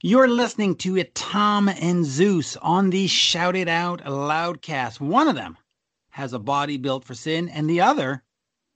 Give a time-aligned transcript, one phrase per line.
[0.00, 5.00] You're listening to it, Tom and Zeus on the Shout It Out Loudcast.
[5.00, 5.58] One of them
[6.10, 8.22] has a body built for sin, and the other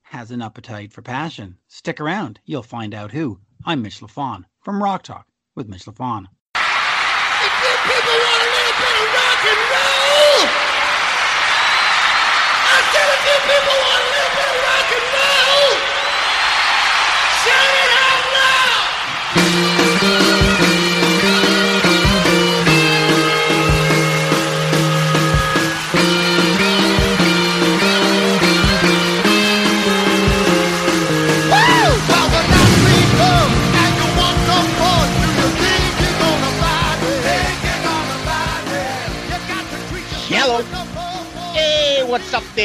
[0.03, 1.59] has an appetite for passion.
[1.69, 3.39] Stick around, you'll find out who.
[3.65, 6.27] I'm Mitch LaFon from Rock Talk with Mitch LaFon.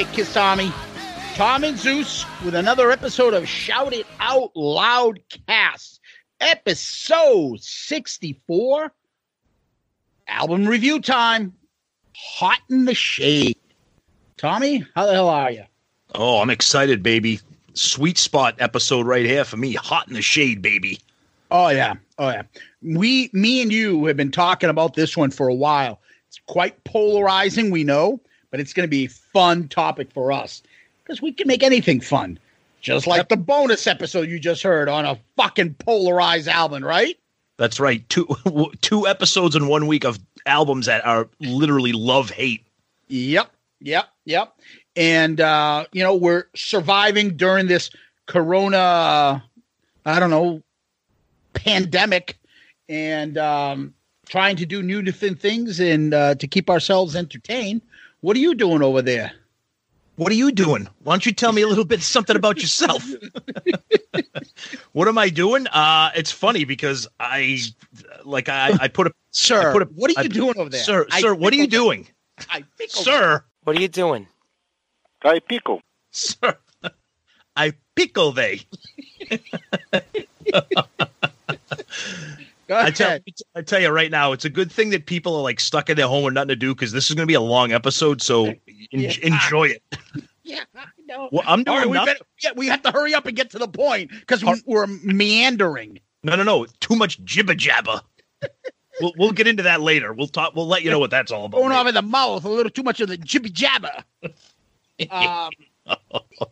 [0.04, 0.72] There, Kiss Army?
[1.34, 6.02] Tom and Zeus with another episode of Shout It Out Loud Cast,
[6.40, 8.92] episode 64.
[10.28, 11.52] Album review time.
[12.16, 13.58] Hot in the shade.
[14.38, 15.64] Tommy, how the hell are you?
[16.14, 17.40] Oh, I'm excited, baby.
[17.74, 19.74] Sweet spot episode right here for me.
[19.74, 21.00] Hot in the shade, baby.
[21.50, 22.44] Oh yeah, oh yeah.
[22.84, 26.00] We, me, and you have been talking about this one for a while.
[26.28, 28.22] It's quite polarizing, we know,
[28.52, 30.62] but it's going to be a fun topic for us
[31.04, 32.40] because we can make anything fun,
[32.82, 37.18] just like the bonus episode you just heard on a fucking polarized album, right?
[37.58, 38.08] That's right.
[38.10, 38.28] Two
[38.82, 42.66] two episodes in one week of albums that are literally love hate.
[43.08, 44.54] Yep, yep, yep.
[44.96, 47.90] And uh, you know, we're surviving during this
[48.26, 49.44] corona
[50.06, 50.62] I don't know,
[51.54, 52.38] pandemic
[52.88, 53.94] and um
[54.28, 57.82] trying to do new different things and uh, to keep ourselves entertained.
[58.22, 59.32] What are you doing over there?
[60.16, 60.88] What are you doing?
[61.04, 63.06] Why don't you tell me a little bit something about yourself?
[64.94, 65.68] what am I doing?
[65.68, 67.60] Uh it's funny because I
[68.26, 70.70] like I I put a Sir, I put a, what are you I- doing over
[70.70, 70.82] there?
[70.84, 72.08] Sir, I sir, what are you doing?
[72.50, 74.28] I pickled- Sir, What are you doing?
[75.24, 75.82] Ay, pico.
[76.12, 76.58] sir.
[77.56, 78.62] I pickle they.
[82.70, 83.20] I tell.
[83.56, 85.98] I tell you right now, it's a good thing that people are like stuck in
[85.98, 88.22] their home with nothing to do because this is going to be a long episode.
[88.22, 88.60] So en-
[88.92, 89.14] Yeah.
[89.24, 89.84] enjoy it.
[90.48, 91.28] Yeah, I know.
[91.30, 93.60] Well, I'm doing right, we, better, yeah, we have to hurry up and get to
[93.60, 96.00] the point because we, we're meandering.
[96.24, 96.66] No, no, no.
[96.80, 98.00] Too much jibber jabber.
[99.02, 100.14] we'll we'll get into that later.
[100.14, 100.56] We'll talk.
[100.56, 101.58] We'll let you know what that's all about.
[101.58, 103.92] Going off in the mouth, a little too much of the jibber jabber.
[105.12, 105.52] um,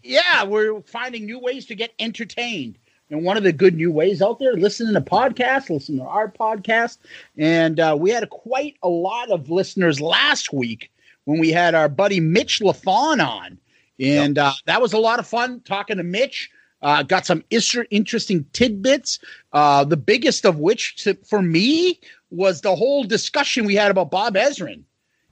[0.03, 2.77] yeah, we're finding new ways to get entertained.
[3.11, 6.29] And one of the good new ways out there, listening to podcasts, listening to our
[6.31, 6.97] podcast.
[7.37, 10.91] And uh, we had quite a lot of listeners last week
[11.25, 13.59] when we had our buddy Mitch Lafon on.
[13.99, 16.49] And uh, that was a lot of fun talking to Mitch.
[16.81, 19.19] Uh, got some interesting tidbits.
[19.53, 21.99] Uh, the biggest of which, to, for me,
[22.31, 24.83] was the whole discussion we had about Bob Ezrin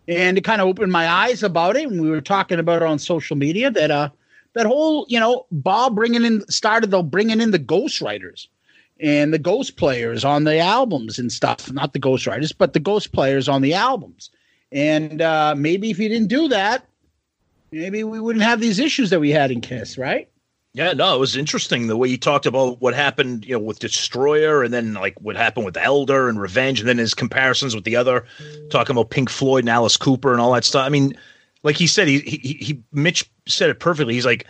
[0.08, 1.88] and it kind of opened my eyes about it.
[1.88, 4.10] And we were talking about it on social media that uh
[4.54, 8.48] that whole you know Bob bringing in started though bringing in the ghostwriters
[9.00, 11.72] and the ghost players on the albums and stuff.
[11.72, 14.30] Not the ghostwriters, but the ghost players on the albums.
[14.72, 16.86] And uh, maybe if he didn't do that,
[17.72, 20.30] maybe we wouldn't have these issues that we had in Kiss, right?
[20.76, 23.78] Yeah, no, it was interesting the way he talked about what happened, you know, with
[23.78, 27.84] Destroyer, and then like what happened with Elder and Revenge, and then his comparisons with
[27.84, 28.26] the other,
[28.72, 30.84] talking about Pink Floyd and Alice Cooper and all that stuff.
[30.84, 31.16] I mean,
[31.64, 34.14] like he said, he he, he Mitch said it perfectly.
[34.14, 34.46] He's like,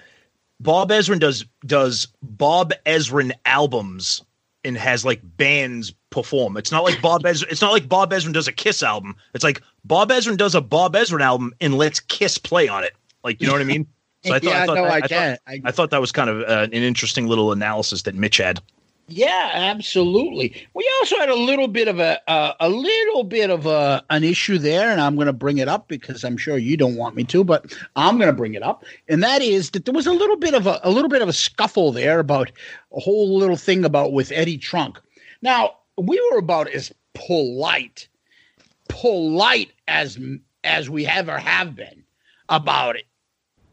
[0.59, 4.21] Bob Ezrin does does Bob Ezrin albums
[4.65, 6.57] and has like bands perform.
[6.57, 7.51] It's not like Bob Ezrin.
[7.51, 9.15] It's not like Bob Ezrin does a Kiss album.
[9.33, 12.93] It's like Bob Ezrin does a Bob Ezrin album and lets Kiss play on it.
[13.23, 13.87] Like you know what I mean?
[14.25, 15.39] So I thought, Yeah, I thought, no, I, I thought- get it.
[15.47, 18.61] I- I thought that was kind of uh, an interesting little analysis that Mitch had.
[19.07, 20.65] Yeah, absolutely.
[20.73, 24.23] We also had a little bit of a uh, a little bit of a an
[24.23, 27.15] issue there, and I'm going to bring it up because I'm sure you don't want
[27.15, 30.07] me to, but I'm going to bring it up, and that is that there was
[30.07, 32.51] a little bit of a, a little bit of a scuffle there about
[32.95, 34.99] a whole little thing about with Eddie Trunk.
[35.41, 38.07] Now we were about as polite,
[38.87, 40.17] polite as
[40.63, 42.05] as we ever have been
[42.47, 43.05] about it,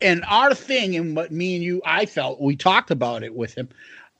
[0.00, 3.54] and our thing and what me and you I felt we talked about it with
[3.54, 3.68] him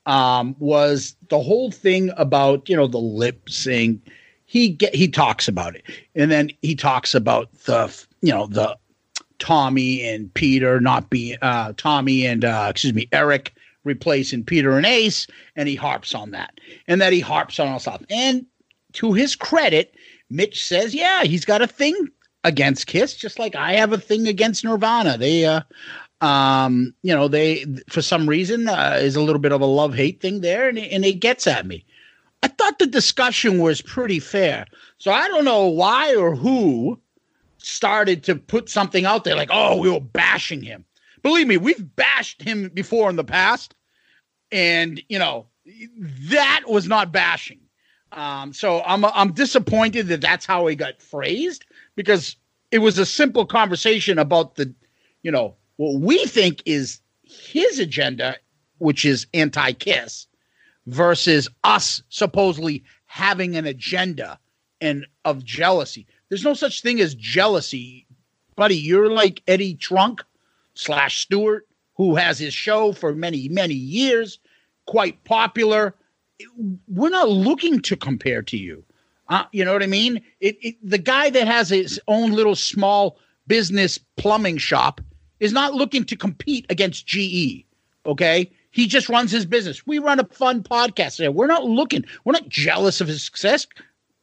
[0.07, 4.01] um, was the whole thing about you know the lip sync.
[4.47, 8.77] He get he talks about it, and then he talks about the you know the
[9.39, 13.53] Tommy and Peter not being uh, Tommy and uh, excuse me Eric
[13.85, 15.27] replacing Peter and Ace,
[15.57, 18.03] and he harps on that, and that he harps on all stuff.
[18.11, 18.45] And
[18.95, 19.95] to his credit,
[20.29, 22.09] Mitch says, yeah, he's got a thing
[22.45, 25.19] against Kiss, just like I have a thing against Nirvana.
[25.19, 25.61] They uh,
[26.21, 29.95] um, you know, they for some reason uh, is a little bit of a love
[29.95, 31.85] hate thing there, and and it gets at me.
[32.43, 34.67] I thought the discussion was pretty fair,
[34.99, 37.01] so I don't know why or who
[37.59, 40.85] started to put something out there like, "Oh, we were bashing him."
[41.23, 43.75] Believe me, we've bashed him before in the past,
[44.53, 45.47] and you know
[46.31, 47.61] that was not bashing.
[48.13, 51.65] Um, so I'm I'm disappointed that that's how he got phrased
[51.97, 52.37] because
[52.71, 54.73] it was a simple conversation about the,
[55.23, 58.37] you know, what we think is his agenda,
[58.81, 60.27] which is anti kiss,
[60.87, 64.39] versus us supposedly having an agenda
[64.83, 66.07] and of jealousy.
[66.29, 68.07] There's no such thing as jealousy,
[68.57, 68.77] buddy.
[68.77, 70.23] You're like Eddie Trunk
[70.75, 74.39] slash Stewart, who has his show for many, many years,
[74.87, 75.95] quite popular.
[76.89, 78.85] We're not looking to compare to you.
[79.31, 80.21] Uh, you know what I mean?
[80.41, 83.17] It, it, the guy that has his own little small
[83.47, 85.01] business plumbing shop
[85.41, 87.65] is not looking to compete against GE.
[88.07, 88.51] Okay.
[88.71, 89.87] He just runs his business.
[89.87, 91.33] We run a fun podcast there.
[91.33, 93.67] We're not looking, we're not jealous of his success.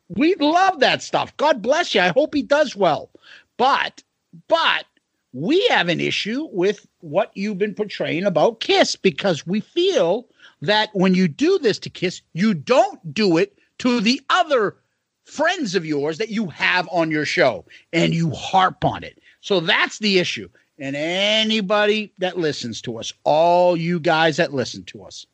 [0.10, 1.36] We love that stuff.
[1.36, 2.02] God bless you.
[2.02, 3.10] I hope he does well.
[3.58, 4.04] But,
[4.48, 4.86] but
[5.34, 10.28] we have an issue with what you've been portraying about Kiss because we feel
[10.62, 14.78] that when you do this to Kiss, you don't do it to the other
[15.26, 19.20] friends of yours that you have on your show and you harp on it.
[19.42, 20.48] So that's the issue
[20.80, 25.26] and anybody that listens to us, all you guys that listen to us,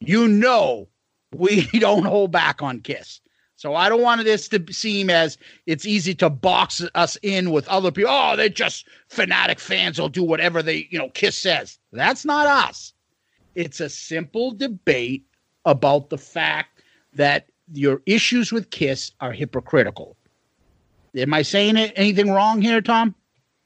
[0.00, 0.88] you know
[1.34, 3.20] we don't hold back on Kiss.
[3.56, 7.68] So I don't want this to seem as it's easy to box us in with
[7.68, 8.10] other people.
[8.12, 11.78] Oh, they're just fanatic fans will do whatever they, you know, Kiss says.
[11.92, 12.92] That's not us.
[13.54, 15.24] It's a simple debate
[15.64, 16.82] about the fact
[17.14, 20.16] that your issues with Kiss are hypocritical.
[21.14, 23.14] Am I saying anything wrong here, Tom?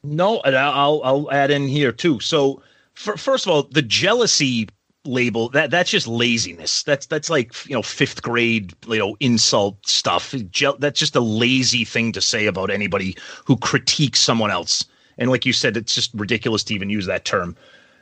[0.06, 2.20] No, and I'll I'll add in here too.
[2.20, 2.62] So,
[2.94, 4.68] for, first of all, the jealousy
[5.06, 6.82] label that that's just laziness.
[6.82, 10.34] That's that's like you know fifth grade you know insult stuff.
[10.50, 14.84] Je- that's just a lazy thing to say about anybody who critiques someone else.
[15.18, 17.56] And like you said, it's just ridiculous to even use that term.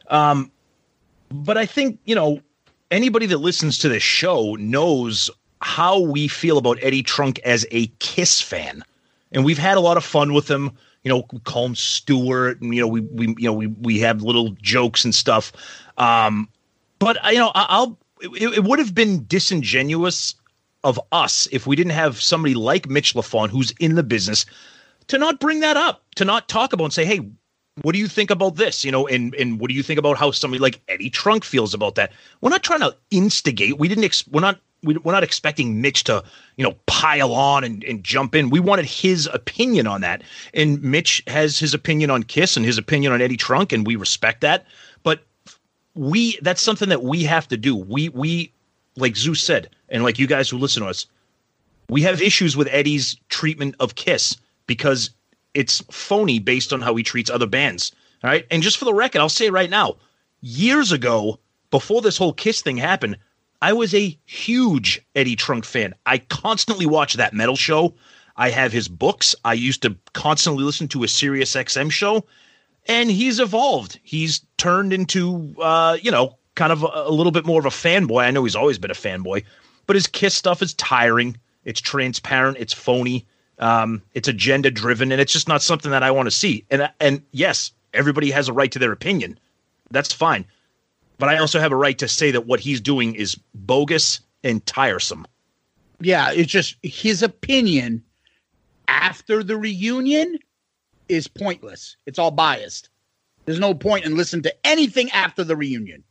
[0.09, 0.51] Um,
[1.31, 2.41] but I think you know
[2.91, 5.31] anybody that listens to this show knows
[5.61, 8.85] how we feel about Eddie Trunk as a Kiss fan,
[9.33, 10.73] and we've had a lot of fun with him
[11.05, 14.01] you know, we call him Stewart, and you know, we we you know we we
[14.01, 15.53] have little jokes and stuff.
[15.99, 16.49] Um,
[16.99, 20.35] but you know, I'll it, it would have been disingenuous
[20.83, 24.47] of us if we didn't have somebody like Mitch Lafon, who's in the business,
[25.09, 27.21] to not bring that up, to not talk about and say, hey,
[27.83, 28.85] what do you think about this?
[28.85, 31.75] You know, and and what do you think about how somebody like Eddie Trunk feels
[31.75, 32.13] about that?
[32.41, 33.79] We're not trying to instigate.
[33.79, 34.05] We didn't.
[34.05, 36.23] Ex- we're not we, are not expecting Mitch to,
[36.57, 38.51] you know, pile on and, and jump in.
[38.51, 40.23] We wanted his opinion on that.
[40.53, 43.97] And Mitch has his opinion on Kiss and his opinion on Eddie Trunk, and we
[43.97, 44.67] respect that.
[45.03, 45.25] But
[45.95, 47.75] we that's something that we have to do.
[47.75, 48.53] We we
[48.97, 51.07] like Zeus said, and like you guys who listen to us,
[51.89, 54.37] we have issues with Eddie's treatment of Kiss
[54.67, 55.11] because
[55.55, 57.93] it's phony based on how he treats other bands.
[58.23, 58.47] All right.
[58.51, 59.97] And just for the record, I'll say right now,
[60.41, 61.39] years ago,
[61.71, 63.19] before this whole Kiss thing happened,
[63.63, 65.95] I was a huge Eddie Trunk fan.
[66.07, 67.95] I constantly watch that metal show.
[68.37, 69.35] I have his books.
[69.45, 72.25] I used to constantly listen to a Sirius XM show,
[72.87, 74.01] and he's evolved.
[74.03, 77.71] He's turned into, uh, you know, kind of a, a little bit more of a
[77.71, 78.25] fanboy.
[78.25, 79.45] I know he's always been a fanboy,
[79.87, 81.37] but his Kiss stuff is tiring.
[81.65, 82.59] It's transparent.
[82.59, 83.25] It's phony.
[83.61, 86.65] Um, it's agenda driven, and it's just not something that I want to see.
[86.71, 89.39] And and yes, everybody has a right to their opinion.
[89.91, 90.45] That's fine
[91.19, 94.65] but I also have a right to say that what he's doing is bogus and
[94.67, 95.27] tiresome.
[96.01, 98.03] Yeah, it's just his opinion
[98.89, 100.39] after the reunion
[101.09, 101.97] is pointless.
[102.07, 102.89] It's all biased.
[103.45, 106.03] There's no point in listening to anything after the reunion.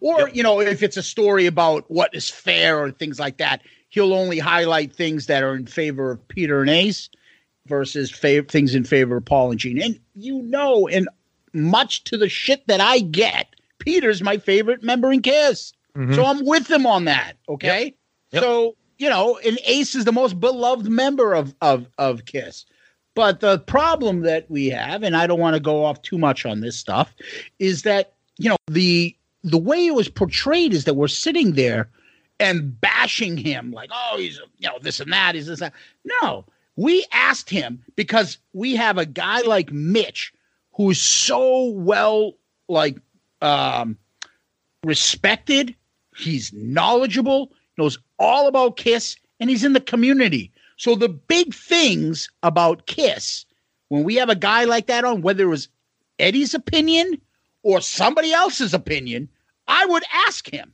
[0.00, 0.36] Or, Yep.
[0.36, 4.14] you know, if it's a story about what is fair or things like that, he'll
[4.14, 7.10] only highlight things that are in favor of Peter and Ace
[7.66, 9.82] versus fav- things in favor of Paul and Gene.
[9.82, 11.08] And you know, and
[11.52, 13.48] much to the shit that I get,
[13.88, 15.72] Peter's my favorite member in Kiss.
[15.96, 16.12] Mm-hmm.
[16.12, 17.38] So I'm with him on that.
[17.48, 17.94] Okay.
[18.32, 18.42] Yep.
[18.42, 22.66] So, you know, and Ace is the most beloved member of, of, of Kiss.
[23.14, 26.44] But the problem that we have, and I don't want to go off too much
[26.44, 27.14] on this stuff,
[27.58, 31.88] is that, you know, the the way it was portrayed is that we're sitting there
[32.38, 36.18] and bashing him like, oh, he's you know this and that, he's this and that.
[36.22, 36.44] No,
[36.76, 40.32] we asked him because we have a guy like Mitch
[40.74, 42.34] who's so well
[42.68, 42.98] like
[43.42, 43.96] um
[44.84, 45.74] respected,
[46.16, 50.52] he's knowledgeable, knows all about Kiss, and he's in the community.
[50.76, 53.44] So the big things about Kiss,
[53.88, 55.68] when we have a guy like that on, whether it was
[56.18, 57.20] Eddie's opinion
[57.62, 59.28] or somebody else's opinion,
[59.66, 60.72] I would ask him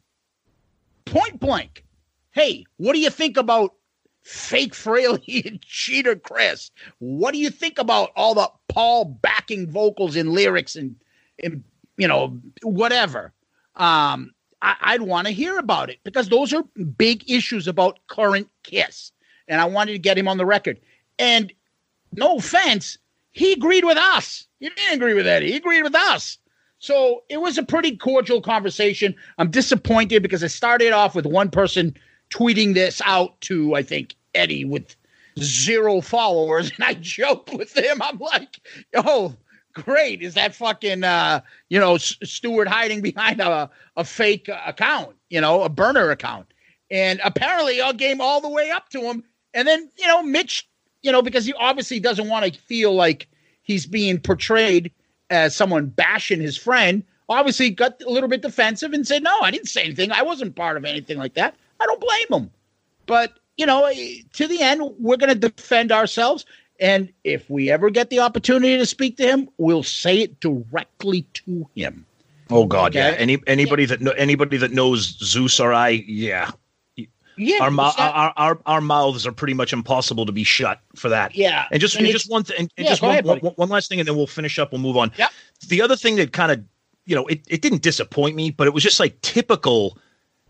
[1.04, 1.84] point blank,
[2.32, 3.74] hey, what do you think about
[4.22, 6.70] fake Frehley and cheater Criss?
[6.98, 10.96] What do you think about all the Paul backing vocals and lyrics and,
[11.42, 11.64] and
[11.96, 13.32] you know, whatever?
[13.76, 14.32] Um,
[14.62, 16.62] I, I'd want to hear about it because those are
[16.96, 19.12] big issues about current Kiss.
[19.46, 20.80] And I wanted to get him on the record.
[21.18, 21.52] And
[22.12, 22.96] no offense,
[23.32, 24.46] he agreed with us.
[24.60, 25.50] He didn't agree with Eddie.
[25.50, 26.38] He agreed with us.
[26.78, 29.14] So it was a pretty cordial conversation.
[29.38, 31.94] I'm disappointed because I started off with one person
[32.30, 34.96] tweeting this out to, I think, Eddie with
[35.38, 36.72] zero followers.
[36.76, 38.00] And I joked with him.
[38.02, 38.60] I'm like,
[38.94, 39.34] oh,
[39.74, 40.22] great.
[40.22, 45.40] Is that fucking, uh, you know, S- Stewart hiding behind a, a fake account, you
[45.40, 46.46] know, a burner account?
[46.90, 49.24] And apparently I game all the way up to him.
[49.52, 50.68] And then, you know, Mitch,
[51.02, 53.28] you know, because he obviously doesn't want to feel like
[53.62, 54.90] he's being portrayed
[55.30, 59.50] as someone bashing his friend, obviously got a little bit defensive and said, No, I
[59.50, 60.12] didn't say anything.
[60.12, 61.54] I wasn't part of anything like that.
[61.80, 62.50] I don't blame him.
[63.06, 66.46] But, you know, eh, to the end, we're going to defend ourselves.
[66.80, 71.22] And if we ever get the opportunity to speak to him, we'll say it directly
[71.34, 72.04] to him.
[72.50, 73.14] Oh God, yeah.
[73.16, 76.50] Any anybody that kno- anybody that knows Zeus or I, yeah,
[77.36, 77.58] Yeah.
[77.62, 81.34] our, our our our mouths are pretty much impossible to be shut for that.
[81.34, 83.88] Yeah, and just and just one thing, and Yeah, just one, ahead, one- one last
[83.88, 84.72] thing, and then we'll finish up.
[84.72, 85.10] We'll move on.
[85.16, 85.28] Yeah.
[85.68, 86.62] The other thing that kind of,
[87.06, 89.96] you know, it it didn't disappoint me, but it was just like typical,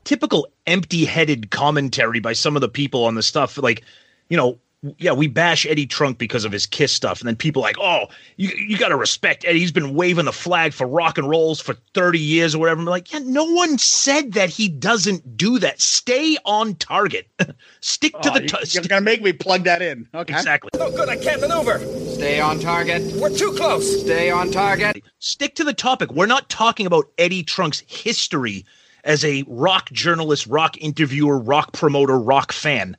[0.02, 3.58] typical empty-headed commentary by some of the people on the stuff.
[3.58, 3.84] Like,
[4.30, 4.58] you know.
[4.98, 8.06] Yeah, we bash Eddie Trunk because of his Kiss stuff, and then people like, oh,
[8.36, 9.60] you you got to respect Eddie.
[9.60, 12.80] He's been waving the flag for rock and rolls for thirty years or whatever.
[12.80, 15.80] I'm like, yeah, no one said that he doesn't do that.
[15.80, 17.26] Stay on target.
[17.80, 18.42] Stick to Oh, the.
[18.42, 20.06] you- T- you're going to make me plug that in.
[20.14, 20.34] Okay.
[20.34, 20.68] exactly.
[20.76, 21.78] No good, I can't maneuver.
[22.14, 23.02] Stay on target.
[23.14, 24.00] We're too close.
[24.02, 25.02] Stay on target.
[25.18, 26.12] stick to the topic.
[26.12, 28.64] We're not talking about Eddie Trunk's history
[29.04, 32.96] as a rock journalist, rock interviewer, rock promoter, rock fan.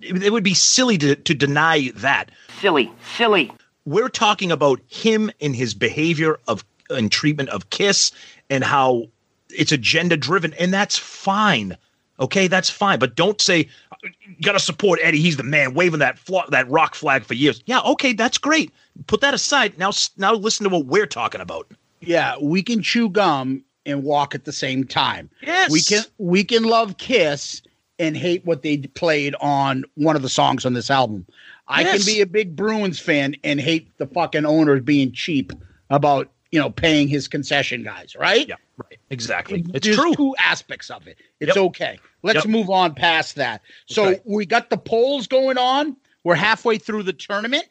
[0.00, 2.30] It would be silly to, to deny that.
[2.60, 3.52] Silly, silly.
[3.84, 8.12] We're talking about him and his behavior of and treatment of Kiss
[8.50, 9.04] and how
[9.50, 11.76] it's agenda driven, and that's fine.
[12.20, 12.98] Okay, that's fine.
[12.98, 13.68] But don't say
[14.02, 15.20] you got to support Eddie.
[15.20, 17.62] He's the man, waving that fla- that rock flag for years.
[17.66, 18.72] Yeah, okay, that's great.
[19.06, 19.78] Put that aside.
[19.78, 21.66] Now, now listen to what we're talking about.
[22.00, 25.30] Yeah, we can chew gum and walk at the same time.
[25.42, 25.70] Yes.
[25.70, 27.62] We can we can love Kiss
[27.98, 31.26] and hate what they played on one of the songs on this album.
[31.68, 32.04] I Yes.
[32.04, 35.52] can be a big Bruins fan and hate the fucking owners being cheap
[35.90, 38.48] about, you know, paying his concession guys, right?
[38.48, 38.98] Yeah, right.
[39.10, 39.64] Exactly.
[39.72, 40.14] It's There's true.
[40.14, 41.18] two aspects of it.
[41.40, 41.64] It's Yep.
[41.66, 41.98] okay.
[42.22, 42.46] Let's Yep.
[42.46, 43.62] move on past that.
[43.86, 44.20] So Okay.
[44.24, 45.96] we got the polls going on.
[46.24, 47.64] We're halfway through the tournament.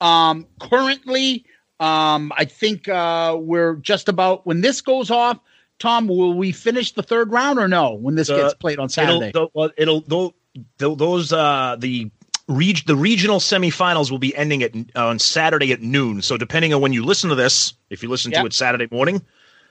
[0.00, 1.44] Um, currently,
[1.80, 5.38] um, I think uh, we're just about when this goes off.
[5.84, 7.92] Tom, will we finish the third round or no?
[7.92, 9.28] When this Uh, gets played on Saturday?
[9.28, 10.34] It'll, well, it'll tho-
[10.78, 12.10] tho- those uh the
[12.48, 16.22] reg- the regional semifinals will be ending at on Saturday at noon.
[16.22, 18.40] So depending on when you listen to this, if you listen Yep.
[18.40, 19.20] to it Saturday morning,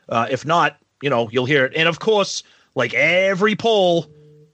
[0.08, 1.74] uh, if not, you know you'll hear it.
[1.75, 2.43] And of course,
[2.75, 4.05] like every poll,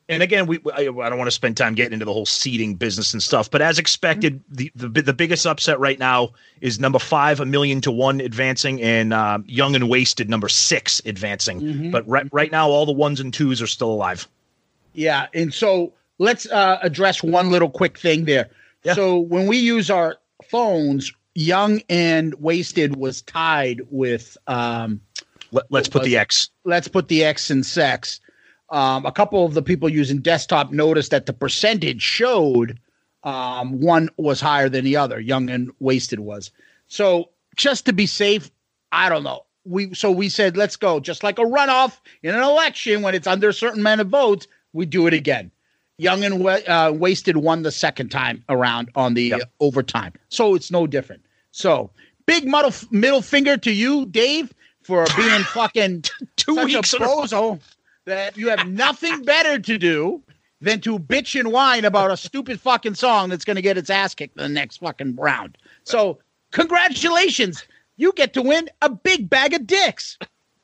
[0.10, 2.76] and again, we I, I don't want to spend time getting into the whole seeding
[2.76, 7.00] business and stuff, but as expected, the the the biggest upset right now is number
[7.00, 11.62] five, a million to one advancing, and uh, Young and Wasted number six advancing.
[11.62, 11.92] Mm-hmm.
[11.92, 14.28] But right right now, all the ones and twos are still alive.
[14.94, 18.50] Yeah, and so let's uh, address one little quick thing there.
[18.84, 18.94] Yeah.
[18.96, 20.18] So when we use our
[20.50, 25.02] phones, Young and Wasted was tied with um,
[25.52, 26.50] Let, let's put the X.
[26.66, 28.20] let's put the X in sex.
[28.72, 32.80] Um, a couple of the people using desktop noticed that the percentage showed
[33.24, 35.20] um, one was higher than the other.
[35.20, 36.52] Young and wasted was.
[36.88, 38.50] So just to be safe,
[38.92, 39.46] I don't know.
[39.66, 43.28] we so we said let's go just like a runoff in an election when it's
[43.28, 45.52] under a certain amount of votes we do it again
[45.98, 49.52] young and uh, wasted won the second time around on the Yep.
[49.60, 51.22] overtime so it's no different
[51.52, 51.92] so
[52.26, 56.06] big middle middle finger to you dave for being fucking
[56.38, 57.60] Two weeks a bozo
[58.10, 60.22] that you have nothing better to do
[60.62, 63.90] than to bitch and whine about a stupid fucking song that's going to get its
[63.90, 65.58] ass kicked in the next fucking round.
[65.84, 66.20] So,
[66.52, 67.64] congratulations.
[67.98, 70.18] You get to win a big bag of dicks.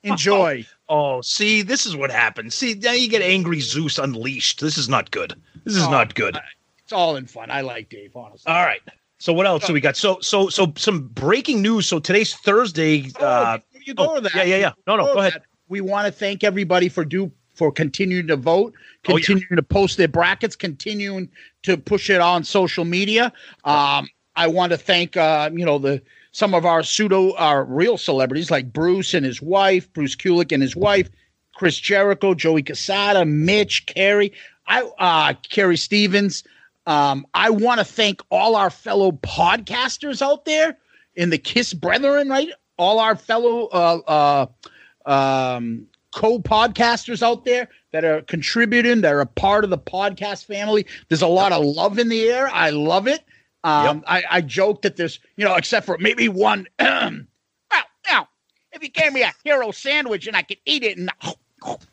[0.04, 0.66] Enjoy.
[0.88, 2.54] Oh, see, this is what happens.
[2.54, 4.60] See, now you get angry Zeus unleashed.
[4.62, 5.34] This is not good.
[5.64, 6.38] This is Oh, not good.
[6.78, 7.50] it's all in fun.
[7.50, 8.54] I like Dave, honestly.
[8.54, 8.82] All right.
[9.18, 9.98] So what else do we got?
[9.98, 11.88] So so so some breaking news.
[11.88, 13.12] So today's Thursday.
[13.20, 14.36] Oh, Uh, before you go oh, that.
[14.36, 14.72] yeah, yeah, yeah.
[14.86, 15.34] No, no, before go ahead.
[15.34, 18.74] that, We want to thank everybody for do for continuing to vote,
[19.08, 19.26] Oh, yeah.
[19.26, 21.30] continuing to post their brackets, continuing
[21.64, 23.32] to push it on social media.
[23.64, 27.98] Um, I want to thank uh, you know the some of our pseudo our real
[27.98, 31.10] celebrities like Bruce and his wife, Bruce Kulick and his wife,
[31.56, 34.34] Chris Jericho, Joey Cassata, Mitch, Carrie,
[34.68, 36.44] I uh Carrie Stevens.
[36.88, 40.78] Um, I want to thank all our fellow podcasters out there
[41.16, 42.50] in the Kiss Brethren, right?
[42.78, 44.46] All our fellow uh, uh,
[45.06, 50.86] um, co-podcasters out there that are contributing, that are a part of the podcast family.
[51.10, 52.50] There's a lot of love in the air.
[52.52, 53.24] I love it.
[53.64, 56.68] Um, I, I joke that there's, you know, except for maybe one.
[56.80, 57.12] well,
[58.08, 58.28] now,
[58.72, 61.36] if you gave me a hero sandwich and I could eat it and, and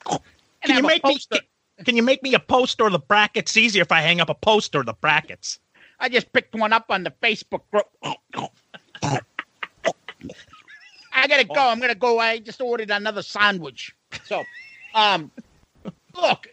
[0.04, 0.21] Can
[0.66, 1.14] you have a make me?
[1.14, 1.40] poster-
[1.85, 3.57] Can you make me a poster of the brackets?
[3.57, 5.59] Easier if I hang up a poster of the brackets.
[5.99, 7.87] I just picked one up on the Facebook group.
[11.14, 11.54] I gotta go.
[11.69, 12.19] I'm gonna go.
[12.19, 13.95] I just ordered another sandwich.
[14.25, 14.45] So,
[14.95, 15.31] um,
[16.21, 16.49] look,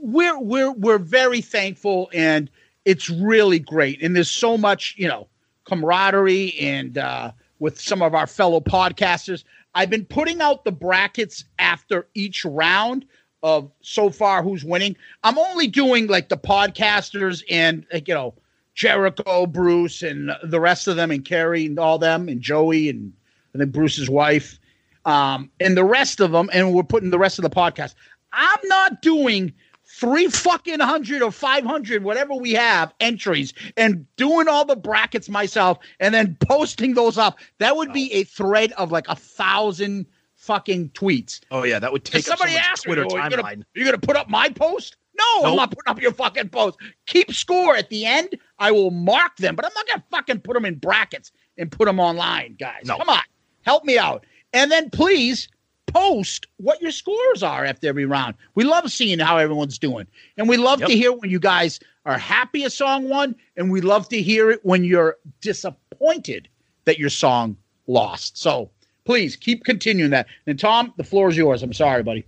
[0.00, 2.50] we're we're we're very thankful, and
[2.84, 4.02] it's really great.
[4.02, 5.28] And there's so much, you know,
[5.64, 9.44] camaraderie and uh, with some of our fellow podcasters.
[9.74, 13.04] I've been putting out the brackets after each round
[13.42, 14.96] of so far who's winning.
[15.22, 18.34] I'm only doing like the podcasters and like, you know
[18.76, 23.14] Jericho, Bruce, and the rest of them, and Carrie and all them, and Joey, and
[23.56, 24.58] and then Bruce's wife,
[25.06, 27.94] um, and the rest of them, and we're putting the rest of the podcast.
[28.34, 29.54] I'm not doing
[29.86, 35.30] three fucking hundred or five hundred, whatever we have entries, and doing all the brackets
[35.30, 37.38] myself, and then posting those up.
[37.58, 41.40] That would be a thread of like a thousand fucking tweets.
[41.50, 43.62] Oh yeah, that would take up somebody asked me, Twitter "Oh, you're gonna, timeline.
[43.74, 44.98] you're gonna put up my post?
[45.18, 46.76] No, I'm not putting up your fucking post.
[47.06, 48.36] Keep score at the end.
[48.58, 51.86] I will mark them, but I'm not gonna fucking put them in brackets and put
[51.86, 52.82] them online, guys.
[52.84, 52.98] No.
[52.98, 53.22] Come on,
[53.66, 54.24] help me out.
[54.54, 55.48] And then please
[55.88, 58.34] post what your scores are after every round.
[58.54, 60.06] We love seeing how everyone's doing,
[60.38, 60.88] and we love Yep.
[60.88, 64.50] to hear when you guys are happy a song won, and we love to hear
[64.50, 66.48] it when you're disappointed
[66.84, 68.38] that your song lost.
[68.38, 68.70] So
[69.04, 70.26] please keep continuing that.
[70.46, 71.62] And Tom, the floor is yours.
[71.62, 72.24] I'm sorry, buddy.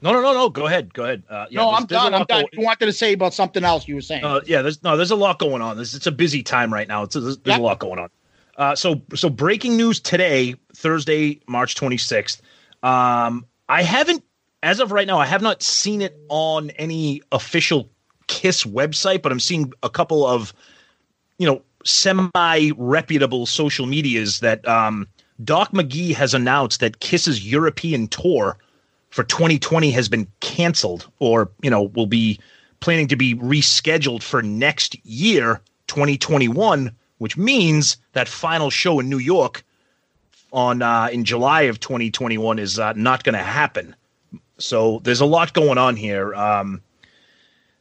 [0.00, 0.48] No, no, no, no.
[0.48, 0.92] Go ahead.
[0.94, 1.22] Go ahead.
[1.30, 2.12] Uh, yeah, no, I'm done.
[2.12, 2.42] I'm done.
[2.42, 4.24] going- You wanted to say about something else you were saying.
[4.24, 5.76] Uh, yeah, there's no, there's a lot going on.
[5.76, 7.04] There's, it's a busy time right now.
[7.04, 7.60] It's there's, there's Yep.
[7.60, 8.08] a lot going on.
[8.62, 12.40] Uh, so so breaking news today, Thursday, March 26th.
[12.84, 14.22] Um, I haven't,
[14.62, 17.90] as of right now, I have not seen it on any official
[18.28, 20.54] Kiss website, but I'm seeing a couple of,
[21.38, 25.08] you know, semi reputable social medias that um,
[25.42, 28.58] Doc McGhee has announced that Kiss's European tour
[29.10, 32.38] for 2020 has been canceled or you know will be
[32.78, 39.18] planning to be rescheduled for next year 2021 which means that final show in new
[39.18, 39.64] york
[40.52, 43.96] on uh, in july of 2021 is uh, not going to happen.
[44.58, 46.34] So there's a lot going on here.
[46.34, 46.82] Um,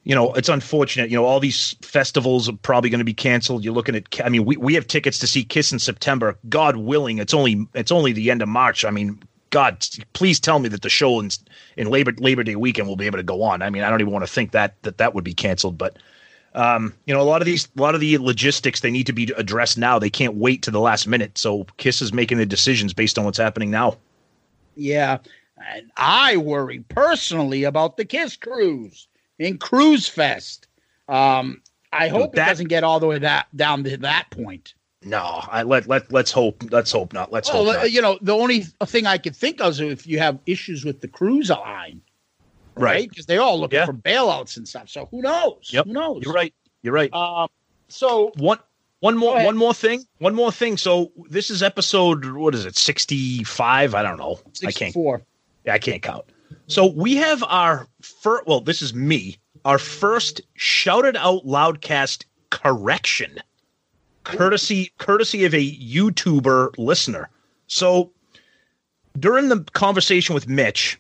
[0.03, 1.09] you know it's unfortunate.
[1.11, 3.63] You know all these festivals are probably going to be canceled.
[3.63, 6.37] You're looking at i mean we, we have tickets to see kiss in september.
[6.49, 8.83] God willing it's only it's only the end of march.
[8.83, 11.29] I mean god please tell me that the show in,
[11.77, 13.61] in labor labor day weekend will be able to go on.
[13.61, 15.97] I mean i don't even want to think that that that would be canceled but
[16.53, 19.13] um, you know a lot of these a lot of the logistics they need to
[19.13, 22.45] be addressed now they can't wait to the last minute so kiss is making the
[22.45, 23.95] decisions based on what's happening now
[24.75, 25.17] Yeah.
[25.73, 30.65] And I worry personally about the Kiss Cruise in Cruise Fest.
[31.07, 31.61] Um,
[31.93, 34.73] I hope that- it doesn't get all the way that down to that point.
[35.03, 37.91] no i let let let's hope let's hope not let's hope not.
[37.91, 41.01] you know, the only thing I could think of is if you have issues with
[41.01, 42.01] the cruise line,
[42.75, 43.85] right Because they all looking Yeah.
[43.85, 44.89] for bailouts and stuff.
[44.89, 45.69] So who knows?
[45.71, 45.85] Yep.
[45.85, 46.23] Who knows?
[46.23, 46.53] you're right
[46.83, 47.47] you're right Um,
[47.89, 48.59] so one
[49.01, 52.75] one more one more thing one more thing so this is episode what is it
[52.75, 55.21] 65 i don't know i can't 64.
[55.69, 56.23] i can't count
[56.67, 62.25] so we have our first well this is me our first Shout It Out Loudcast
[62.49, 63.37] correction
[64.23, 67.29] courtesy courtesy of a youtuber listener
[67.67, 68.11] so
[69.19, 70.97] during the conversation with Mitch,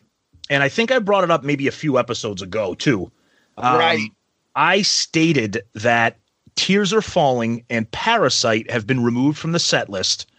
[0.51, 3.11] and I think I brought it up maybe a few episodes ago too.
[3.57, 4.09] um, Right.
[4.53, 6.17] I stated that
[6.55, 10.29] Tears Are Falling and Parasite have been removed from the set list,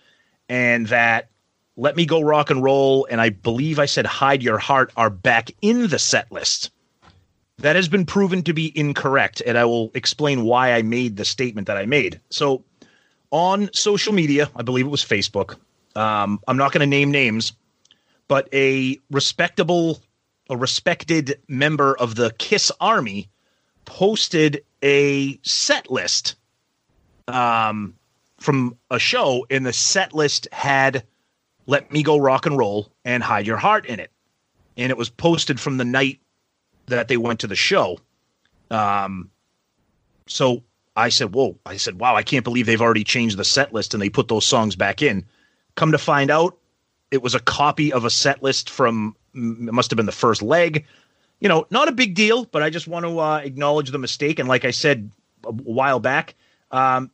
[0.50, 1.30] and that
[1.76, 5.08] Let Me Go Rock and Roll and I believe I said Hide Your Heart are
[5.08, 6.70] back in the set list.
[7.58, 11.24] That has been proven to be incorrect, and I will explain why I made the
[11.24, 12.20] statement that I made.
[12.28, 12.64] So,
[13.30, 15.56] on social media, I believe it was Facebook.
[15.94, 17.52] Um, I'm not going to name names,
[18.32, 20.00] but a respectable,
[20.48, 23.28] a respected member of the Kiss Army
[23.84, 26.36] posted a set list
[27.28, 27.94] um,
[28.40, 31.04] from a show, and the set list had
[31.66, 34.10] "Let Me Go Rock and Roll" and "Hide Your Heart" in it,
[34.78, 36.18] and it was posted from the night
[36.86, 37.98] that they went to the show.
[38.70, 39.30] Um,
[40.26, 40.62] so
[40.96, 42.16] I said, "Whoa!" I said, "Wow!
[42.16, 45.02] I can't believe they've already changed the set list and they put those songs back
[45.02, 45.26] in."
[45.74, 46.56] Come to find out,
[47.12, 50.42] it was a copy of a set list from it must have been the first
[50.42, 50.84] leg.
[51.40, 54.38] You know, not a big deal, but I just want to uh, acknowledge the mistake.
[54.38, 55.10] And like I said
[55.44, 56.34] a while back,
[56.70, 57.10] um,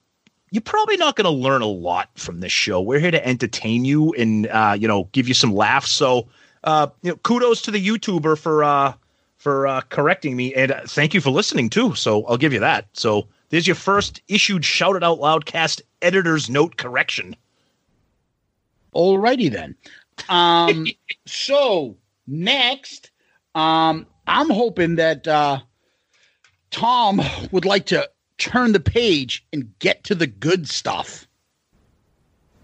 [0.50, 2.80] you're probably not going to learn a lot from this show.
[2.80, 5.90] We're here to entertain you and uh, you know give you some laughs.
[5.90, 6.28] So
[6.64, 8.94] uh, you know, kudos to the YouTuber for uh,
[9.36, 11.94] for uh, correcting me, and uh, thank you for listening too.
[11.94, 12.86] So I'll give you that.
[12.92, 17.36] So there's your first issued shouted out loud cast editor's note correction.
[18.98, 19.76] Alrighty then.
[20.28, 20.86] Um,
[21.26, 23.12] so next,
[23.54, 25.60] um, I'm hoping that uh,
[26.70, 31.26] Tom would like to turn the page and get to the good stuff.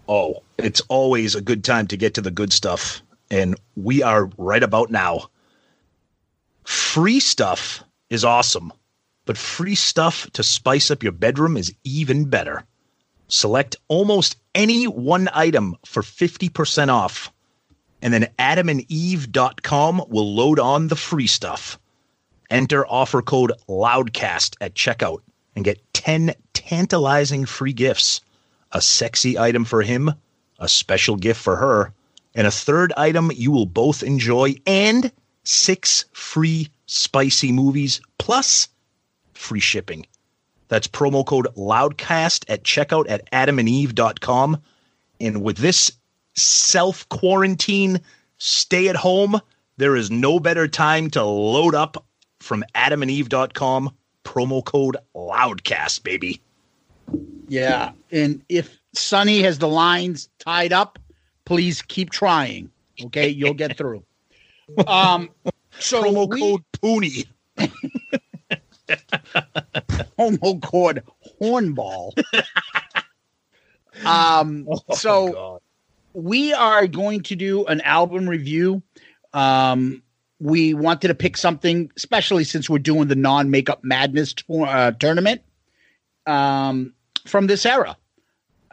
[0.07, 3.01] Oh, it's always a good time to get to the good stuff.
[3.31, 5.29] And we are right about now.
[6.65, 8.71] Free stuff is awesome,
[9.25, 12.63] but free stuff to spice up your bedroom is even better.
[13.27, 17.31] Select almost any one item for 50% off,
[18.01, 21.79] and then adamandeve.com will load on the free stuff.
[22.49, 25.21] Enter offer code LOUDCAST at checkout
[25.55, 28.21] and get 10 tantalizing free gifts
[28.71, 30.11] a sexy item for him,
[30.59, 31.93] a special gift for her,
[32.35, 35.11] and a third item you will both enjoy, and
[35.43, 38.67] six free spicy movies plus
[39.33, 40.05] free shipping.
[40.67, 44.61] That's promo code LOUDCAST at checkout at adamandeve.com.
[45.19, 45.91] And with this
[46.35, 48.01] self quarantine,
[48.37, 49.39] stay at home,
[49.77, 52.03] there is no better time to load up
[52.39, 53.91] from adamandeve.com.
[54.23, 56.41] Promo code LOUDCAST, baby.
[57.47, 60.97] Yeah, and if Sonny has the lines tied up,
[61.45, 62.71] please keep trying.
[63.03, 64.03] Okay, you'll get through.
[64.87, 65.29] Um,
[65.77, 67.25] so Promo we- code POONY.
[70.17, 71.03] homo cord
[71.41, 72.11] hornball.
[74.05, 75.61] um, so God.
[76.13, 78.81] we are going to do an album review.
[79.33, 80.01] Um,
[80.39, 85.41] we wanted to pick something, especially since we're doing the non makeup madness uh, tournament
[86.25, 86.93] um,
[87.25, 87.95] from this era.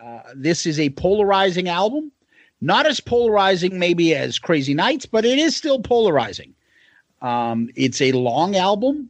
[0.02, 2.10] Uh, this is a polarizing album,
[2.60, 6.54] not as polarizing maybe as Crazy Nights, but it is still polarizing.
[7.20, 9.08] Um, it's a long album,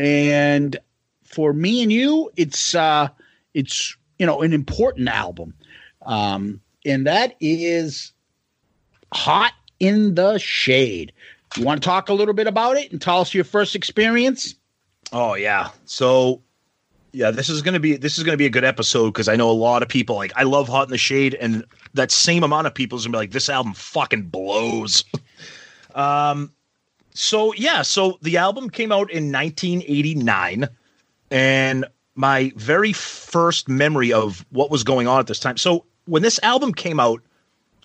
[0.00, 0.78] and
[1.24, 3.08] for me and you, it's uh,
[3.52, 5.54] it's you know an important album,
[6.06, 8.12] um, and that is
[9.12, 11.12] "Hot in the Shade."
[11.56, 14.54] You want to talk a little bit about it and tell us your first experience?
[15.12, 15.68] Oh yeah.
[15.84, 16.40] So
[17.12, 19.50] yeah, this is gonna be this is gonna be a good episode because I know
[19.50, 22.68] a lot of people like I love Hot in the Shade, and that same amount
[22.68, 25.04] of people is gonna be like, this album fucking blows.
[25.94, 26.52] um
[27.20, 30.66] so yeah, so the album came out in 1989,
[31.30, 35.58] and my very first memory of what was going on at this time.
[35.58, 37.20] So when this album came out,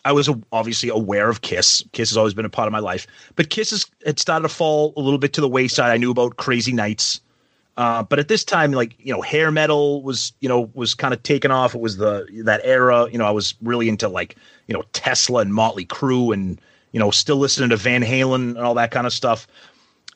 [0.05, 1.83] I was uh, obviously aware of Kiss.
[1.91, 4.53] Kiss has always been a part of my life, but Kiss has, had started to
[4.53, 5.91] fall a little bit to the wayside.
[5.91, 7.19] I knew about Crazy Nights,
[7.75, 11.13] uh, but at this time, like you know, hair metal was you know was kind
[11.13, 11.75] of taken off.
[11.75, 13.09] It was the that era.
[13.11, 16.61] You know, I was really into like you know Tesla and Motley Crue, and
[16.95, 19.47] you know still listening to Van Halen and all that kind of stuff.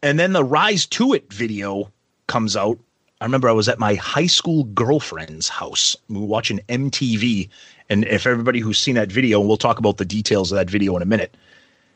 [0.02, 1.92] And then the Rise to It video
[2.28, 2.80] comes out.
[3.20, 5.94] I remember I was at my high school girlfriend's house.
[6.08, 7.50] We were watching MTV.
[7.90, 10.70] And if everybody who's seen that video, and we'll talk about the details of that
[10.70, 11.36] video in a minute,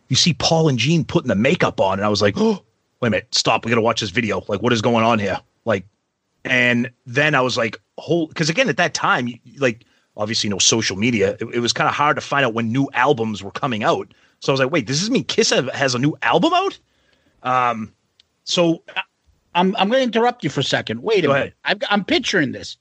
[0.10, 2.00] you see Paul and Gene putting the makeup on.
[2.00, 2.62] And I was like, oh,
[3.00, 3.63] wait a minute, stop.
[3.63, 4.43] We got to watch this video.
[4.50, 5.39] Like, what is going on here?
[5.63, 5.86] Like,
[6.43, 9.86] and then I was like, whole, because again, at that time, like,
[10.17, 11.38] obviously no social media.
[11.39, 14.13] It, it was kind of hard to find out when new albums were coming out.
[14.43, 16.77] So I was like, wait, does this mean Kiss have, has a new album out?
[17.43, 17.93] Um,
[18.43, 18.84] so
[19.56, 21.01] I'm I'm going to interrupt you for a second.
[21.01, 21.53] Wait a minute.
[21.63, 22.75] I've, I'm picturing this.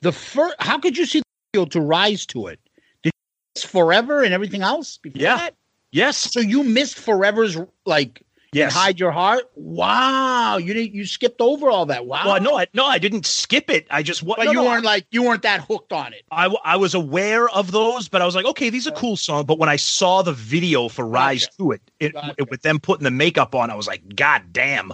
[0.00, 1.22] The first, how could you see
[1.54, 2.60] the to rise to it?
[3.02, 3.10] Did
[3.56, 5.36] you see forever and everything else before Yeah.
[5.38, 5.54] that?
[5.90, 6.18] Yes.
[6.18, 8.72] So you missed Forever's like Yes.
[8.72, 9.50] hide your heart.
[9.56, 12.06] Wow, you didn't you skipped over all that.
[12.06, 12.22] Wow.
[12.24, 13.86] Well, no, I, no, I didn't skip it.
[13.90, 16.22] I just wa- but no, you no, weren't like you weren't that hooked on it.
[16.30, 19.44] I, I was aware of those, but I was like, okay, these are cool songs.
[19.44, 21.56] But when I saw the video for Rise Gotcha.
[21.58, 22.34] to It, it, Gotcha.
[22.38, 24.92] it with them putting the makeup on, I was like, God damn.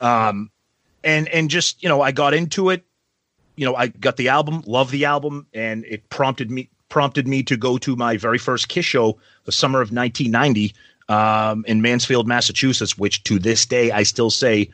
[0.00, 0.50] Um,
[1.02, 2.84] and and just you know, I got into it.
[3.56, 7.42] You know, I got the album, love the album, and it prompted me prompted me
[7.42, 10.72] to go to my very first Kiss show, the summer of 1990,
[11.08, 14.70] um, in Mansfield, Massachusetts, which to this day I still say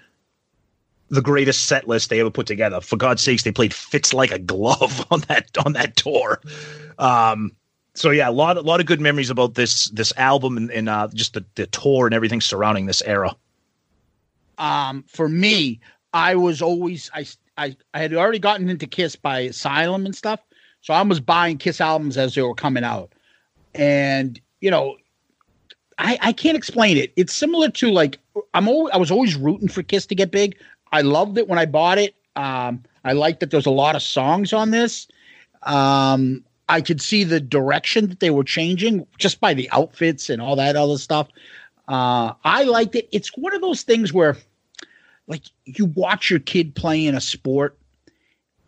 [1.09, 2.81] the greatest set list they ever put together.
[2.81, 6.41] For God's sakes, they played "Fits Like a Glove" on that on that tour.
[6.99, 7.53] Um,
[7.95, 10.89] so yeah, a lot a lot of good memories about this this album and, and
[10.89, 13.35] uh, just the, the tour and everything surrounding this era.
[14.59, 15.81] um, for me,
[16.13, 17.27] I was always I,
[17.59, 20.41] I I had already gotten into Kiss by Asylum and stuff,
[20.81, 23.13] so I was buying Kiss albums as they were coming out,
[23.75, 24.97] and you know,
[26.01, 27.13] I I can't explain it.
[27.17, 28.19] It's similar to like
[28.55, 30.57] I'm always, I was always rooting for Kiss to get big.
[30.93, 32.15] I loved it when I bought it.
[32.35, 35.07] Um, I liked that there's a lot of songs on this.
[35.63, 40.41] Um, I could see the direction that they were changing just by the outfits and
[40.41, 41.29] all that other stuff.
[41.89, 43.09] Uh, I liked it.
[43.13, 44.37] It's one of those things where,
[45.27, 47.77] like, you watch your kid playing a sport,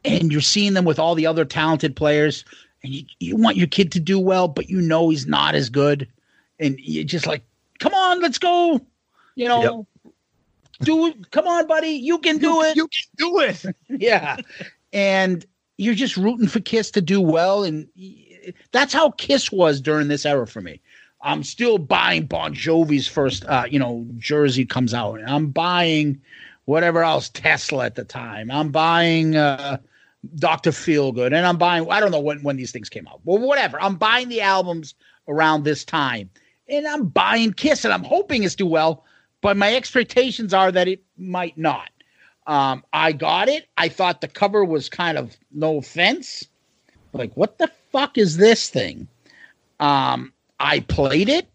[0.04, 2.44] and you're seeing them with all the other talented players,
[2.82, 5.68] and you, you want your kid to do well, but you know he's not as
[5.70, 6.08] good,
[6.62, 7.42] and you're just like,
[7.78, 8.80] "Come on, let's go!"
[9.34, 9.86] You know,
[10.82, 11.30] do it.
[11.30, 12.76] Come on, buddy, you can do it.
[12.76, 13.64] You can do it.
[13.88, 14.36] yeah.
[14.92, 15.44] And
[15.78, 17.64] you're just rooting for Kiss to do well.
[17.64, 17.88] And
[18.72, 20.80] that's how Kiss was during this era for me.
[21.22, 25.20] I'm still buying Bon Jovi's first, uh, you know, jersey comes out.
[25.24, 26.20] I'm buying
[26.64, 28.50] whatever else, Tesla at the time.
[28.50, 29.78] I'm buying uh,
[30.36, 30.70] Dr.
[30.70, 31.26] Feelgood.
[31.26, 33.20] And I'm buying, I don't know when, when these things came out.
[33.24, 33.80] Well, whatever.
[33.80, 34.94] I'm buying the albums
[35.28, 36.28] around this time.
[36.68, 39.04] And I'm buying Kiss and I'm hoping it's do well.
[39.40, 41.90] But my expectations are that it might not.
[42.46, 43.68] Um, I got it.
[43.76, 46.44] I thought the cover was kind of no offense.
[47.12, 49.08] Like, what the fuck is this thing?
[49.80, 51.48] Um, I played it.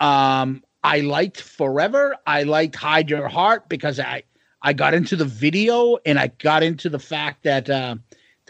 [0.00, 2.16] Um, I liked Forever.
[2.26, 4.22] I liked Hide Your Heart because I
[4.62, 7.96] I got into the video and I got into the fact that uh,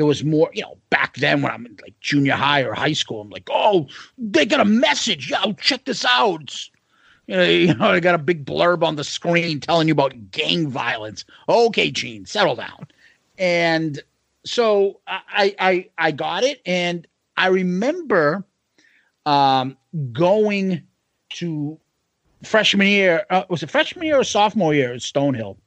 [0.01, 0.51] there was more.
[0.55, 3.51] You know, back then when I'm in like junior high or high school, I'm like,
[3.51, 3.87] oh,
[4.17, 5.31] they got a message.
[5.31, 6.59] Yeah, check this out.
[7.27, 10.31] You know, you know, I got a big blurb on the screen telling you about
[10.31, 11.27] gang violence.
[11.51, 12.89] Okay, Gene, settle down.
[13.37, 14.03] And
[14.47, 18.43] so I I I got it, and I remember
[19.27, 19.77] um,
[20.13, 20.83] going
[21.35, 21.79] to
[22.43, 23.27] freshman year.
[23.29, 25.59] Uh, was it freshman year or sophomore year at Stonehill?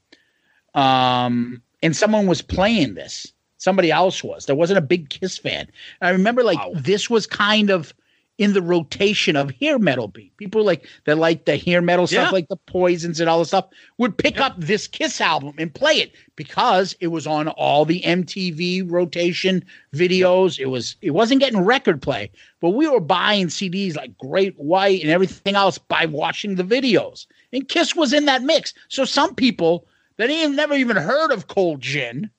[0.74, 3.32] Um, and someone was playing this.
[3.64, 4.46] Somebody else was.
[4.46, 5.70] There wasn't a big Kiss fan.
[6.02, 7.94] I remember like this was kind of
[8.38, 10.36] in the rotation of hair metal beat.
[10.36, 12.32] People like that like the hair metal stuff, Yeah.
[12.32, 15.94] like the poisons and all the stuff, would pick up this Kiss album and play
[15.94, 19.64] it because it was on all the MTV rotation
[19.96, 20.60] videos.
[20.60, 25.02] It was it wasn't getting record play, but we were buying CDs like Great White
[25.02, 27.28] and everything else by watching the videos.
[27.54, 28.74] And Kiss was in that mix.
[28.90, 32.30] So some people that ain't never even heard of Cold Gin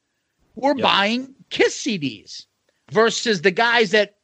[0.54, 2.46] were buying Kiss CDs
[2.90, 4.16] versus the guys that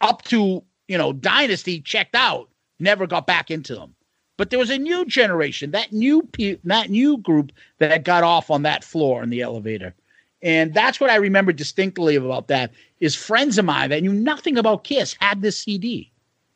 [0.00, 3.94] up to you know Dynasty checked out, never got back into them.
[4.36, 8.50] But there was a new generation, that new pe- that new group that got off
[8.50, 9.94] on that floor in the elevator,
[10.42, 12.72] and that's what I remember distinctly about that.
[13.00, 16.10] Is friends of mine that knew nothing about Kiss had this CD,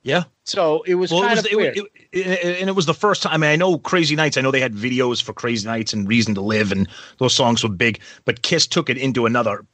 [0.04, 0.24] Yeah.
[0.44, 1.76] so it was Well, it kind was, of it, weird.
[1.78, 3.32] it- it- and it was the first time.
[3.32, 4.36] I mean, I know Crazy Nights.
[4.36, 6.86] I know they had videos for Crazy Nights and Reason to Live, and
[7.18, 8.00] those songs were big.
[8.24, 9.64] But Kiss took it into another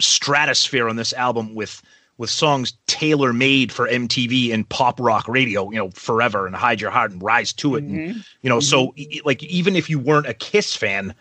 [0.00, 1.82] stratosphere on this album with
[2.18, 5.68] with songs tailor made for MTV and pop rock radio.
[5.70, 8.20] You know, Forever and Hide Your Heart and Rise to It, and mm-hmm.
[8.42, 9.00] you know, so mm-hmm.
[9.00, 11.14] e- like even if you weren't a Kiss fan,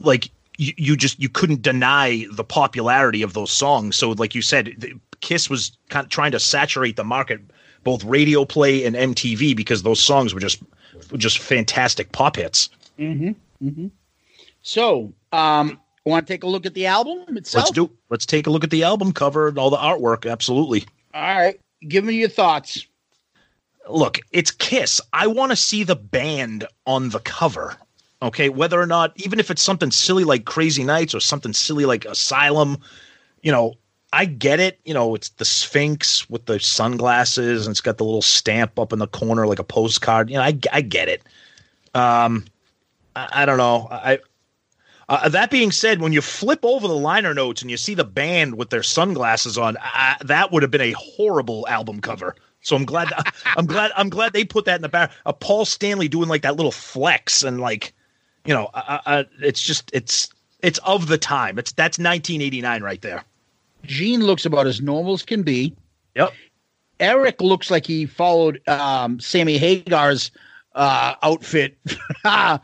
[0.00, 3.96] like you, you just you couldn't deny the popularity of those songs.
[3.96, 7.40] So, like you said, the- Kiss was kind of trying to saturate the market,
[7.84, 10.62] both radio play and MTV, because those songs were just
[11.10, 12.70] were just fantastic pop hits.
[14.62, 17.64] so, um, want to take a look at the album itself?
[17.64, 17.90] Let's do.
[18.10, 20.30] Let's take a look at the album cover and all the artwork.
[20.30, 20.84] Absolutely.
[21.12, 22.86] All right, give me your thoughts.
[23.88, 25.00] look, it's Kiss.
[25.12, 27.76] I want to see the band on the cover.
[28.22, 31.84] Okay, whether or not, even if it's something silly like Crazy Nights or something silly
[31.84, 32.78] like Asylum,
[33.42, 33.74] you know,
[34.14, 34.78] I get it.
[34.84, 38.92] You know, it's the Sphinx with the sunglasses and it's got the little stamp up
[38.92, 40.30] in the corner like a postcard.
[40.30, 41.22] You know, I, I get it.
[41.94, 42.44] Um,
[43.16, 43.88] I, I don't know.
[43.90, 44.20] I.
[45.06, 48.04] Uh, that being said, when you flip over the liner notes and you see the
[48.04, 52.74] band with their sunglasses on, I, that would have been a horrible album cover So
[52.74, 53.12] I'm glad
[53.56, 55.12] I'm glad I'm glad they put that in the back.
[55.26, 57.92] A Paul Stanley doing like that little flex and like,
[58.46, 60.30] you know, uh, uh, it's just it's
[60.62, 61.58] it's of the time.
[61.58, 63.24] It's that's 1989 right there.
[63.86, 65.74] Gene looks about as normal as can be.
[66.16, 66.32] Yep.
[67.00, 70.30] Eric looks like he followed um, Sammy Hagar's
[70.74, 71.76] uh, outfit
[72.24, 72.58] uh,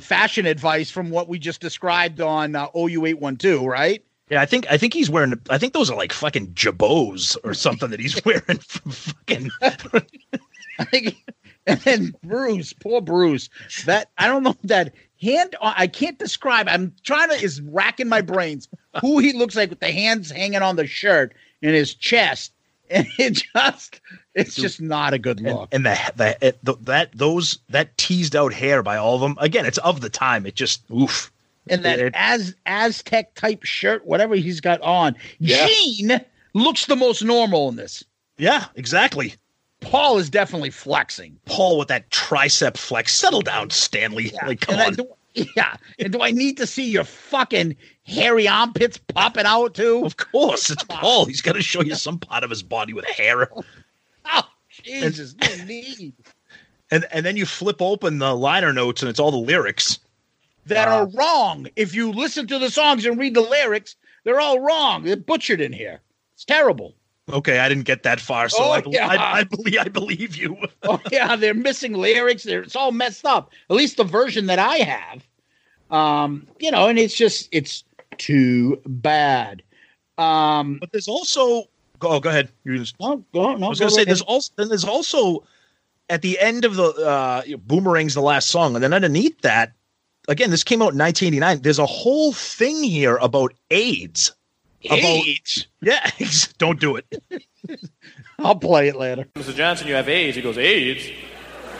[0.00, 4.04] fashion advice from what we just described on uh, OU eight one two, right?
[4.30, 5.34] Yeah, I think I think he's wearing.
[5.50, 8.42] I think those are like fucking jabots or something that he's wearing.
[8.42, 9.50] From fucking.
[10.78, 11.16] I think,
[11.66, 13.48] and then Bruce, poor Bruce.
[13.86, 15.56] That I don't know that hand.
[15.60, 16.68] I can't describe.
[16.68, 18.68] I'm trying to is racking my brains
[19.00, 22.52] who he looks like with the hands hanging on the shirt in his chest,
[22.90, 24.00] and it just
[24.34, 25.68] it's just not a good look.
[25.72, 29.36] And, and the, the, the that those that teased out hair by all of them.
[29.40, 30.46] Again, it's of the time.
[30.46, 31.32] It just oof.
[31.68, 35.14] and that It- Az Aztec type shirt, whatever he's got on.
[35.38, 35.66] Yeah.
[35.66, 36.20] Gene
[36.54, 38.04] looks the most normal in this.
[38.38, 39.34] Yeah, exactly.
[39.82, 41.38] Paul is definitely flexing.
[41.46, 43.12] Paul with that tricep flex.
[43.14, 44.32] Settle down, Stanley.
[44.46, 44.94] Like, come and I on.
[44.94, 45.08] do,
[45.56, 45.76] yeah.
[45.98, 50.02] And do I need to see your fucking hairy armpits popping out too?
[50.04, 51.26] Of course, it's Paul.
[51.26, 53.48] He's got to show you some part of his body with hair.
[54.34, 56.12] Oh, Jesus, no need.
[56.92, 59.98] And and then you flip open the liner notes and it's all the lyrics.
[60.66, 61.66] That Uh, are wrong.
[61.74, 65.02] If you listen to the songs and read the lyrics, they're all wrong.
[65.02, 66.00] They're butchered in here.
[66.34, 66.94] It's terrible.
[67.32, 69.06] Okay, I didn't get that far, so Oh, I, yeah.
[69.06, 70.56] I, I believe I believe you.
[70.82, 72.42] oh yeah, they're missing lyrics.
[72.42, 73.52] They're, it's all messed up.
[73.70, 75.26] At least the version that I have.
[75.90, 77.84] Um, you know, and it's just it's
[78.18, 79.62] too bad.
[80.18, 81.64] Um, But there's also
[81.98, 82.50] go oh, go ahead.
[82.64, 85.44] You just, no, go, no, I was gonna say right there's also then there's also
[86.08, 89.72] at the end of the uh, boomerang's the last song, and then underneath that,
[90.28, 91.62] again, this came out in 1989.
[91.62, 94.32] There's a whole thing here about AIDS.
[94.86, 95.66] About- AIDS.
[95.80, 96.10] yeah,
[96.58, 97.06] don't do it.
[98.38, 99.26] I'll play it later.
[99.34, 99.54] Mr.
[99.54, 100.36] Johnson, you have AIDS.
[100.36, 101.08] He goes, AIDS?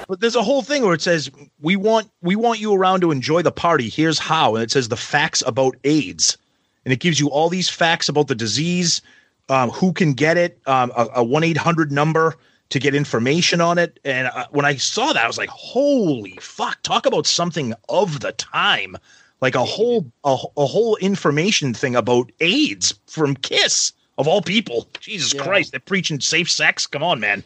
[0.08, 3.10] But there's a whole thing where it says we want we want you around to
[3.10, 3.88] enjoy the party.
[3.88, 6.36] Here's how, and it says the facts about AIDS,
[6.84, 9.00] and it gives you all these facts about the disease,
[9.48, 12.34] um, who can get it, um, a one eight hundred number
[12.70, 14.00] to get information on it.
[14.04, 18.20] And uh, when I saw that, I was like, "Holy fuck!" Talk about something of
[18.20, 18.96] the time,
[19.42, 24.88] like a whole a, a whole information thing about AIDS from Kiss of all people.
[25.00, 25.42] Jesus Yeah.
[25.42, 26.86] Christ, they're preaching safe sex.
[26.86, 27.42] Come on, man.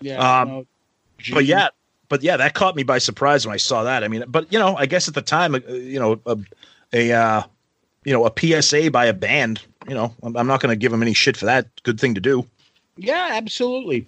[0.00, 0.16] Yeah.
[0.18, 0.66] Um, no,
[1.32, 1.68] But yeah,
[2.08, 4.02] but yeah, that caught me by surprise when I saw that.
[4.02, 6.38] I mean, but you know, I guess at the time, uh, you know, a,
[6.92, 7.42] a uh,
[8.04, 10.92] you know, a PSA by a band, you know, I'm, I'm not going to give
[10.92, 11.66] them any shit for that.
[11.82, 12.46] Good thing to do.
[12.96, 14.06] Yeah, absolutely.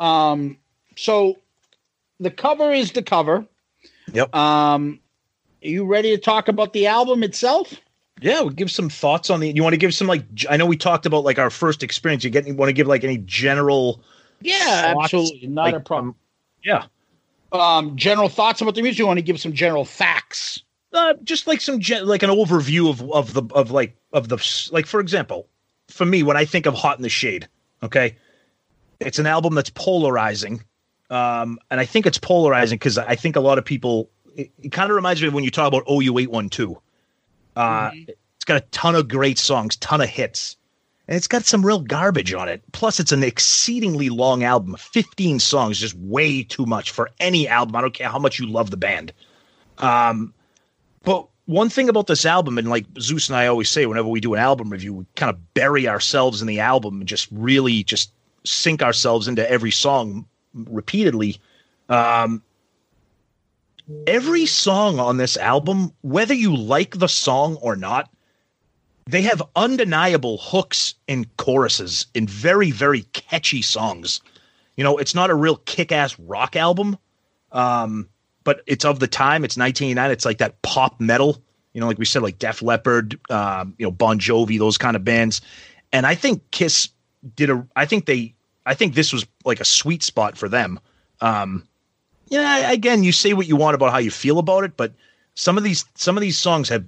[0.00, 0.56] Um,
[0.96, 1.36] so
[2.20, 3.44] the cover is the cover.
[4.12, 4.34] Yep.
[4.34, 5.00] Um,
[5.64, 7.74] are you ready to talk about the album itself?
[8.20, 9.50] Yeah, we'll give some thoughts on the.
[9.50, 10.24] You want to give some like?
[10.48, 12.22] I know we talked about like our first experience.
[12.24, 12.46] You get?
[12.46, 14.02] You want to give like any general?
[14.40, 15.04] Yeah, thoughts?
[15.14, 15.48] absolutely.
[15.48, 16.08] Not Like, a problem.
[16.10, 16.16] um,
[16.64, 16.84] yeah.
[17.52, 18.98] Um, general thoughts about the music.
[19.00, 20.62] You want to give some general facts?
[20.92, 24.68] uh, just like some gen- like an overview of of the of like of the
[24.72, 25.48] like for example
[25.88, 27.48] for me when i think of hot in the shade
[27.82, 28.14] okay
[29.00, 30.62] it's an album that's polarizing
[31.08, 34.72] um and i think it's polarizing because i think a lot of people it, it
[34.72, 36.78] kind of reminds me of when you talk about ou 812
[37.56, 40.56] uh it's got a ton of great songs ton of hits
[41.08, 42.62] and it's got some real garbage on it.
[42.70, 47.74] Plus it's an exceedingly long album 15 songs just way too much for any album.
[47.74, 49.12] I don't care how much you love the band.
[49.78, 50.32] Um
[51.02, 54.20] but one thing about this album, and like Zeus and I always say, whenever we
[54.20, 57.82] do an album review, we kind of bury ourselves in the album and just really
[57.82, 58.12] just
[58.44, 61.38] sink ourselves into every song repeatedly.
[61.88, 62.42] Um,
[64.06, 68.10] every song on this album, whether you like the song or not,
[69.06, 74.20] they have undeniable hooks and choruses in very, very catchy songs.
[74.76, 76.96] You know, it's not a real kick-ass rock album.
[77.50, 78.08] Um,
[78.44, 79.44] but it's of the time.
[79.44, 80.10] It's 1989.
[80.10, 81.42] It's like that pop metal,
[81.72, 84.96] you know, like we said, like Def Leppard, um, you know, Bon Jovi, those kind
[84.96, 85.40] of bands.
[85.92, 86.88] And I think Kiss
[87.36, 87.66] did a.
[87.76, 88.34] I think they.
[88.64, 90.80] I think this was like a sweet spot for them.
[91.20, 91.66] Um,
[92.32, 92.70] yeah.
[92.70, 94.92] Again, you say what you want about how you feel about it, but
[95.34, 96.84] some of these some of these songs have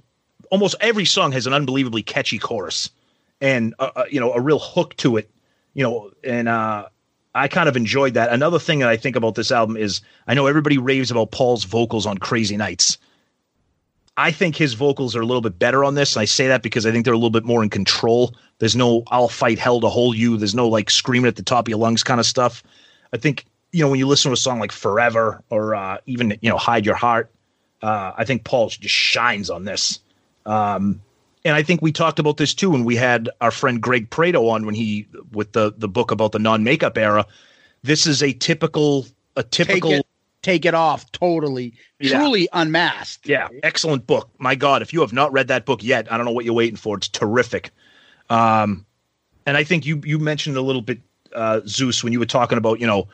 [0.49, 2.89] almost every song has an unbelievably catchy chorus
[3.41, 5.29] and uh, uh, you know a real hook to it.
[5.75, 6.87] You know, and uh,
[7.35, 8.31] I kind of enjoyed that.
[8.31, 11.63] Another thing that I think about this album is I know everybody raves about Paul's
[11.63, 12.97] vocals on Crazy Nights.
[14.17, 16.15] I think his vocals are a little bit better on this.
[16.15, 18.33] And I say that because I think they're a little bit more in control.
[18.57, 20.37] There's no I'll fight hell to hold you.
[20.37, 22.63] There's no like screaming at the top of your lungs kind of stuff.
[23.13, 23.45] I think,
[23.75, 26.57] you know, when you listen to a song like Forever or uh, even, you know,
[26.57, 27.29] Hide Your Heart,
[27.81, 29.99] uh, I think Paul just shines on this.
[30.45, 31.01] Um,
[31.43, 34.47] and I think we talked about this too when we had our friend Greg Prato
[34.47, 37.25] on when he with the the book about the non makeup era.
[37.83, 39.05] this is a typical
[39.35, 40.05] a Take typical it,
[40.41, 41.11] take it off.
[41.11, 42.17] Totally, Yeah.
[42.17, 43.27] truly unmasked.
[43.27, 44.29] Yeah, excellent book.
[44.39, 46.53] My God, if you have not read that book yet, I don't know what you're
[46.53, 46.95] waiting for.
[46.97, 47.71] It's terrific.
[48.29, 48.85] Um,
[49.45, 50.99] and I think you you mentioned a little bit,
[51.33, 53.07] uh, Zeus, when you were talking about you know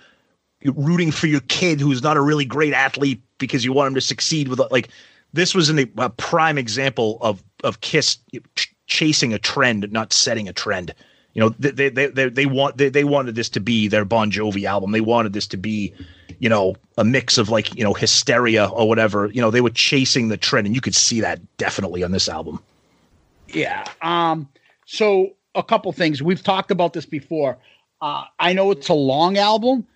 [0.66, 4.02] rooting for your kid who's not a really great athlete because you want him to
[4.02, 4.90] succeed with like
[5.34, 8.18] this was an, a prime example of of Kiss
[8.56, 10.94] ch- chasing a trend, not setting a trend.
[11.34, 14.30] You know, they they they, they want they, they wanted this to be their Bon
[14.30, 14.92] Jovi album.
[14.92, 15.94] They wanted this to be,
[16.40, 19.28] you know, a mix of like you know hysteria or whatever.
[19.28, 22.28] You know, they were chasing the trend, and you could see that definitely on this
[22.28, 22.62] album.
[23.48, 23.86] Yeah.
[24.02, 24.50] Um.
[24.86, 27.58] So a couple things we've talked about this before.
[28.02, 29.88] Uh, I know it's a long album,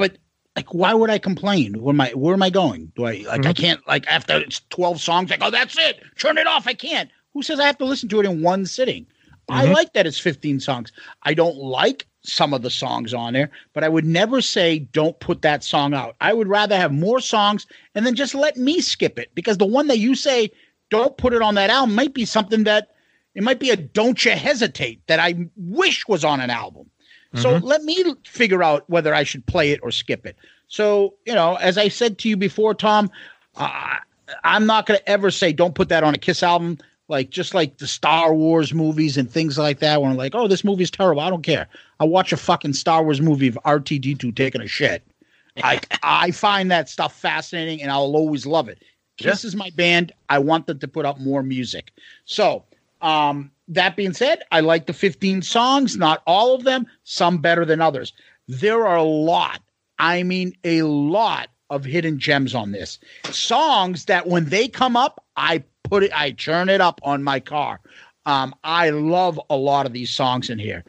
[0.00, 0.16] but
[0.56, 1.74] like, why would I complain?
[1.74, 2.10] Where am I?
[2.12, 2.90] Where am I going?
[2.96, 3.28] Do I like?
[3.28, 3.52] I mm-hmm.
[3.52, 5.28] can't like after it's twelve songs.
[5.28, 6.02] Like, oh, that's it.
[6.18, 6.66] Turn it off.
[6.66, 7.10] I can't.
[7.34, 9.06] Who says I have to listen to it in one sitting?
[9.50, 9.74] I mm-hmm.
[9.74, 10.90] like that it's fifteen songs.
[11.24, 15.20] I don't like some of the songs on there, but I would never say don't
[15.20, 16.16] put that song out.
[16.20, 19.66] I would rather have more songs and then just let me skip it because the
[19.66, 20.50] one that you say
[20.88, 22.88] don't put it on that album might be something that
[23.34, 26.90] it might be a don't you hesitate that I wish was on an album.
[27.34, 30.36] So let me figure out whether I should play it or skip it.
[30.66, 33.10] So, you know, as I said to you before, Tom,
[33.56, 33.96] uh,
[34.44, 36.78] I'm not going to ever say don't put that on a Kiss album.
[37.08, 40.46] Like just like the Star Wars movies and things like that, when I'm like, oh,
[40.46, 41.20] this movie's terrible.
[41.20, 41.66] I don't care.
[41.98, 45.04] I watch a fucking Star Wars movie of R2D2 taking a shit.
[45.62, 48.82] I I find that stuff fascinating, and I'll always love it.
[49.16, 50.12] Kiss is my band.
[50.28, 51.92] I want them to put out more music.
[52.24, 52.64] So,
[53.02, 55.96] um, that being said, I like the 15 songs.
[55.96, 56.86] Not all of them.
[57.04, 58.12] Some better than others.
[58.48, 59.62] There are a lot.
[59.98, 62.98] I mean, a lot of hidden gems on this.
[63.30, 67.38] Songs that when they come up, I put it, I turn it up on my
[67.38, 67.80] car.
[68.26, 70.84] Um, I love a lot of these songs in here.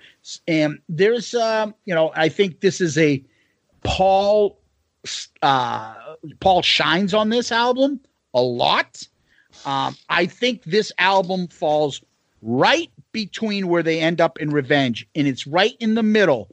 [0.48, 3.24] And there's, um, you know, I think this is a
[3.84, 4.60] Paul,
[5.42, 5.96] uh,
[6.40, 8.00] Paul shines on this album
[8.34, 9.08] a lot.
[9.66, 12.02] Um, I think this album falls
[12.42, 16.50] right between where they end up in Revenge, and it's right in the middle.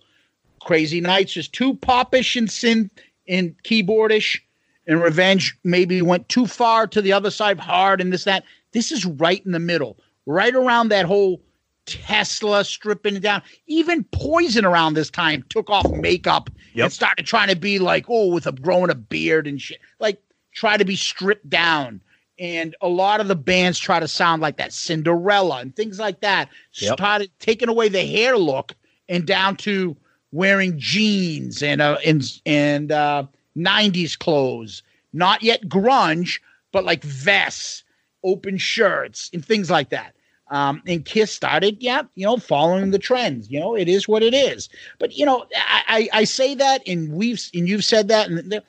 [0.63, 2.91] Crazy Nights is too popish and synth
[3.29, 4.41] and keyboardish,
[4.87, 8.45] and Revenge maybe went too far to the other side, hard and this that.
[8.73, 11.41] This is right in the middle, right around that whole
[11.87, 13.43] Tesla stripping it down.
[13.67, 16.85] Even Poison around this time took off makeup Yep.
[16.85, 19.81] and started trying to be like, oh, with a growing a beard and shit.
[19.99, 20.21] Like
[20.53, 22.01] try to be stripped down.
[22.39, 26.21] And a lot of the bands try to sound like that Cinderella and things like
[26.21, 26.49] that.
[26.75, 26.95] Yep.
[26.95, 28.75] Started taking away the hair look
[29.09, 29.97] and down to
[30.31, 33.25] wearing jeans and uh and and uh
[33.57, 34.83] 90s clothes.
[35.13, 37.83] Not yet grunge, but like vests,
[38.23, 40.15] open shirts, and things like that.
[40.51, 43.51] Um, and Kiss started, yeah, you know, following the trends.
[43.51, 44.69] You know, it is what it is.
[44.99, 48.63] But you know, I I, I say that, and we've and you've said that, and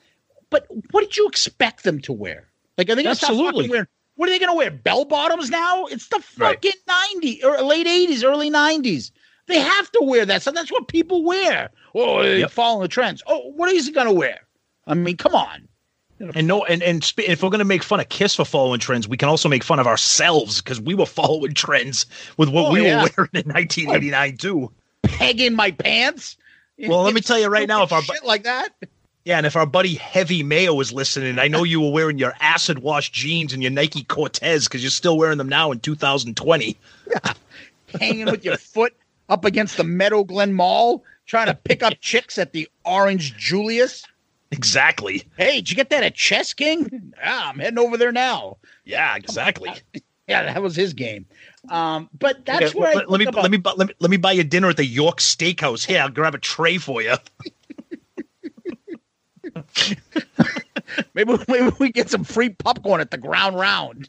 [0.50, 2.49] but what did you expect them to wear?
[2.80, 3.64] Like, are they going to start Absolutely.
[3.64, 3.86] fucking wearing?
[4.16, 4.70] What are they going to wear?
[4.70, 5.84] Bell bottoms now?
[5.84, 6.54] It's the Right.
[6.54, 9.10] fucking '90s or late '80s, early '90s.
[9.48, 10.40] They have to wear that.
[10.40, 11.68] So that's what people wear.
[11.94, 12.50] Oh, they Yep.
[12.52, 13.22] following the trends.
[13.26, 14.38] Oh, what is he going to wear?
[14.86, 15.68] I mean, come on.
[16.34, 19.06] And no, and and sp- if we're gonna make fun of Kiss for following trends,
[19.06, 22.06] we can also make fun of ourselves because we were following trends
[22.38, 23.02] with what Oh, we yeah.
[23.02, 24.72] were wearing in 1989 too.
[25.02, 26.36] Pegging my pants.
[26.78, 28.70] Well, let me tell you right now, if our shit like that.
[29.24, 32.32] Yeah, and if our buddy Heavy Mayo was listening, I know you were wearing your
[32.40, 36.76] acid wash jeans and your Nike Cortez because you're still wearing them now in 2020.
[38.00, 38.94] hanging with your foot
[39.28, 44.04] up against the Meadow Glen Mall, trying to pick up chicks at the Orange Julius.
[44.52, 45.22] Exactly.
[45.36, 47.12] Hey, did you get that at Chess King?
[47.18, 48.56] Yeah, I'm heading over there now.
[48.84, 49.70] Yeah, exactly.
[50.28, 51.26] Yeah, that was his game.
[51.70, 54.16] Um, but that's Okay, where let, let me about- let me let me let me
[54.16, 55.84] buy you dinner at the York Steakhouse.
[55.84, 57.16] Here, I'll grab a tray for you.
[61.14, 64.06] maybe maybe we get some free popcorn at the ground round.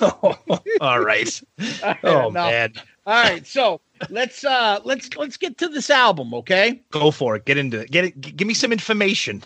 [0.00, 0.38] oh,
[0.80, 1.42] All right.
[2.02, 2.72] Oh man,
[3.06, 3.80] All right, so
[4.10, 6.80] let's uh let's let's get to this album, okay?
[6.90, 7.44] go for it.
[7.44, 7.90] Get into it.
[7.90, 8.20] Get it.
[8.20, 9.42] g- give me some information.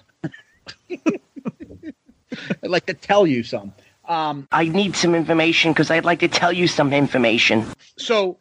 [0.90, 3.72] I'd like to tell you some.
[4.06, 7.66] Um, I need some information because I'd like to tell you some information.
[7.98, 8.38] So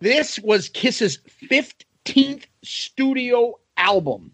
[0.00, 1.18] this was Kiss's
[1.50, 4.32] 15th studio album.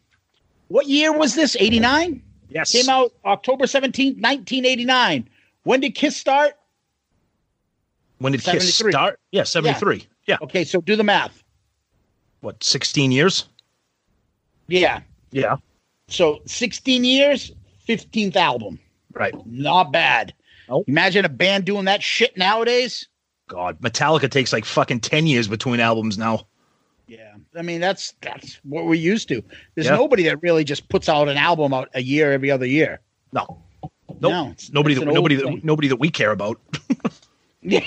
[0.68, 1.57] What year was this?
[1.59, 2.22] 89?
[2.49, 2.72] Yes.
[2.72, 5.29] Came out October 17th, 1989.
[5.64, 6.55] When did Kiss start?
[8.18, 9.20] When did Kiss start?
[9.31, 10.07] Yeah, 73.
[10.27, 10.39] Yeah.
[10.43, 11.43] Okay, so do the math.
[12.41, 13.49] What, 16 years?
[14.68, 15.01] Yeah.
[15.31, 15.57] Yeah.
[16.09, 17.53] So 16 years,
[17.89, 18.79] 15th album.
[19.12, 19.35] Right.
[19.47, 20.35] Not bad.
[20.68, 20.85] Nope.
[20.89, 23.09] Imagine a band doing that shit nowadays.
[23.49, 26.47] God, Metallica takes like fucking 10 years between albums now.
[27.57, 29.43] Yeah, I mean that's that's what we're used to.
[29.75, 29.97] There's Yeah.
[29.97, 33.01] nobody that really just puts out an album out a year every other year.
[33.33, 33.63] No,
[34.21, 34.51] No.
[34.51, 36.61] It's nobody it's that nobody that nobody that we care about.
[37.63, 37.81] Yeah,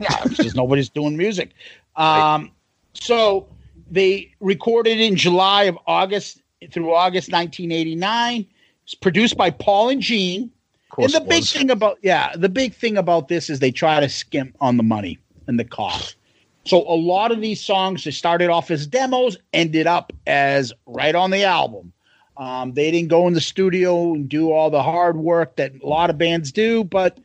[0.00, 1.50] yeah, it's just nobody's doing music.
[1.94, 2.50] Um,
[2.94, 3.46] so
[3.88, 6.42] they recorded in July of August
[6.72, 8.44] through August 1989.
[8.84, 10.50] It's produced by Paul and Gene.
[10.98, 11.52] and the big was.
[11.52, 14.82] thing about yeah, the big thing about this is they try to skimp on the
[14.82, 16.16] money and the cost.
[16.64, 21.14] So a lot of these songs that started off as demos ended up as right
[21.14, 21.92] on the album.
[22.36, 25.86] Um, they didn't go in the studio and do all the hard work that a
[25.86, 27.18] lot of bands do, but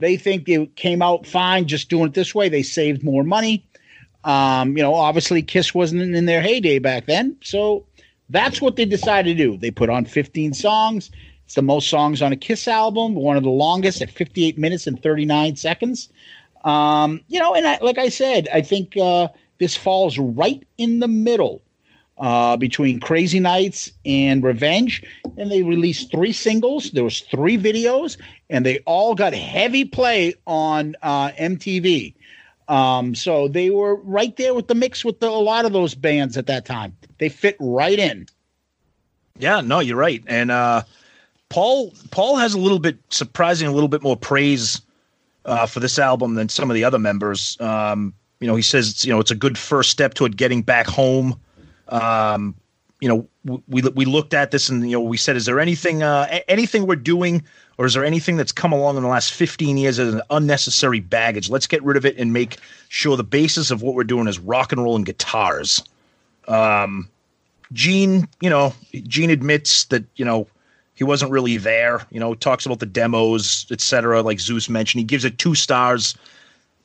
[0.00, 2.48] they think it came out fine just doing it this way.
[2.48, 3.64] They saved more money.
[4.24, 7.86] Um, you know, obviously Kiss wasn't in their heyday back then, so
[8.28, 9.56] that's what they decided to do.
[9.56, 11.10] They put on 15 songs.
[11.46, 14.86] It's the most songs on a Kiss album, one of the longest at 58 minutes
[14.86, 16.10] and 39 seconds.
[16.64, 21.00] Um, you know, and I, like I said, I think uh, this falls right in
[21.00, 21.62] the middle
[22.18, 25.02] uh, between Crazy Nights and Revenge,
[25.38, 26.90] and they released three singles.
[26.90, 28.18] There was three videos,
[28.50, 32.14] and they all got heavy play on uh, MTV.
[32.68, 35.94] Um, so they were right there with the mix with the, a lot of those
[35.94, 36.96] bands at that time.
[37.18, 38.26] They fit right in.
[39.38, 40.22] Yeah, no, you're right.
[40.26, 40.82] And uh,
[41.48, 44.82] Paul Paul has a little bit surprising, a little bit more praise
[45.44, 47.56] uh, for this album than some of the other members.
[47.60, 50.86] Um, you know, he says you know it's a good first step toward getting back
[50.86, 51.38] home.
[51.88, 52.54] Um,
[53.00, 53.26] you know,
[53.68, 56.86] we we looked at this and you know we said, is there anything uh, anything
[56.86, 57.42] we're doing,
[57.78, 61.00] or is there anything that's come along in the last 15 years as an unnecessary
[61.00, 61.48] baggage?
[61.48, 64.38] Let's get rid of it and make sure the basis of what we're doing is
[64.38, 65.82] rock and roll and guitars.
[66.46, 67.08] Um,
[67.72, 70.46] Gene, you know, Gene admits that, you know,
[71.00, 74.20] he wasn't really there, you know, talks about the demos, etc.
[74.20, 75.00] like Zeus mentioned.
[75.00, 76.14] He gives it two stars.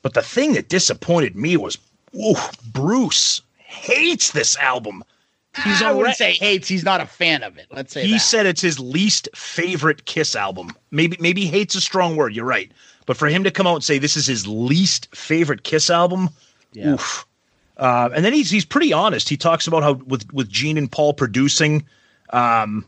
[0.00, 1.76] But the thing that disappointed me was
[2.18, 2.34] ooh,
[2.72, 5.04] Bruce hates this album.
[5.64, 6.66] He's I wouldn't already- say hates.
[6.66, 7.66] He's not a fan of it.
[7.70, 8.20] Let's say he that.
[8.20, 10.70] said it's his least favorite Kiss album.
[10.90, 12.34] Maybe maybe hate's a strong word.
[12.34, 12.72] You're right,
[13.04, 16.30] but for him to come out and say this is his least favorite Kiss album,
[16.72, 16.94] Yeah.
[16.94, 17.26] oof.
[17.76, 19.28] Uh, and then he's he's pretty honest.
[19.28, 21.84] He talks about how with with Gene and Paul producing,
[22.30, 22.86] um,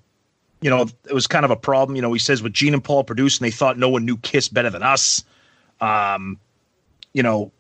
[0.61, 1.97] you know, it was kind of a problem.
[1.97, 4.49] You know, he says with Gene and Paul producing, they thought no one knew Kiss
[4.49, 5.25] better than us.
[5.81, 6.39] Um,
[7.13, 7.53] you know,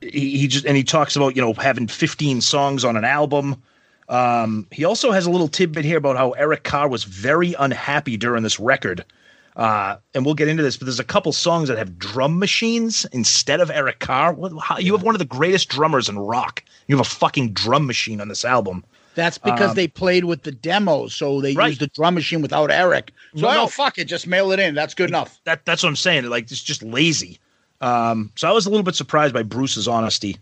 [0.00, 3.62] he, he just and he talks about you know having 15 songs on an album.
[4.08, 8.16] Um, he also has a little tidbit here about how Eric Carr was very unhappy
[8.16, 9.04] during this record.
[9.56, 13.04] Uh, and we'll get into this, but there's a couple songs that have drum machines
[13.12, 14.32] instead of Eric Carr.
[14.32, 16.62] What, how, you have one of the greatest drummers in rock.
[16.86, 18.84] You have a fucking drum machine on this album.
[19.14, 21.68] That's because Um, they played with the demos, so they Right.
[21.68, 23.12] used the drum machine without Eric.
[23.34, 23.66] So No, no.
[23.66, 24.74] fuck it, just mail it in.
[24.74, 25.38] That's good enough.
[25.44, 26.24] That that's what I'm saying.
[26.26, 27.38] Like it's just lazy.
[27.80, 30.36] Um, so I was a little bit surprised by Bruce's honesty.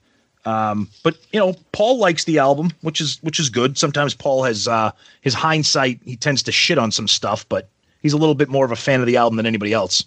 [0.44, 3.76] Um, but you know, Paul likes the album, which is which is good.
[3.78, 4.90] Sometimes Paul has uh,
[5.22, 6.00] his hindsight.
[6.04, 7.68] He tends to shit on some stuff, but
[8.02, 10.04] he's a little bit more of a fan of the album than anybody else.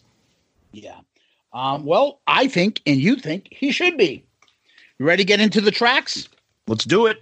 [0.71, 0.95] Yeah.
[1.53, 4.23] Um, well, I think, and you think he should be.
[4.99, 6.29] You ready to get into the tracks?
[6.67, 7.21] Let's do it.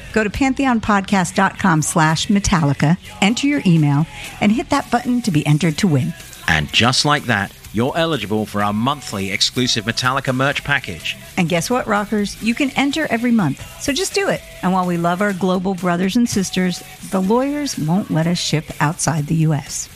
[0.11, 4.05] Go to pantheonpodcast.com slash Metallica, enter your email,
[4.39, 6.13] and hit that button to be entered to win.
[6.47, 11.15] And just like that, you're eligible for our monthly exclusive Metallica merch package.
[11.37, 12.41] And guess what, rockers?
[12.43, 13.81] You can enter every month.
[13.81, 14.41] So just do it.
[14.61, 18.65] And while we love our global brothers and sisters, the lawyers won't let us ship
[18.81, 19.87] outside the U.S.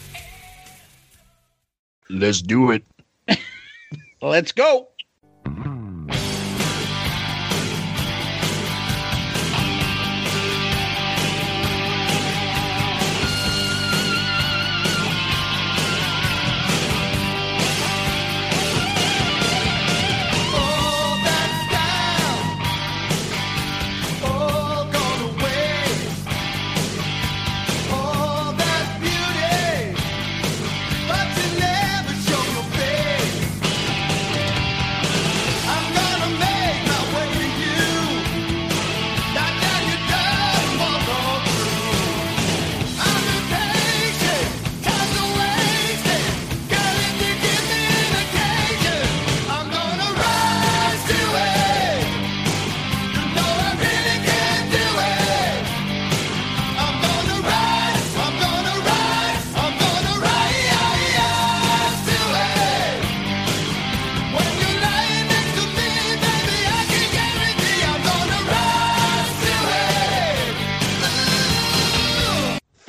[2.10, 2.86] Let's do it.
[4.22, 4.90] Let's go.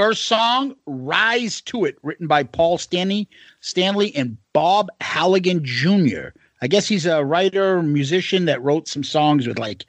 [0.07, 3.29] First song, Rise to It, written by Paul Stanley,
[3.59, 6.29] Stanley and Bob Halligan Jr.
[6.63, 9.85] I guess he's a writer, musician that wrote some songs with like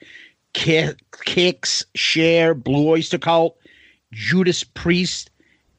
[0.56, 3.60] Kix, Cher, Blue Oyster Cult,
[4.12, 5.30] Judas Priest,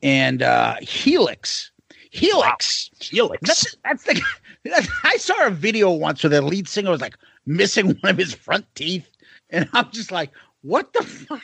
[0.05, 1.73] and uh, Helix.
[2.13, 2.91] Helix.
[2.93, 2.99] Wow.
[3.01, 3.41] Helix.
[3.43, 4.23] That's, that's the.
[4.65, 8.17] That's, I saw a video once where the lead singer was like missing one of
[8.17, 9.11] his front teeth,
[9.51, 10.31] and I'm just like,
[10.63, 11.43] what the fuck?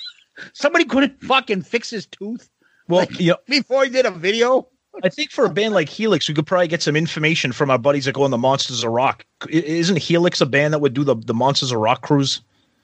[0.52, 2.48] Somebody couldn't fucking fix his tooth.
[2.88, 4.68] Well, like, you know, before he did a video.
[5.02, 7.78] I think for a band like Helix, we could probably get some information from our
[7.78, 9.26] buddies that go on the Monsters of Rock.
[9.48, 12.40] Isn't Helix a band that would do the, the Monsters of Rock cruise?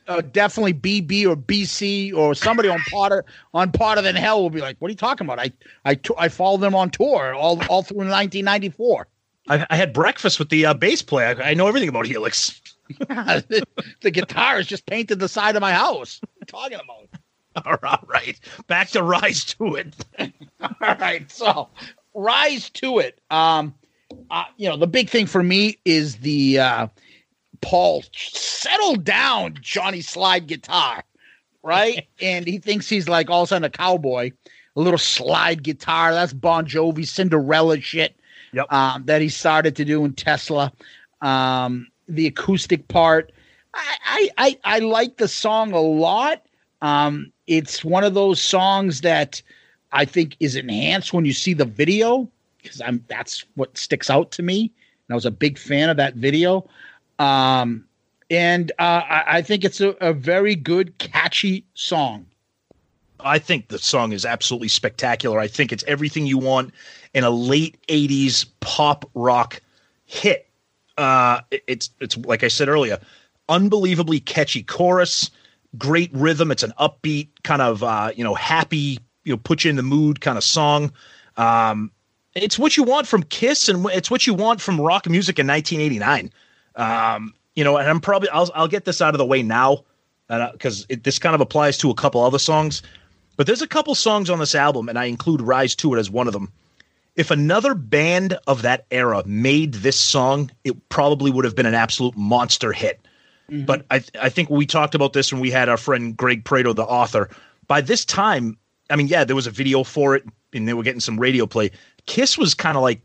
[0.09, 3.25] Uh, definitely BB or BC or somebody on Potter
[3.55, 5.53] on Potter in hell will be like, "What are you talking about?" I
[5.85, 9.07] I t- I followed them on tour all all through 1994.
[9.49, 11.41] I, I had breakfast with the uh, bass player.
[11.41, 12.61] I, I know everything about Helix.
[13.09, 13.63] yeah, the,
[14.01, 16.21] the guitar is just painted the side of my house.
[16.21, 17.09] What are you talking about?
[17.65, 17.77] All
[18.07, 19.95] right, back to rise to it.
[20.61, 21.69] All right, so
[22.15, 23.21] rise to it.
[23.31, 23.75] Um,
[24.31, 26.87] uh, you know, the big thing for me is the uh,
[27.61, 31.05] Paul settle down Johnny slide guitar,
[31.63, 32.07] right?
[32.21, 34.31] and he thinks he's like all of a sudden a cowboy.
[34.77, 36.13] A little slide guitar.
[36.13, 38.15] That's Bon Jovi Cinderella shit.
[38.53, 38.73] Yep.
[38.73, 40.73] Um, that he started to do in Tesla.
[41.21, 43.33] Um, the acoustic part.
[43.75, 46.45] I, I I I like the song a lot.
[46.83, 49.43] Um, it's one of those songs that
[49.93, 52.29] I think is enhanced when you see the video
[52.63, 54.63] because I'm that's what sticks out to me.
[55.09, 56.69] And I was a big fan of that video.
[57.19, 57.85] Um,
[58.31, 62.25] and uh, I, I, think it's a, a very good, catchy song.
[63.19, 65.39] I think the song is absolutely spectacular.
[65.39, 66.73] I think it's everything you want
[67.13, 69.61] in a late '80s pop rock
[70.07, 70.49] hit.
[70.97, 72.99] Uh, it's it's like I said earlier,
[73.49, 75.31] unbelievably catchy chorus
[75.79, 76.51] great rhythm.
[76.51, 79.83] It's an upbeat kind of uh, you know happy, you know, put you in the
[79.83, 80.93] mood kind of song.
[81.37, 81.91] Um,
[82.35, 85.47] it's what you want from Kiss, and it's what you want from rock music in
[85.47, 86.33] 1989.
[86.77, 89.85] Um, you know, and I'm probably I'll I'll get this out of the way now
[90.29, 92.83] because uh, this kind of applies to a couple other songs.
[93.37, 96.11] But there's a couple songs on this album, and I include "Rise to It" as
[96.11, 96.53] one of them.
[97.17, 101.75] If another band of that era made this song, it probably would have been an
[101.75, 103.01] absolute monster hit.
[103.51, 103.65] Mm-hmm.
[103.65, 106.45] But I th- I think we talked about this when we had our friend Greg
[106.45, 107.29] Prato, the author.
[107.67, 108.57] By this time,
[108.91, 111.47] I mean, yeah, there was a video for it, and they were getting some radio
[111.47, 111.71] play.
[112.07, 113.01] Kiss was kind of like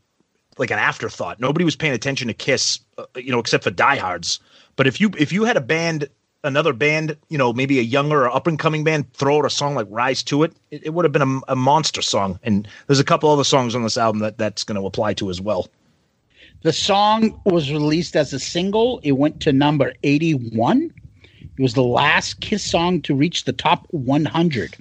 [0.57, 1.39] like an afterthought.
[1.39, 4.39] Nobody was paying attention to Kiss, uh, you know, except for diehards.
[4.75, 6.07] But if you if you had a band,
[6.43, 9.49] another band, you know, maybe a younger or up and coming band, throw out a
[9.49, 12.39] song like "Rise to It," it, it would have been a, a monster song.
[12.43, 15.29] And there's a couple other songs on this album that that's going to apply to
[15.29, 15.67] as well.
[16.63, 18.99] The song was released as a single.
[19.03, 20.91] It went to number 81.
[21.57, 24.75] It was the last Kiss song to reach the top 100.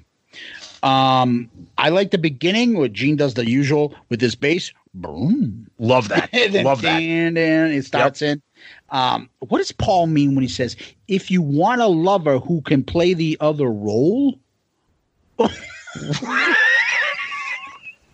[0.82, 4.72] Um, I like the beginning where Gene does the usual with his bass.
[4.94, 5.66] Boom.
[5.78, 6.30] Love that.
[6.64, 7.00] Love that.
[7.00, 8.42] And then it starts in.
[8.90, 10.76] Um, what does Paul mean when he says,
[11.08, 14.38] if you want a lover who can play the other role?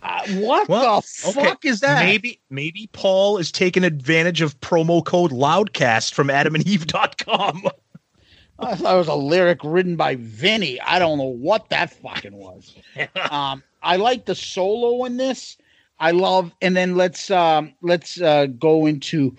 [0.03, 2.03] Uh, what the fuck is that?
[2.03, 7.67] Maybe maybe Paul is taking advantage of promo code Loudcast from AdamandEve.com.
[8.59, 10.79] I thought it was a lyric written by Vinnie.
[10.81, 12.75] I don't know what that fucking was.
[13.31, 15.57] um, I like the solo in this.
[15.99, 19.35] I love, and then let's um, let's uh, go into,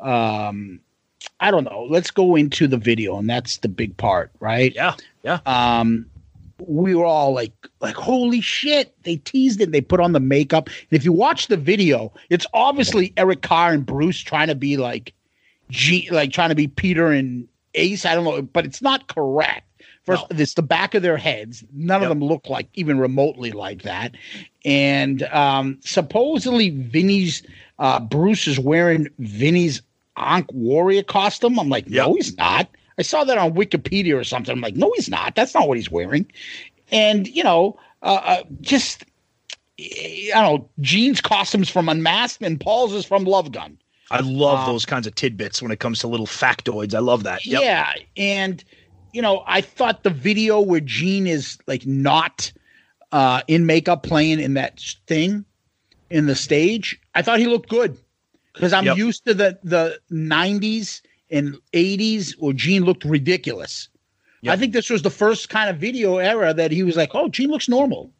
[0.00, 0.80] um,
[1.38, 1.86] I don't know.
[1.88, 4.74] Let's go into the video, and that's the big part, right?
[4.74, 5.38] Yeah, yeah.
[5.46, 6.09] Um,
[6.66, 8.94] we were all like, like, holy shit!
[9.04, 9.72] They teased it.
[9.72, 10.68] They put on the makeup.
[10.68, 14.76] And if you watch the video, it's obviously Eric Carr and Bruce trying to be
[14.76, 15.12] like,
[15.70, 18.04] G, like trying to be Peter and Ace.
[18.04, 19.66] I don't know, but it's not correct.
[20.04, 21.62] First, it's the back of their heads.
[21.72, 24.14] None of them look like even remotely like that.
[24.64, 27.42] And um, supposedly, Vinnie's
[27.78, 29.82] uh, Bruce is wearing Vinnie's
[30.16, 31.58] Ankh Warrior costume.
[31.60, 32.68] I'm like, no, he's not.
[33.00, 34.52] I saw that on Wikipedia or something.
[34.52, 35.34] I'm like, no, he's not.
[35.34, 36.30] That's not what he's wearing.
[36.92, 39.04] And you know, uh, uh, just
[39.80, 40.68] I don't know.
[40.80, 43.78] Gene's costumes from Unmasked, and Paul's is from Love Gun.
[44.10, 46.94] I love Um, those kinds of tidbits when it comes to little factoids.
[46.94, 47.46] I love that.
[47.46, 47.62] Yep.
[47.62, 48.62] Yeah, and
[49.12, 52.52] you know, I thought the video where Gene is like not
[53.12, 55.46] uh, in makeup playing in that thing
[56.10, 57.96] in the stage, I thought he looked good
[58.52, 58.96] because I'm Yep.
[58.98, 63.88] used to the the '90s and '80s where Gene looked ridiculous.
[64.48, 67.28] I think this was the first kind of video era that he was like, "Oh,
[67.28, 68.10] Gene looks normal."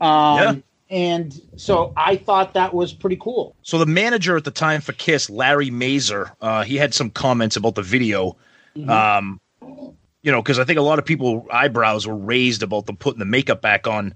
[0.00, 0.54] Um, Yeah.
[0.90, 3.56] And so I thought that was pretty cool.
[3.62, 7.56] So the manager at the time for Kiss, Larry Mazer, uh, he had some comments
[7.56, 8.36] about the video.
[8.86, 9.40] Um,
[10.22, 13.20] you know, because I think a lot of people eyebrows were raised about them putting
[13.20, 14.12] the makeup back on.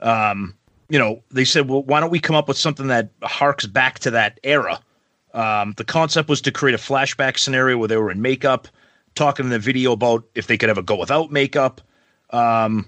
[0.00, 0.54] Um,
[0.90, 3.98] you know, they said, well, why don't we come up with something that harks back
[4.00, 4.80] to that era?
[5.34, 8.68] Um, the concept was to create a flashback scenario where they were in makeup,
[9.14, 11.80] talking in the video about if they could ever go without makeup.
[12.30, 12.86] Um,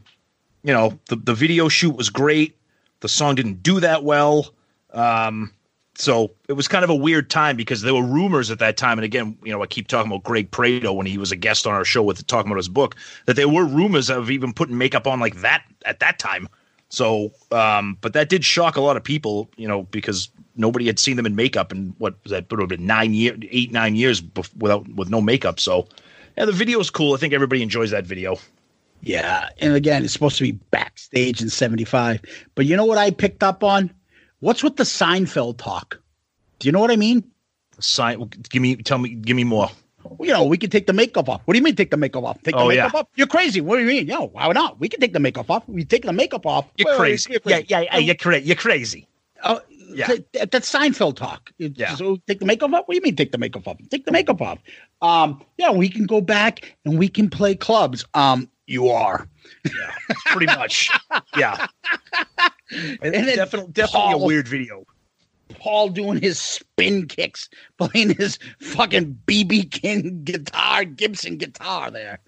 [0.62, 2.56] you know, the, the video shoot was great.
[3.00, 4.54] The song didn't do that well.
[4.92, 5.52] Um,
[5.94, 8.98] so it was kind of a weird time because there were rumors at that time.
[8.98, 11.66] And again, you know, I keep talking about Greg Prato when he was a guest
[11.66, 14.78] on our show with talking about his book, that there were rumors of even putting
[14.78, 16.48] makeup on like that at that time.
[16.88, 20.28] So, um, but that did shock a lot of people, you know, because
[20.60, 23.14] nobody had seen them in makeup in what was that It would have been nine
[23.14, 25.58] year, eight, nine years bef- without, with no makeup.
[25.58, 25.88] So,
[26.36, 27.14] yeah, the video is cool.
[27.14, 28.36] I think everybody enjoys that video.
[29.02, 32.20] Yeah, and again, it's supposed to be backstage in '75.
[32.54, 33.90] But you know what I picked up on?
[34.40, 35.98] What's with the Seinfeld talk?
[36.58, 37.24] Do you know what I mean?
[37.78, 39.70] Sign, give me, tell me, give me more.
[40.04, 41.42] Well, you know, we can take the makeup off.
[41.44, 42.42] What do you mean take the makeup off?
[42.42, 43.00] Take the Oh, makeup yeah.
[43.00, 43.06] off?
[43.16, 43.60] You're crazy.
[43.60, 44.06] What do you mean?
[44.06, 44.78] Yo, why not?
[44.80, 45.66] We can take the makeup off.
[45.68, 46.66] We take the makeup off.
[46.76, 47.32] You're crazy.
[47.32, 47.66] you're crazy.
[47.68, 48.46] yeah, yeah, you're crazy.
[48.46, 49.06] You're crazy.
[49.44, 49.60] Oh,
[49.94, 50.06] Yeah.
[50.06, 51.50] th- th- that's Seinfeld talk.
[51.58, 51.94] It- Yeah.
[51.94, 52.84] So take the makeup off.
[52.86, 53.76] What do you mean take the makeup off?
[53.90, 54.58] Take the makeup off.
[55.02, 58.04] Um, yeah, we can go back and we can play clubs.
[58.14, 59.28] Um, you are.
[59.64, 59.92] Yeah,
[60.26, 60.90] pretty much.
[61.36, 61.66] Yeah.
[63.02, 64.84] And then definitely, definitely Paul- a weird video.
[65.58, 72.20] Paul doing his spin kicks, playing his fucking BB King guitar, Gibson guitar there.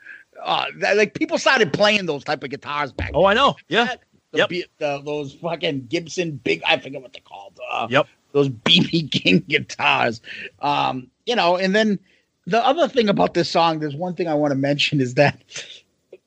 [0.42, 3.12] Uh, that- like people started playing those type of guitars back.
[3.14, 3.54] Oh, I know.
[3.68, 3.94] Yeah.
[4.32, 4.48] The, Yep.
[4.48, 7.58] B- the, those fucking Gibson big, I forget what they're called.
[7.70, 8.06] Uh, Yep.
[8.32, 10.20] Those BB King guitars.
[10.60, 11.98] Um, you know, and then
[12.46, 15.38] the other thing about this song, there's one thing I want to mention is that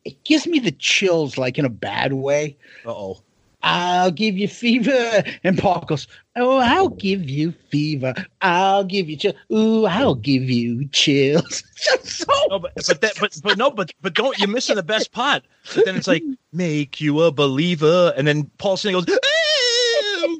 [0.05, 2.57] it gives me the chills, like in a bad way.
[2.85, 3.21] Uh oh.
[3.63, 5.23] I'll give you fever.
[5.43, 8.13] And Paul goes, Oh, I'll give you fever.
[8.41, 9.33] I'll give you chill.
[9.53, 11.63] Ooh, I'll give you chills.
[12.03, 15.11] So No, but but that but but no, but but don't you're missing the best
[15.11, 15.43] part.
[15.75, 19.05] But then it's like make you a believer, and then Paul Singh goes.
[19.07, 20.39] "Ooh."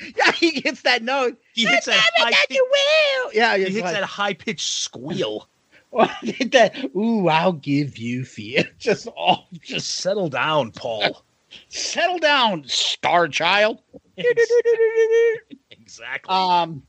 [0.16, 1.38] yeah, he hits that note.
[1.54, 2.30] He hits that high.
[2.30, 3.32] that you will.
[3.34, 5.48] Yeah, He hits like, that high pitched squeal.
[5.92, 6.90] that.
[6.96, 8.64] Ooh, I'll give you fear.
[8.78, 11.24] Just all, just Settle down, Paul.
[11.68, 13.80] settle down, star child.
[15.72, 16.32] Exactly.
[16.32, 16.82] Um.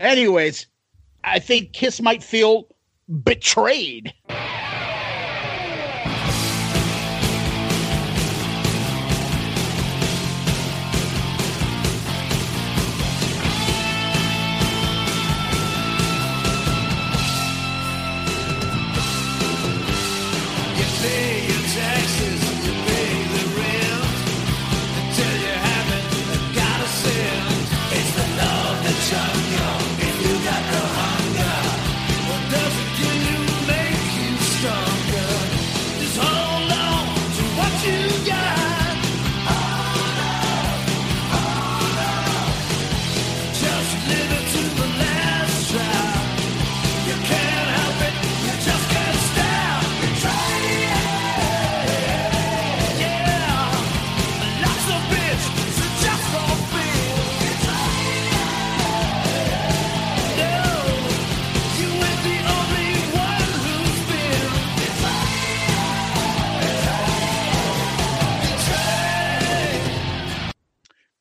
[0.00, 0.66] Anyways,
[1.24, 2.68] I think Kiss might feel
[3.22, 4.14] betrayed.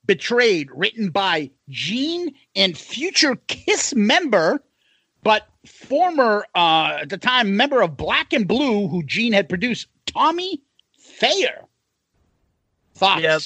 [0.05, 4.61] Betrayed, written by Gene and future Kiss member,
[5.23, 9.87] but former, uh, at the time, member of Black and Blue, who Gene had produced,
[10.05, 10.61] Tommy
[10.99, 11.65] Thayer.
[12.95, 13.21] Thoughts?
[13.23, 13.39] Yeah,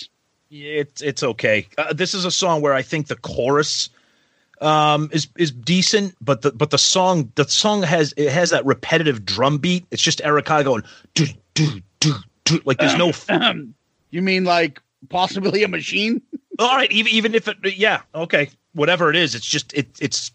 [0.49, 1.67] it's it's okay.
[1.77, 3.89] Uh, this is a song where I think the chorus
[4.61, 8.65] um is is decent, but the but the song the song has it has that
[8.65, 9.85] repetitive drum beat.
[9.91, 10.83] It's just Eric Erica going
[11.13, 12.13] do do do
[12.45, 13.11] do like there's no.
[14.09, 16.21] you mean like possibly a machine?
[16.59, 20.31] All right, even even if it yeah okay whatever it is, it's just it it's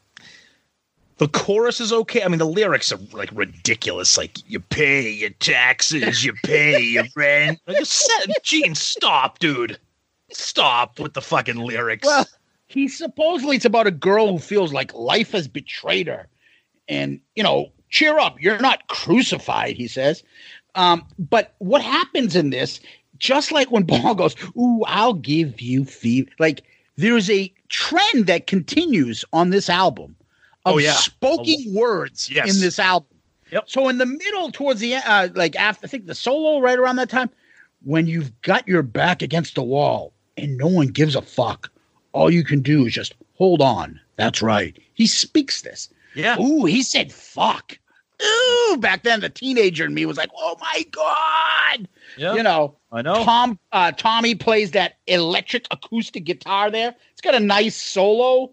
[1.19, 2.23] the chorus is okay.
[2.25, 4.17] I mean, the lyrics are like ridiculous.
[4.19, 7.61] Like you pay your taxes, you pay your rent.
[7.67, 7.85] Like,
[8.43, 9.79] Gene, stop, dude.
[10.31, 12.07] Stop with the fucking lyrics.
[12.07, 12.27] Well,
[12.67, 16.27] he supposedly it's about a girl who feels like life has betrayed her,
[16.89, 19.77] and you know, cheer up, you're not crucified.
[19.77, 20.23] He says.
[20.77, 22.81] Um, but what happens in this,
[23.19, 26.63] just like when Paul goes, "Ooh, I'll give you fever," like
[26.97, 30.15] there's a trend that continues on this album
[30.65, 30.93] of Oh, yeah.
[30.93, 32.55] spoken words Yes.
[32.55, 33.09] in this album.
[33.51, 33.65] Yep.
[33.69, 36.79] So in the middle, towards the end, uh, like after I think the solo, right
[36.79, 37.31] around that time,
[37.83, 41.71] when you've got your back against the wall and no one gives a fuck,
[42.13, 44.01] all you can do is just hold on.
[44.17, 44.79] That's right.
[44.95, 45.89] He speaks this.
[46.15, 46.41] Yeah.
[46.41, 47.77] Ooh, he said fuck.
[48.23, 51.89] Ooh, back then the teenager in me was like, oh my god.
[52.17, 52.35] Yeah.
[52.35, 53.25] You know, I know.
[53.25, 56.95] Tom uh, Tommy plays that electric acoustic guitar there.
[57.13, 58.53] It's got a nice solo.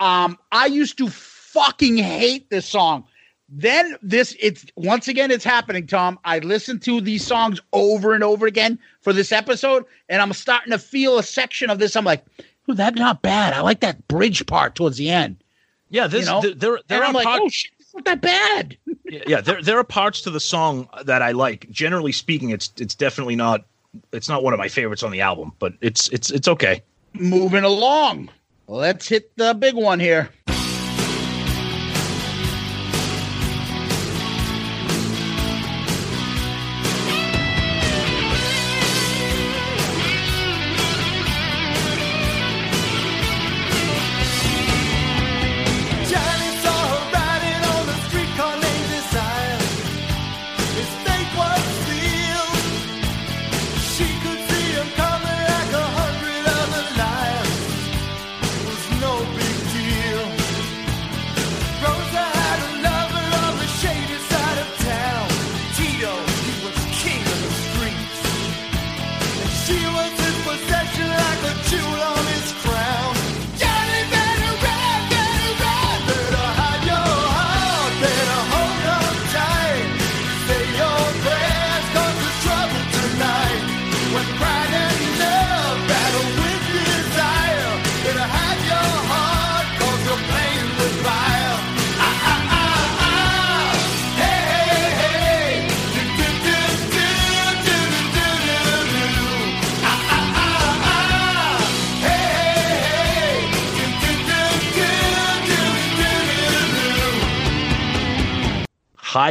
[0.00, 3.04] Um, I used to fucking hate this song.
[3.48, 6.18] Then this it's once again it's happening, Tom.
[6.24, 10.70] I listened to these songs over and over again for this episode, and I'm starting
[10.72, 11.96] to feel a section of this.
[11.96, 12.24] I'm like,
[12.68, 13.54] ooh, that's not bad.
[13.54, 15.42] I like that bridge part towards the end.
[15.88, 16.42] Yeah, this You know?
[16.42, 18.76] th- there there and are I'm like, parts, oh shit, not that bad.
[19.04, 21.68] yeah, yeah, there there are parts to the song that I like.
[21.70, 23.64] Generally speaking, it's it's definitely not
[24.12, 26.82] it's not one of my favorites on the album, but it's it's it's okay.
[27.14, 28.30] Moving along.
[28.66, 30.30] Let's hit the big one here.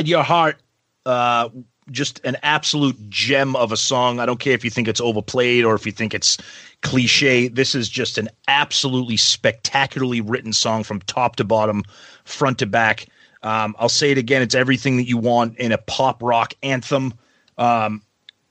[0.07, 0.57] Your Heart,
[1.05, 1.49] uh,
[1.91, 4.19] just an absolute gem of a song.
[4.19, 6.37] I don't care if you think it's overplayed or if you think it's
[6.81, 7.49] cliche.
[7.49, 11.83] This is just an absolutely spectacularly written song from top to bottom,
[12.23, 13.07] front to back.
[13.43, 14.41] Um, I'll say it again.
[14.41, 17.13] It's everything that you want in a pop rock anthem.
[17.57, 18.01] Um,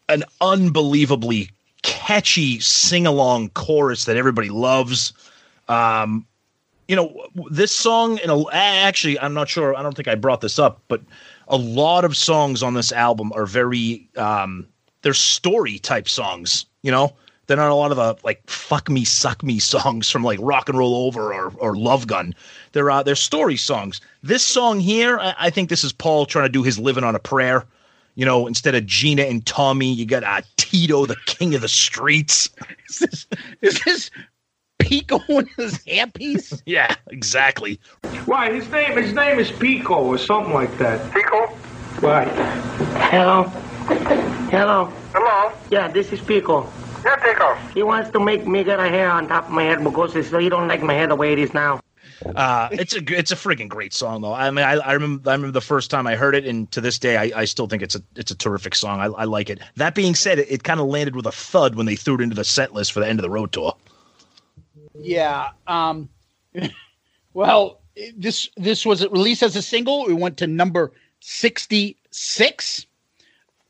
[0.08, 1.50] an unbelievably
[1.82, 5.12] catchy sing along chorus that everybody loves.
[5.68, 6.26] Um,
[6.88, 10.58] you know this song and actually i'm not sure i don't think i brought this
[10.58, 11.00] up but
[11.48, 14.66] a lot of songs on this album are very um
[15.02, 17.12] they're story type songs you know?
[17.46, 20.68] They're not a lot of the like fuck me suck me songs from like rock
[20.68, 22.34] and roll over or, or love gun.
[22.72, 24.00] They're uh they're story songs.
[24.22, 27.14] This song here I, I think this is paul trying to do his living on
[27.14, 27.64] a prayer.
[28.14, 31.68] You know instead of gina and tommy you got uh, tito the king of the
[31.68, 32.48] streets.
[32.88, 33.26] Is this,
[33.62, 34.10] is this
[34.86, 36.62] Pico in his hairpiece?
[36.66, 37.80] yeah exactly
[38.26, 41.12] Why, his name his name is Pico or something like that.
[41.12, 41.50] Pico?
[42.00, 42.28] Right.
[43.10, 43.44] Hello?
[44.50, 44.92] Hello?
[45.12, 45.52] Hello?
[45.70, 46.70] Yeah, this is Pico.
[47.04, 47.54] Yeah, Pico.
[47.72, 50.22] He wants to make me get a hair on top of my head because he
[50.22, 51.80] he don't like my hair the way it is now.
[52.34, 54.32] Uh, it's a it's a freaking great song though.
[54.32, 56.80] I mean, I, I remember I remember the first time I heard it, and to
[56.80, 59.00] this day, I, I still think it's a it's a terrific song.
[59.00, 59.60] I, I like it.
[59.76, 62.20] That being said, it, it kind of landed with a thud when they threw it
[62.22, 63.74] into the set list for the end of the road tour.
[65.00, 65.50] Yeah.
[65.66, 66.08] Um,
[67.34, 67.80] well,
[68.16, 70.06] this this was released as a single.
[70.06, 72.86] It went to number sixty six.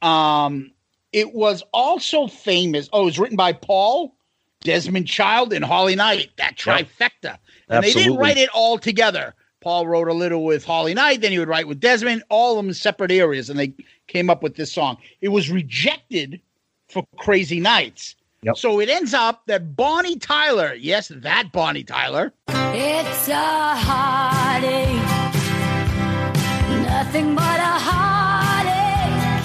[0.03, 0.73] Um,
[1.13, 2.89] it was also famous.
[2.93, 4.17] Oh, it was written by Paul
[4.61, 6.31] Desmond Child, and Holly Knight.
[6.37, 7.39] That trifecta.
[7.69, 9.35] And they didn't write it all together.
[9.61, 12.57] Paul wrote a little with Holly Knight, then he would write with Desmond, all of
[12.59, 13.73] them in separate areas, and they
[14.07, 14.97] came up with this song.
[15.21, 16.41] It was rejected
[16.89, 18.15] for Crazy Nights.
[18.47, 18.57] Yep.
[18.59, 25.03] So it ends up that Bonnie Tyler, yes, that Bonnie Tyler, It's a heartache,
[26.87, 29.43] nothing but a heartache.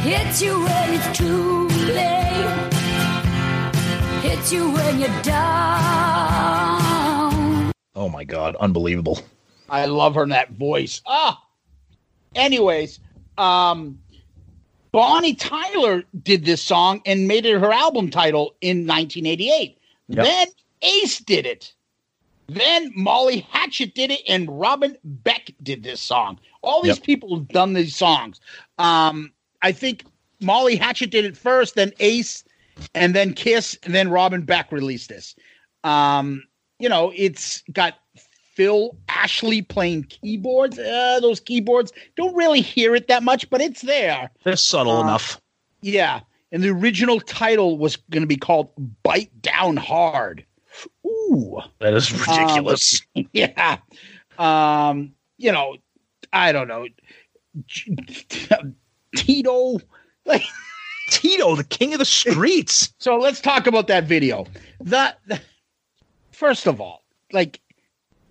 [0.00, 2.72] Hits you when it's too late,
[4.22, 6.42] hits you when you're down.
[7.94, 9.20] Oh my god, unbelievable.
[9.68, 11.00] I love her in that voice.
[11.06, 11.40] Ah.
[12.34, 12.98] Anyways,
[13.38, 14.01] um,
[14.92, 19.78] Bonnie Tyler did this song and made it her album title in 1988.
[20.08, 20.24] Yep.
[20.24, 20.46] Then
[20.82, 21.72] Ace did it.
[22.48, 26.38] Then Molly Hatchet did it, and Robin Beck did this song.
[26.60, 27.04] All these Yep.
[27.04, 28.40] people have done these songs.
[28.78, 29.32] Um,
[29.62, 30.04] I think
[30.40, 32.44] Molly Hatchet did it first, then Ace,
[32.94, 35.34] and then Kiss, and then Robin Beck released this.
[35.84, 36.42] Um,
[36.78, 37.94] you know, it's got
[38.54, 40.78] Phil Ashley playing keyboards.
[40.78, 44.30] Uh, those keyboards don't really hear it that much, but it's there.
[44.44, 45.40] They're subtle Uh, enough.
[45.80, 46.20] Yeah.
[46.52, 48.68] And the original title was going to be called
[49.02, 50.44] Bite Down Hard.
[51.06, 51.60] Ooh.
[51.80, 53.00] That is ridiculous.
[53.16, 53.78] Um, yeah.
[54.38, 55.76] Um, you know,
[56.32, 56.86] I don't know.
[59.16, 59.78] Tito,
[60.26, 60.42] like
[61.10, 62.92] Tito, the king of the streets.
[62.98, 64.46] So let's talk about that video.
[64.80, 65.40] The, the
[66.32, 67.60] first of all, like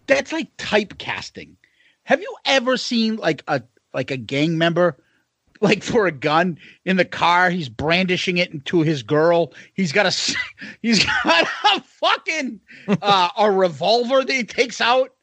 [0.07, 1.55] that's like typecasting.
[2.03, 3.61] Have you ever seen like a
[3.93, 4.97] like a gang member
[5.61, 7.49] like for a gun in the car?
[7.49, 9.53] He's brandishing it to his girl.
[9.73, 10.37] He's got a
[10.81, 12.59] he's got a fucking
[13.01, 15.13] uh, a revolver that he takes out,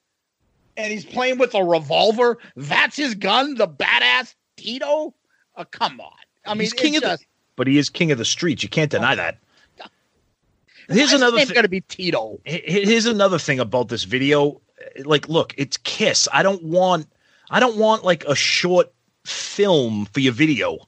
[0.76, 2.38] and he's playing with a revolver.
[2.56, 3.54] That's his gun.
[3.54, 5.14] The badass Tito.
[5.56, 6.12] Oh, come on.
[6.46, 7.26] I mean, He's king of just, the,
[7.56, 8.62] but he is king of the streets.
[8.62, 9.38] You can't deny that.
[10.88, 11.54] Here's Why another thing.
[11.54, 12.40] gonna be Tito.
[12.44, 14.60] Here's another thing about this video.
[15.04, 16.28] Like, look, it's Kiss.
[16.32, 17.06] I don't want.
[17.50, 18.92] I don't want like a short
[19.24, 20.78] film for your video.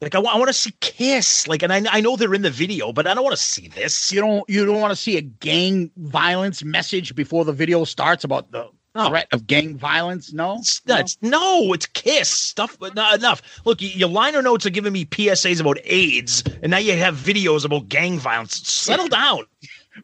[0.00, 0.36] Like, I want.
[0.36, 1.48] I want to see Kiss.
[1.48, 3.68] Like, and I, I know they're in the video, but I don't want to see
[3.68, 4.12] this.
[4.12, 8.24] You don't you don't want to see a gang violence message before the video starts
[8.24, 8.68] about the
[9.04, 10.32] threat of gang violence?
[10.32, 12.78] No, That's no, it's Kiss stuff.
[12.78, 13.42] But not enough.
[13.64, 17.64] Look, your liner notes are giving me PSAs about AIDS, and now you have videos
[17.64, 18.56] about gang violence.
[18.68, 19.44] Settle down.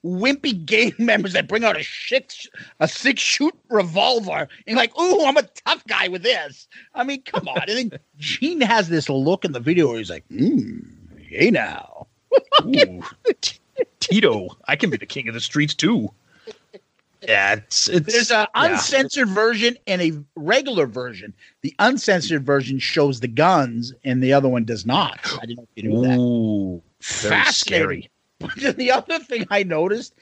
[0.05, 2.49] Wimpy gang members that bring out a six
[2.81, 6.69] a six shoot revolver and like, ooh, I'm a tough guy with this.
[6.95, 7.61] I mean, come on.
[7.61, 10.81] I think Gene has this look in the video where he's like, hmm,
[11.29, 12.07] hey now.
[12.65, 13.03] Ooh,
[14.01, 16.11] Tito, I can be the king of the streets too.
[17.29, 18.73] Yeah, it's, it's There's an yeah.
[18.73, 21.33] uncensored version and a regular version.
[21.63, 25.21] The uncensored version shows the guns, and the other one does not.
[25.41, 26.19] I didn't know if you knew that.
[26.19, 27.53] Ooh, very Fascinating.
[27.53, 28.11] scary.
[28.55, 30.15] But then the other thing I noticed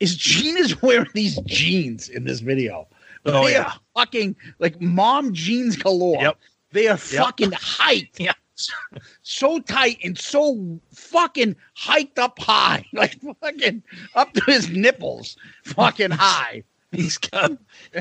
[0.00, 2.88] is Gene is wearing these jeans in this video.
[3.24, 3.64] Oh, they yeah.
[3.64, 6.22] are fucking like mom jeans galore.
[6.22, 6.38] Yep.
[6.72, 8.18] They are fucking hyped.
[8.18, 8.32] Yeah.
[9.22, 12.84] So tight and so fucking hiked up high.
[12.92, 13.82] Like fucking
[14.14, 15.36] up to his nipples.
[15.64, 16.62] Fucking high.
[16.92, 17.52] He's got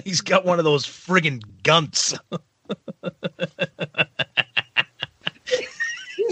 [0.04, 2.18] he's got one of those friggin' gunts.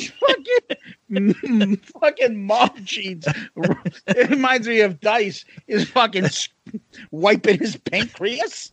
[0.20, 0.78] fucking
[1.12, 1.74] mm-hmm.
[2.00, 3.26] fucking mom jeans.
[4.08, 6.28] It reminds me of Dice is fucking
[7.12, 8.72] wiping his pancreas.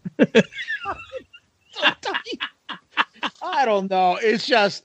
[3.43, 4.19] I don't know.
[4.21, 4.85] It's just,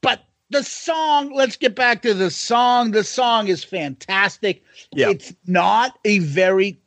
[0.00, 1.32] but the song.
[1.34, 2.92] Let's get back to the song.
[2.92, 4.62] The song is fantastic.
[4.92, 5.10] Yeah.
[5.10, 6.78] It's not a very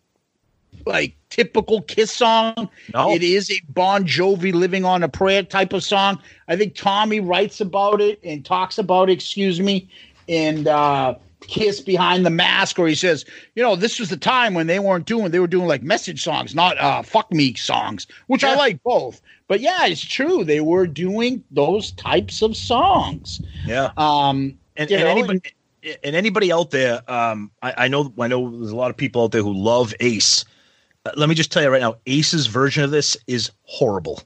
[0.90, 2.70] like typical Kiss song.
[2.94, 3.14] No.
[3.14, 6.20] It is a Bon Jovi "Living on a Prayer" type of song.
[6.50, 9.14] I think Tommy writes about it and talks about it.
[9.14, 9.88] Excuse me,
[10.28, 13.24] and uh, Kiss behind the mask, or he says,
[13.56, 15.32] you know, this was the time when they weren't doing.
[15.32, 19.22] They were doing like message songs, not uh, "fuck me" songs, which I like both.
[19.48, 20.44] But yeah, it's true.
[20.44, 23.42] They were doing those types of songs.
[23.66, 23.92] Yeah.
[23.98, 25.42] Um, and, and know, anybody
[26.04, 29.24] and anybody out there, um, I, I know I know there's a lot of people
[29.24, 30.46] out there who love Ace.
[31.10, 34.22] Uh, let me just tell you right now, Ace's version of this is horrible.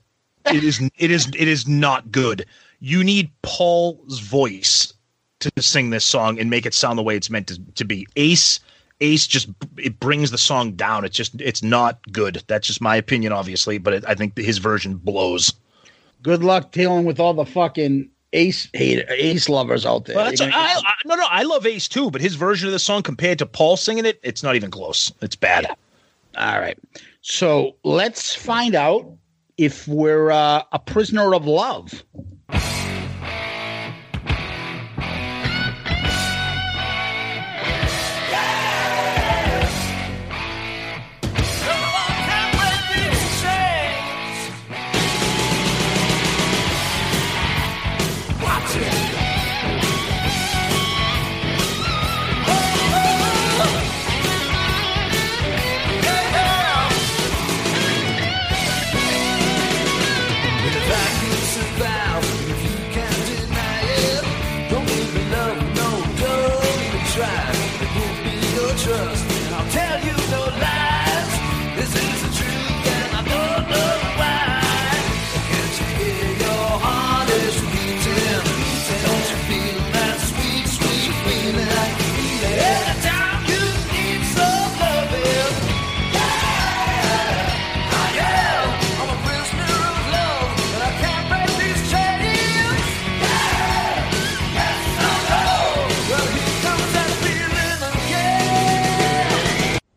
[0.48, 2.46] It is it is it is not good.
[2.80, 4.94] You need Paul's voice
[5.40, 8.06] to sing this song and make it sound the way it's meant to, to be.
[8.18, 8.60] Ace
[9.00, 11.06] Ace just it brings the song down.
[11.06, 12.44] It's just it's not good.
[12.48, 15.54] That's just my opinion, obviously, but it, I think his version blows.
[16.22, 20.18] good luck dealing with all the fucking ace hate ace lovers out there.
[20.18, 22.68] Well, that's, You're gonna I, I, no, no, I love Ace too, but his version
[22.68, 25.12] of the song compared to Paul singing it, it's not even close.
[25.22, 25.68] It's bad.
[26.38, 26.78] All right.
[27.22, 29.18] So let's find out
[29.58, 32.04] if we're uh, a prisoner of love.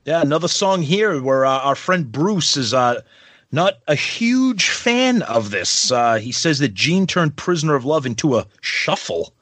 [0.07, 3.03] Yeah, another song here where uh, our friend Bruce is uh,
[3.51, 5.91] not a huge fan of this.
[5.91, 9.35] Uh, he says that Gene turned Prisoner of Love into a shuffle,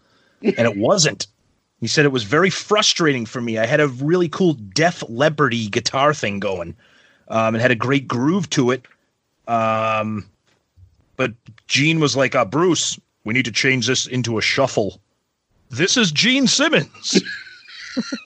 [0.43, 1.27] and it wasn't.
[1.83, 3.59] He said it was very frustrating for me.
[3.59, 6.75] I had a really cool Def Leppard guitar thing going,
[7.29, 8.87] um, and had a great groove to it.
[9.47, 10.27] Um,
[11.19, 11.35] but
[11.69, 14.99] Gene was like, uh, Bruce, we need to change this into a shuffle.
[15.69, 17.21] This is Gene Simmons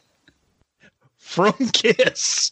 [1.39, 2.51] from Kiss.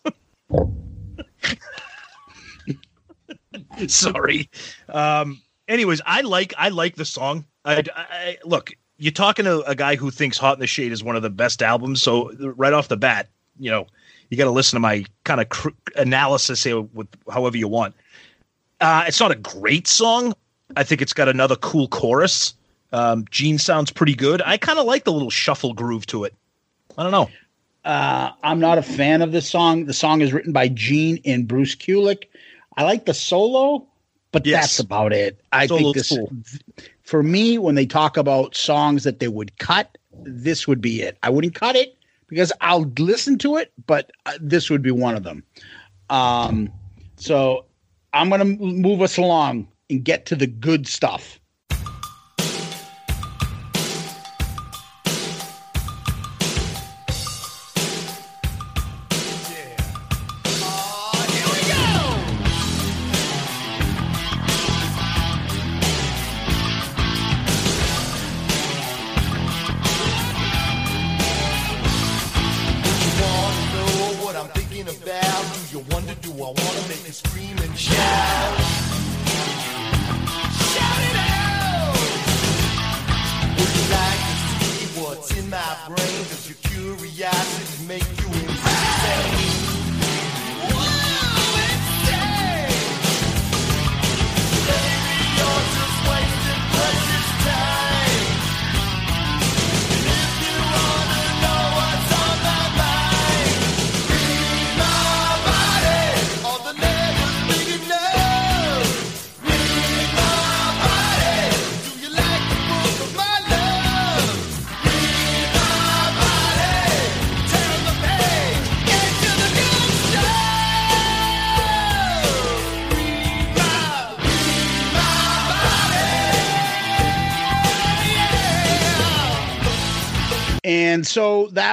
[3.88, 4.48] Sorry.
[4.88, 7.44] Um, anyways, I like I like the song.
[7.64, 8.72] I, I look.
[8.98, 11.30] You're talking to a guy who thinks "Hot in the Shade" is one of the
[11.30, 12.00] best albums.
[12.00, 13.28] So right off the bat,
[13.58, 13.88] you know,
[14.30, 17.92] you got to listen to my kind of cr- analysis here with however you want.
[18.80, 20.32] Uh, it's not a great song.
[20.76, 22.54] I think it's got another cool chorus.
[22.92, 24.42] Um, Gene sounds pretty good.
[24.46, 26.34] I kind of like the little shuffle groove to it.
[26.96, 27.28] I don't know.
[27.86, 29.86] Uh, I'm not a fan of this song.
[29.86, 32.24] The song is written by Gene and Bruce Kulick.
[32.76, 33.86] I like the solo,
[34.32, 34.62] but Yes.
[34.64, 35.40] that's about it.
[35.52, 36.32] I Solo's think this, cool.
[37.04, 41.16] for me, when they talk about songs that they would cut, this would be it.
[41.22, 45.14] I wouldn't cut it because I'll listen to it, but uh, this would be one
[45.14, 45.44] of them.
[46.10, 46.72] Um,
[47.16, 47.66] so
[48.12, 51.38] I'm going to move us along and get to the good stuff.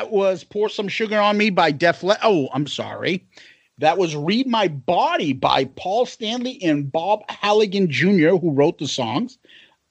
[0.03, 3.25] That was Pour Some Sugar on Me by Def Le- Oh, I'm sorry.
[3.77, 8.88] That was Read My Body by Paul Stanley and Bob Halligan Jr., who wrote the
[8.88, 9.38] songs.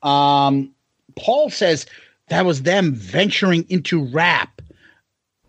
[0.02, 0.70] Um,
[1.16, 1.86] Paul says
[2.28, 4.60] that was them venturing into rap.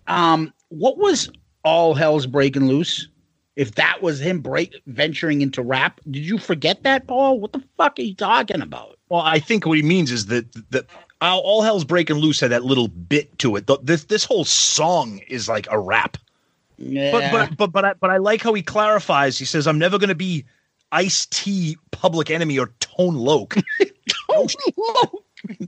[0.07, 1.29] Um, what was
[1.65, 3.09] All Hell's Breaking Loose?
[3.57, 7.41] If that was him break venturing into rap, did you forget that, Paul?
[7.41, 8.97] What the fuck are you talking about?
[9.09, 10.85] Well, I think what he means is that that
[11.29, 13.67] all, all hell's breaking loose had that little bit to it.
[13.67, 16.17] The- This this whole song is like a rap.
[16.77, 17.11] Yeah.
[17.11, 19.37] But but but but I, but I like how he clarifies.
[19.37, 20.45] He says, "I'm never going to be
[20.91, 23.55] Ice T, Public Enemy, or Tone Loc."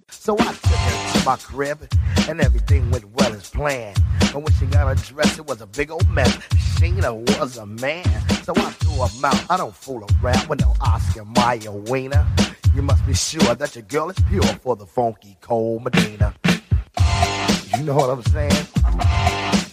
[0.10, 1.88] So I took her to my crib,
[2.30, 3.98] and everything went well as planned.
[4.34, 6.36] But when she got undressed, it was a big old mess.
[6.76, 8.06] Sheena was a man,
[8.44, 9.52] so I threw her out.
[9.52, 12.26] I don't fool around with no Oscar Mayer wiener.
[12.76, 16.34] You must be sure that your girl is pure for the funky cold Medina.
[17.78, 18.68] You know what I'm saying?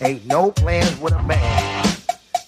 [0.00, 1.84] Ain't no plans with a man.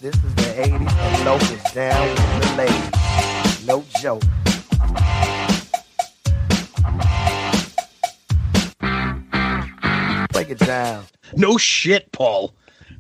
[0.01, 3.67] This is the 80s, and is down with the ladies.
[3.67, 4.23] No joke.
[10.31, 11.05] Break it down.
[11.37, 12.55] no shit, Paul.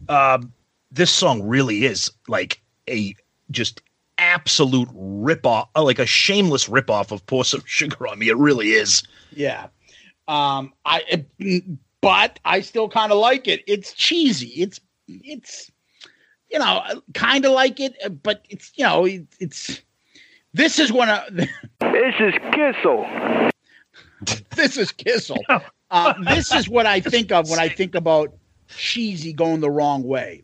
[0.08, 0.52] Um,
[0.90, 2.60] this song really is like
[2.90, 3.14] a
[3.52, 3.80] just
[4.24, 8.36] absolute rip off, like a shameless rip off of "Pour Some Sugar on Me." It
[8.36, 9.02] really is.
[9.32, 9.66] Yeah.
[10.28, 11.64] Um, I, it-
[12.00, 13.62] but I still kind of like it.
[13.66, 14.48] It's cheesy.
[14.48, 14.78] It's,
[15.08, 15.70] it's,
[16.50, 16.82] you know,
[17.14, 19.80] kind of like it, but it's, you know, it, it's,
[20.52, 23.50] this is one of, This is Kissel.
[24.54, 25.38] this is Kissel.
[25.90, 28.34] Uh, this is what I think of when I think about
[28.68, 30.42] cheesy going the wrong way.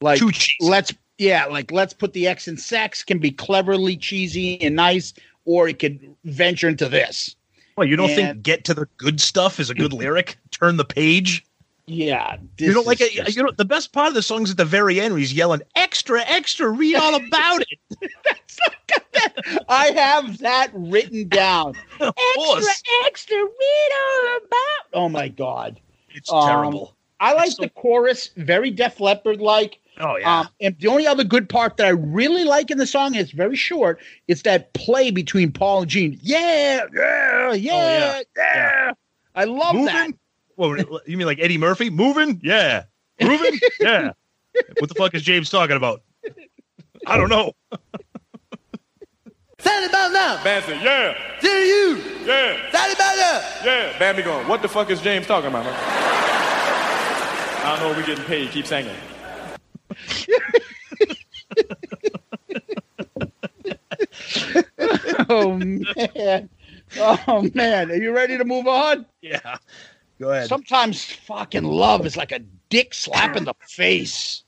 [0.00, 0.20] Like,
[0.60, 0.92] let's,
[1.22, 5.68] yeah, like let's put the X in sex can be cleverly cheesy and nice, or
[5.68, 7.36] it could venture into this.
[7.76, 10.36] Well, you don't And- think "Get to the Good Stuff" is a good lyric?
[10.50, 11.44] Turn the page.
[11.86, 13.12] Yeah, You don't like it.
[13.12, 15.18] just- You know, the best part of the song is at the very end where
[15.18, 16.68] he's yelling, "Extra, extra!
[16.68, 17.78] Read all about it."
[19.68, 21.74] I have that written down.
[22.00, 22.66] Of course.
[22.68, 25.04] Extra, extra, read all about.
[25.04, 25.80] Oh my god,
[26.14, 26.94] It's Um, terrible.
[27.20, 29.78] I like the chorus, very Def Leppard like.
[30.02, 30.40] Oh yeah.
[30.40, 33.16] Um, and the only other good part that I really like in the song, and
[33.16, 36.18] it's very short, it's that play between Paul and Gene.
[36.20, 38.22] Yeah, yeah, yeah, yeah.
[38.36, 38.92] yeah.
[39.34, 39.86] I love Moving?
[39.86, 40.10] that.
[40.56, 40.76] Well,
[41.06, 41.88] you mean like Eddie Murphy?
[41.88, 42.40] Moving?
[42.42, 42.84] Yeah.
[43.20, 43.58] Moving?
[43.80, 44.12] yeah.
[44.78, 46.02] What the fuck is James talking about?
[47.06, 47.52] I don't know.
[49.58, 50.42] Stand about now.
[50.42, 51.96] Band said, yeah, To you.
[52.26, 53.40] yeah, Stand about now.
[53.64, 53.98] yeah.
[53.98, 55.64] Band be going, what the fuck is James talking about?
[57.64, 57.96] I don't know.
[57.98, 58.50] We getting paid.
[58.50, 58.94] Keep singing.
[65.28, 66.48] oh man.
[66.98, 67.90] Oh man.
[67.90, 69.06] Are you ready to move on?
[69.20, 69.58] Yeah.
[70.20, 70.48] Go ahead.
[70.48, 74.44] Sometimes fucking love is like a dick slap in the face.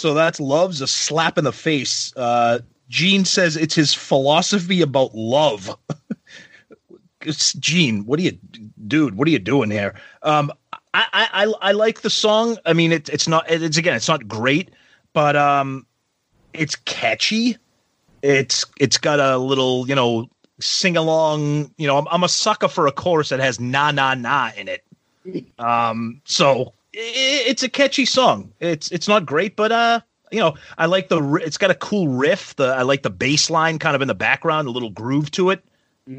[0.00, 2.16] So that's love's a slap in the face.
[2.16, 5.76] Uh, Gene says it's his philosophy about love.
[7.20, 8.06] it's Gene.
[8.06, 8.38] What are you,
[8.88, 9.16] dude?
[9.18, 9.94] What are you doing here?
[10.22, 10.50] Um,
[10.94, 12.56] I, I, I, like the song.
[12.64, 13.44] I mean, it, it's not.
[13.50, 14.70] It's again, it's not great,
[15.12, 15.86] but um,
[16.54, 17.58] it's catchy.
[18.22, 21.74] It's it's got a little, you know, sing along.
[21.76, 24.66] You know, I'm, I'm a sucker for a chorus that has na na na in
[24.66, 24.82] it.
[25.58, 28.52] Um, so it's a catchy song.
[28.60, 30.00] It's it's not great, but uh,
[30.32, 31.22] you know, I like the.
[31.44, 32.56] It's got a cool riff.
[32.56, 35.50] The I like the bass line kind of in the background, a little groove to
[35.50, 35.64] it.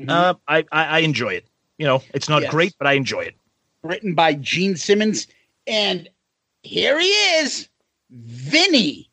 [0.07, 1.48] Uh, I, I I enjoy it.
[1.77, 2.52] You know, it's not Yes.
[2.52, 3.35] great, but I enjoy it.
[3.84, 5.27] Written by Gene Simmons.
[5.68, 6.07] And
[6.64, 7.68] here he is,
[8.11, 9.10] Vini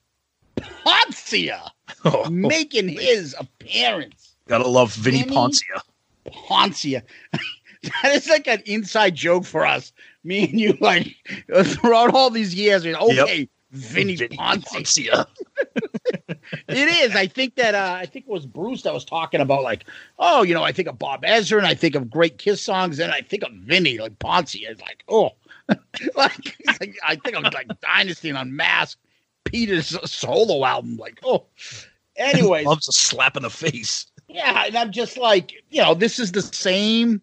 [0.57, 1.71] Poncia,
[2.05, 4.37] Oh, making his appearance.
[4.47, 5.35] gotta love Vini Vini?
[5.37, 5.81] Poncia.
[6.27, 7.03] Poncia.
[7.83, 9.93] that is like an inside joke for us.
[10.25, 11.15] Me and you, like
[11.65, 12.85] throughout all these years.
[12.85, 15.27] Okay, Vini, Poncia.
[16.69, 17.15] it is.
[17.15, 19.85] I think that uh, I think it was Bruce that was talking about like,
[20.19, 23.13] oh, you know, I think of Bob Ezrin, I think of great Kiss songs, and
[23.13, 24.71] I think of Vini like Poncia.
[24.71, 25.33] It's like, oh,
[25.69, 29.01] like, like, I think of like Dynasty and Unmasked,
[29.45, 30.97] Peter's solo album.
[30.97, 31.45] Like, oh,
[32.17, 34.07] anyways, loves a slap in the face.
[34.29, 37.21] yeah, and I'm just like, you know, this is the same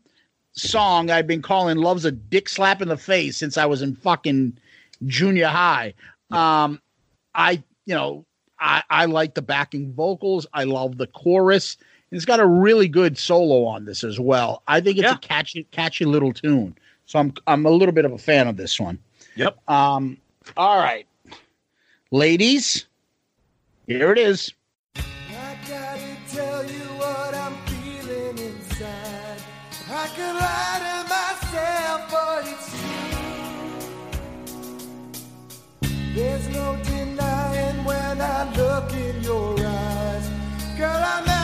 [0.55, 3.95] song I've been calling "Love's a Dick Slap in the Face" since I was in
[3.95, 4.57] fucking
[5.05, 5.93] junior high.
[6.31, 6.81] Um,
[7.33, 8.25] I, you know,
[8.59, 10.47] I I like the backing vocals.
[10.53, 11.77] I love the chorus.
[12.11, 14.63] And it's got a really good solo on this as well.
[14.67, 16.75] I think it's a catchy, catchy little tune.
[17.05, 18.99] So I'm I'm a little bit of a fan of this one.
[19.35, 19.69] Yep.
[19.69, 20.17] Um.
[20.57, 21.07] All right,
[22.11, 22.85] ladies,
[23.87, 24.53] here it is.
[36.15, 40.29] There's no denying when I look in your eyes.
[40.77, 41.34] Girl, I'm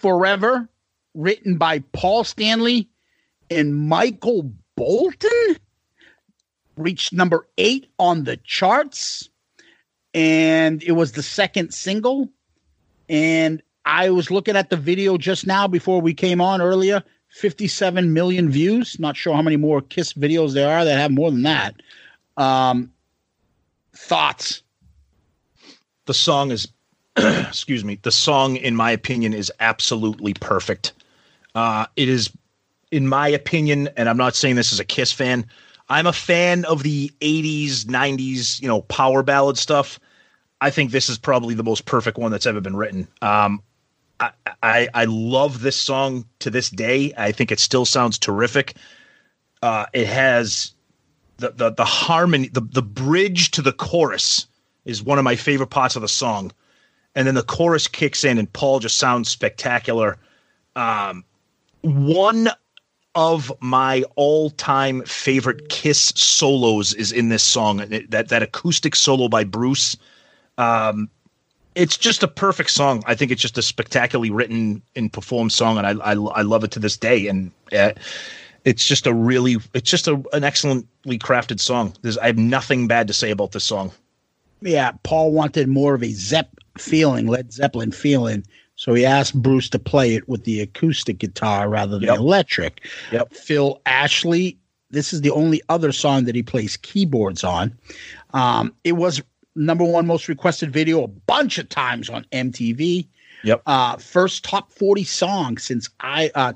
[0.00, 0.68] Forever,
[1.14, 2.88] written by Paul Stanley
[3.50, 5.56] and Michael Bolton,
[6.76, 9.28] reached number eight on the charts.
[10.14, 12.28] And it was the second single.
[13.08, 18.12] And I was looking at the video just now before we came on earlier 57
[18.12, 18.98] million views.
[18.98, 21.74] Not sure how many more Kiss videos there are that have more than that.
[22.36, 22.92] Um,
[23.94, 24.62] thoughts?
[26.06, 26.68] The song is,
[27.16, 30.92] excuse me, the song, in my opinion, is absolutely perfect.
[31.54, 32.30] Uh, it is,
[32.90, 35.46] in my opinion, and I'm not saying this as a Kiss fan,
[35.88, 39.98] I'm a fan of the 80s, 90s, you know, power ballad stuff.
[40.60, 43.08] I think this is probably the most perfect one that's ever been written.
[43.22, 43.62] Um,
[44.20, 44.30] I,
[44.62, 47.12] I, I love this song to this day.
[47.16, 48.76] I think it still sounds terrific.
[49.62, 50.72] Uh, it has
[51.38, 54.46] the, the the harmony, the the bridge to the chorus
[54.84, 56.52] is one of my favorite parts of the song,
[57.14, 60.16] and then the chorus kicks in, and Paul just sounds spectacular.
[60.76, 61.24] Um,
[61.82, 62.48] one
[63.16, 67.78] of my all-time favorite Kiss solos is in this song.
[68.08, 69.96] That that acoustic solo by Bruce.
[70.58, 71.08] Um,
[71.74, 73.02] it's just a perfect song.
[73.06, 76.64] I think it's just a spectacularly written and performed song, and I I, I love
[76.64, 77.26] it to this day.
[77.26, 77.92] And uh,
[78.64, 81.94] it's just a really, it's just a, an excellently crafted song.
[82.02, 83.90] There's I have nothing bad to say about this song.
[84.60, 86.48] Yeah, Paul wanted more of a Zepp
[86.80, 88.44] feeling, Led Zeppelin feeling.
[88.76, 92.88] So he asked Bruce to play it with the acoustic guitar rather than electric.
[93.12, 93.34] Yep.
[93.34, 94.58] Phil Ashley,
[94.90, 97.76] this is the only other song that he plays keyboards on.
[98.32, 99.20] Um, it was
[99.54, 103.06] number one most requested video a bunch of times on MTV.
[103.44, 103.62] Yep.
[103.66, 106.52] Uh, first top 40 song since I uh,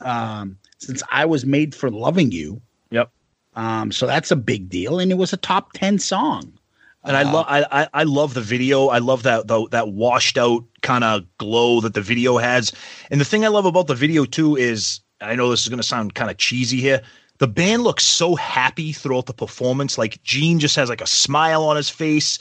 [0.00, 2.60] um, since I was made for loving you.
[2.90, 3.10] Yep.
[3.54, 6.52] Um, so that's a big deal, and it was a top 10 song.
[7.06, 8.88] And I Uh, love I, I I love the video.
[8.88, 12.72] I love that the, that washed out kind of glow that the video has.
[13.10, 15.78] And the thing I love about the video too is I know this is going
[15.78, 17.00] to sound kind of cheesy here.
[17.38, 19.98] The band looks so happy throughout the performance.
[19.98, 22.38] Like Gene just has like a smile on his face.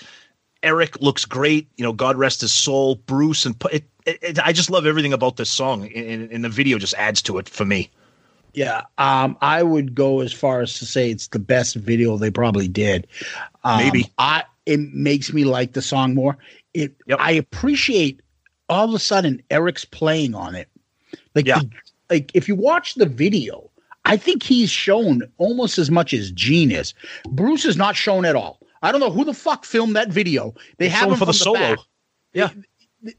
[0.64, 1.68] Eric looks great.
[1.78, 2.96] You know, God rest his soul.
[2.96, 6.50] Bruce and it, it, it, I just love everything about this song, and, and the
[6.50, 7.90] video just adds to it for me.
[8.54, 12.32] Yeah, um, I would go as far as to say it's the best video they
[12.32, 13.06] probably did.
[13.64, 14.12] Um, Maybe.
[14.18, 16.38] I it makes me like the song more.
[16.74, 18.22] It I appreciate
[18.70, 20.70] all of a sudden Eric's playing on it.
[21.34, 21.70] Like the-
[22.10, 23.70] like if you watch the video,
[24.06, 26.94] I think he's shown almost as much as Gene is.
[27.30, 28.60] Bruce is not shown at all.
[28.84, 30.54] I don't know who the fuck filmed that video.
[30.78, 31.60] They have him for the from solo.
[31.60, 31.80] back
[32.34, 32.50] Yeah.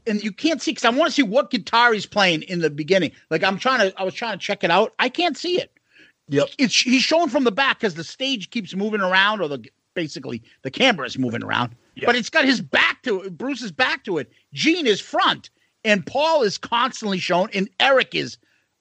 [0.05, 2.69] and you can't see because I want to see what guitar he's playing in the
[2.69, 3.11] beginning.
[3.29, 4.93] Like I'm trying to, I was trying to check it out.
[4.99, 5.71] I can't see it.
[6.29, 6.47] Yep.
[6.57, 9.65] It's he's showing from the back because the stage keeps moving around, or the
[9.97, 11.75] basically the camera is moving around.
[12.05, 13.37] But it's got his back to it.
[13.37, 14.31] Bruce's back to it.
[14.53, 15.49] Gene is front,
[15.83, 18.37] and Paul is constantly shown, and Eric is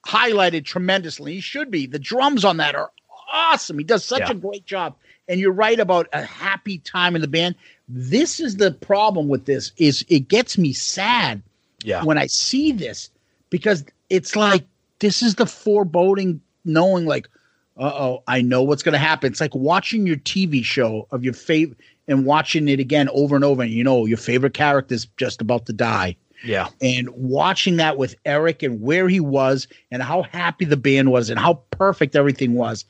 [0.06, 1.32] highlighted tremendously.
[1.34, 1.86] He should be.
[1.86, 2.90] The drums on that are
[3.32, 3.78] awesome.
[3.78, 4.32] He does such Yeah.
[4.32, 4.94] a great job.
[5.28, 7.54] And you're right about a happy time in the band.
[7.88, 11.42] This is the problem with this is it gets me sad
[11.82, 12.04] Yeah.
[12.04, 13.08] when I see this
[13.50, 14.64] because it's like
[14.98, 17.28] this is the foreboding knowing like
[17.76, 19.30] uh-oh, I know what's going to happen.
[19.30, 21.78] It's like watching your TV show of your favorite
[22.08, 25.66] and watching it again over and over and you know your favorite character's just about
[25.66, 26.68] to die Yeah.
[26.80, 31.28] and watching that with Eric and where he was and how happy the band was
[31.30, 32.84] and how perfect everything was,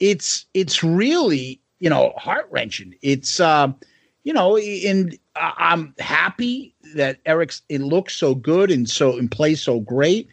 [0.00, 2.94] it's it's really you know heart wrenching.
[3.02, 3.76] It's um,
[4.24, 9.62] you know, and I'm happy that Eric's it looks so good and so and plays
[9.62, 10.28] so great,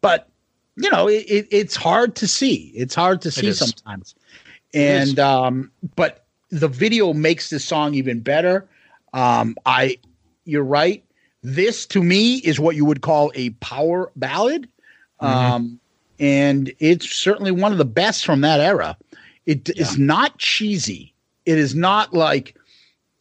[0.00, 0.28] but
[0.76, 2.72] you know it, it, it's hard to see.
[2.74, 4.14] It's hard to see sometimes,
[4.72, 8.66] and um, but the video makes this song even better.
[9.12, 9.98] Um, I,
[10.44, 11.04] you're right.
[11.42, 14.68] This to me is what you would call a power ballad.
[15.20, 15.78] Um,
[16.18, 18.96] and it's certainly one of the best from that era.
[19.46, 21.12] It is not cheesy.
[21.46, 22.56] It is not like,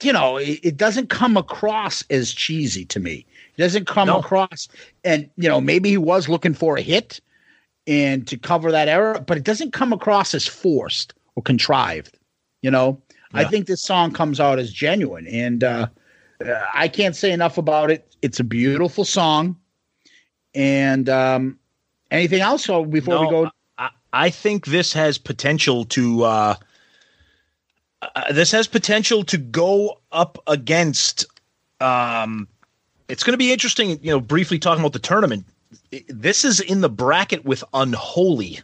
[0.01, 3.25] you know, it, it doesn't come across as cheesy to me.
[3.57, 4.19] It doesn't come No.
[4.19, 4.67] across,
[5.03, 7.19] and you know, maybe he was looking for a hit
[7.87, 12.17] and to cover that era, but it doesn't come across as forced or contrived.
[12.61, 13.01] You know,
[13.33, 15.87] I think this song comes out as genuine, and uh,
[16.45, 18.15] uh, I can't say enough about it.
[18.21, 19.57] It's a beautiful song.
[20.55, 21.59] And um,
[22.11, 22.63] anything else?
[22.63, 26.55] So before we go, I, I think this has potential to uh,
[28.15, 31.25] uh, this has potential to go up against
[31.81, 32.47] um
[33.07, 35.45] it's going to be interesting you know briefly talking about the tournament
[36.07, 38.59] this is in the bracket with unholy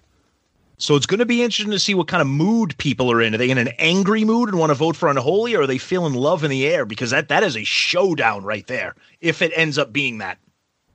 [0.78, 3.34] so it's going to be interesting to see what kind of mood people are in
[3.34, 5.78] are they in an angry mood and want to vote for unholy or are they
[5.78, 9.52] feeling love in the air because that that is a showdown right there if it
[9.56, 10.38] ends up being that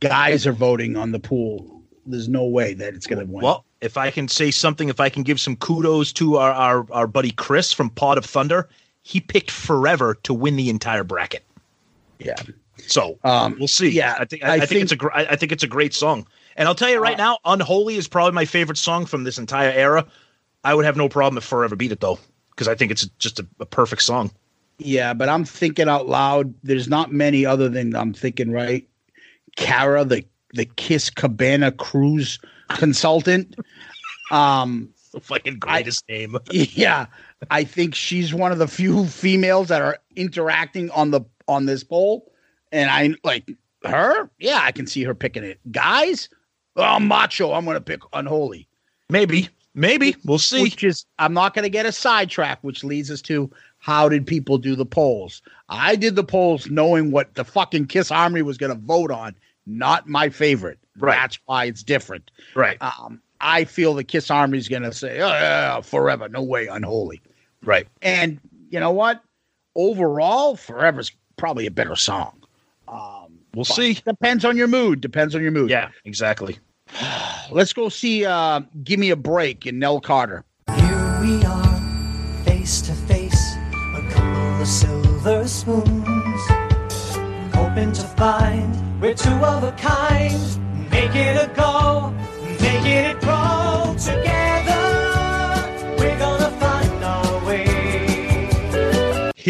[0.08, 3.42] guys are voting on the pool, there's no way that it's going to win.
[3.42, 6.86] Well, if I can say something, if I can give some kudos to our, our,
[6.92, 8.68] our buddy Chris from Pod of Thunder,
[9.02, 11.44] he picked Forever to win the entire bracket.
[12.18, 12.36] Yeah.
[12.86, 13.88] So Um, we'll see.
[13.90, 15.62] yeah, I think I, I I think, think- it's a gr- I I think it's
[15.62, 16.26] a great song.
[16.56, 19.70] And I'll tell you right now, "Unholy" is probably my favorite song from this entire
[19.72, 20.06] era.
[20.62, 22.18] I would have no problem if "Forever" beat it though,
[22.50, 24.30] because I think it's just a, a perfect song.
[24.78, 26.52] Yeah, but I'm thinking out loud.
[26.62, 28.86] There's not many other than I'm thinking right.
[29.56, 32.38] Cara, the the Kiss Cabana cruise
[32.68, 33.56] consultant.
[34.30, 36.36] Um, the fucking greatest name.
[36.52, 37.06] Yeah,
[37.50, 41.82] I think she's one of the few females that are interacting on the on this
[41.84, 42.30] poll,
[42.74, 43.50] and I like
[43.84, 44.28] her.
[44.38, 45.60] Yeah, I can see her picking it.
[45.70, 46.28] Guys,
[46.76, 47.52] oh, macho.
[47.52, 48.66] I'm going to pick unholy.
[49.08, 50.62] Maybe, maybe we'll see.
[50.62, 54.26] Which is, I'm not going to get a sidetrack, which leads us to how did
[54.26, 55.42] people do the polls?
[55.68, 59.34] I did the polls knowing what the fucking Kiss Army was going to vote on,
[59.66, 60.78] not my favorite.
[60.98, 61.16] Right.
[61.16, 62.30] That's why it's different.
[62.54, 62.78] Right.
[62.80, 66.66] Um, I feel the Kiss Army is going to say, oh, yeah, forever, no way,
[66.66, 67.20] unholy.
[67.62, 67.86] Right.
[68.02, 68.40] And
[68.70, 69.22] you know what?
[69.76, 72.33] Overall, forever's probably a better song.
[73.54, 73.94] We'll but see.
[73.94, 75.00] Depends on your mood.
[75.00, 75.70] Depends on your mood.
[75.70, 76.58] Yeah, exactly.
[77.50, 80.44] Let's go see uh, Give Me a Break in Nell Carter.
[80.74, 86.40] Here we are, face to face, a couple of silver spoons.
[87.54, 90.90] Hoping to find we're two of a kind.
[90.90, 92.14] Make it a go,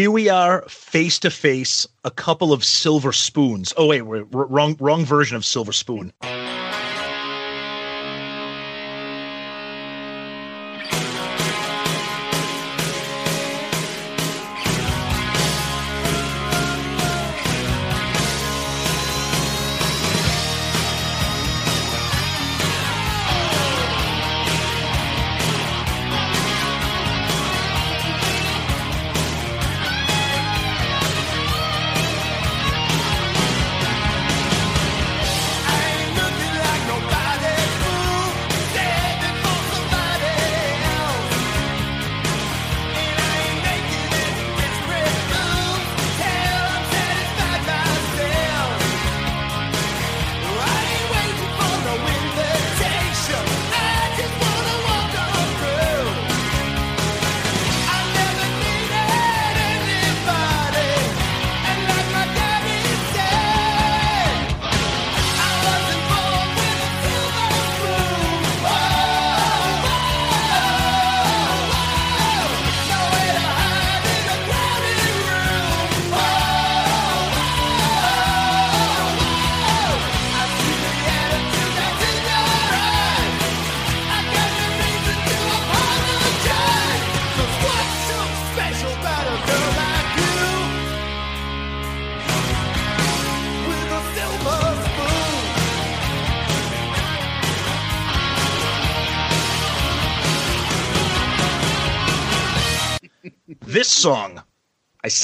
[0.05, 3.73] Here we are, face to face, a couple of silver spoons.
[3.75, 6.13] Oh wait, wrong wrong version of silver spoon.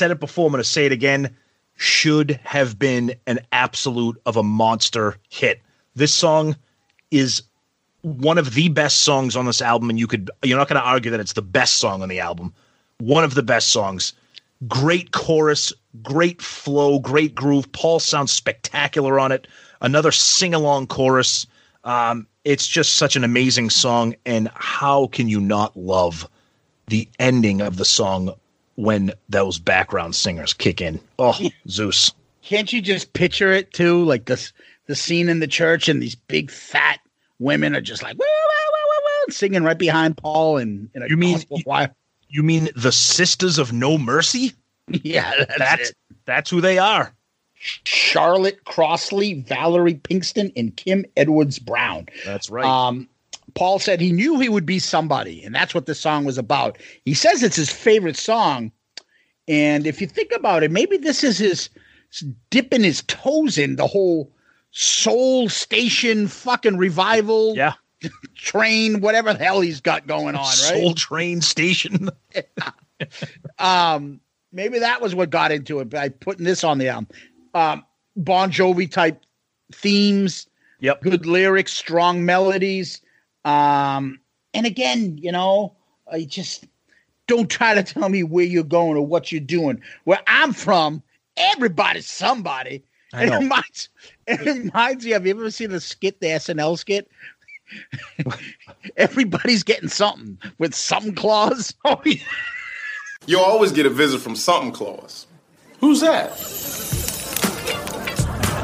[0.02, 1.30] Said it before, I'm going to say it again,
[1.76, 5.62] should have been an absolute of a monster hit.
[5.94, 6.56] This song
[7.12, 7.44] is
[8.02, 10.88] one of the best songs on this album, and you could you're not going to
[10.88, 12.52] argue that it's the best song on the album.
[12.98, 14.14] One of the best songs.
[14.68, 15.72] Great chorus,
[16.02, 17.72] great flow, great groove.
[17.72, 19.46] Paul sounds spectacular on it.
[19.82, 21.46] Another sing along chorus.
[21.84, 26.28] Um, it's just such an amazing song, and how can you not love
[26.88, 28.34] the ending of the song
[28.76, 31.00] when those background singers kick in?
[31.20, 31.38] Oh,
[31.68, 32.12] Zeus!
[32.44, 34.04] Can't you just picture it too?
[34.04, 34.52] Like this,
[34.88, 37.00] the scene in the church, and these big fat
[37.40, 41.04] women are just like woo, woo, woo, woo, woo, singing right behind Paul and in
[41.04, 41.94] a You mean- choir.
[42.34, 44.54] You mean the Sisters of No Mercy?
[45.04, 45.92] Yeah, that's, That's
[46.26, 47.14] that's who they are.
[47.84, 52.08] Charlotte Crossley, Valerie Pinkston, and Kim Edwards Brown.
[52.26, 52.66] That's right.
[52.66, 53.08] Um,
[53.56, 56.78] Paul said he knew he would be somebody, and that's what this song was about.
[57.06, 58.72] He says it's his favorite song,
[59.48, 61.70] and if you think about it, maybe this is his
[62.50, 64.32] dipping his toes in the whole
[64.72, 67.74] soul station fucking revival yeah.
[68.36, 70.54] train, whatever the hell he's got going on, right?
[70.54, 72.10] Soul Train Station.
[73.60, 74.20] um,
[74.52, 77.08] maybe that was what got into it by putting this on the album.
[77.54, 79.22] Um, bon Jovi type
[79.74, 80.48] themes,
[80.80, 83.02] yep, good lyrics, strong melodies.
[83.46, 84.20] Um,
[84.54, 85.76] and again, you know,
[86.12, 86.66] I just
[87.28, 89.82] don't try to tell me where you're going or what you're doing.
[90.04, 91.02] Where I'm from,
[91.38, 92.84] everybody's somebody.
[93.14, 93.40] I It know.
[93.40, 93.90] reminds,
[94.28, 95.12] it reminds me.
[95.12, 97.10] Have you ever seen the skit, the SNL skit?
[98.98, 101.74] Everybody's getting something with something clause.
[101.86, 102.16] Oh, yeah.
[103.28, 105.28] You'll always get a visit from something clause.
[105.80, 106.30] Who's that?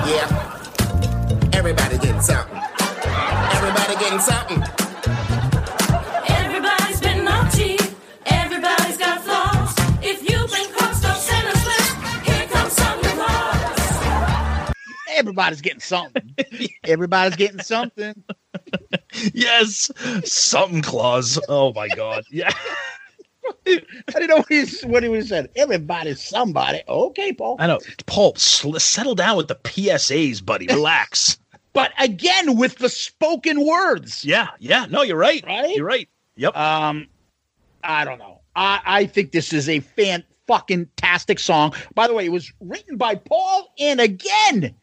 [0.07, 1.49] Yeah.
[1.53, 2.59] Everybody getting something.
[3.57, 4.61] Everybody getting something.
[6.29, 7.77] Everybody's been naughty.
[8.27, 9.73] Everybody's got flaws.
[10.03, 11.95] If you've been crossed off Santa's list,
[12.27, 14.73] here comes Santa Claus.
[15.09, 16.35] Everybody's getting something.
[16.83, 18.23] Everybody's getting something.
[19.33, 19.89] yes,
[20.23, 21.39] something clause.
[21.49, 22.25] Oh my god.
[22.29, 22.51] Yeah.
[23.65, 23.81] I
[24.11, 25.47] didn't know what he, what he was saying.
[25.55, 26.83] Everybody's somebody.
[26.87, 27.55] Okay, Paul.
[27.57, 27.79] I know.
[28.05, 30.67] Paul, sl- settle down with the PSAs, buddy.
[30.67, 31.39] Relax.
[31.77, 34.25] But again, with the spoken words.
[34.25, 34.87] yeah, yeah.
[34.89, 35.45] No, you're right.
[35.45, 35.75] Right?
[35.75, 36.09] You're right.
[36.35, 36.57] Yep.
[36.57, 37.05] Um,
[37.83, 38.41] I don't know.
[38.55, 41.75] I, I think this is a fan fucking tastic song.
[41.93, 44.73] By the way, it was written by Paul and again,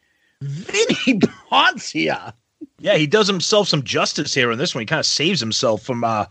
[0.41, 1.19] Vini
[1.51, 2.31] Poncia.
[2.79, 4.81] Yeah, he does himself some justice here in this one.
[4.81, 6.27] He kind of saves himself from uh,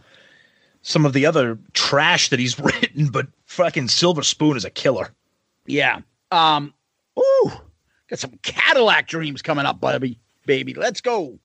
[0.80, 5.10] some of the other trash that he's written, but fucking Silver Spoon is a killer.
[5.66, 6.00] Yeah.
[6.30, 6.72] Um.
[7.18, 7.52] Ooh,
[8.08, 10.18] got some Cadillac dreams coming up, baby.
[10.46, 11.38] Baby, let's go.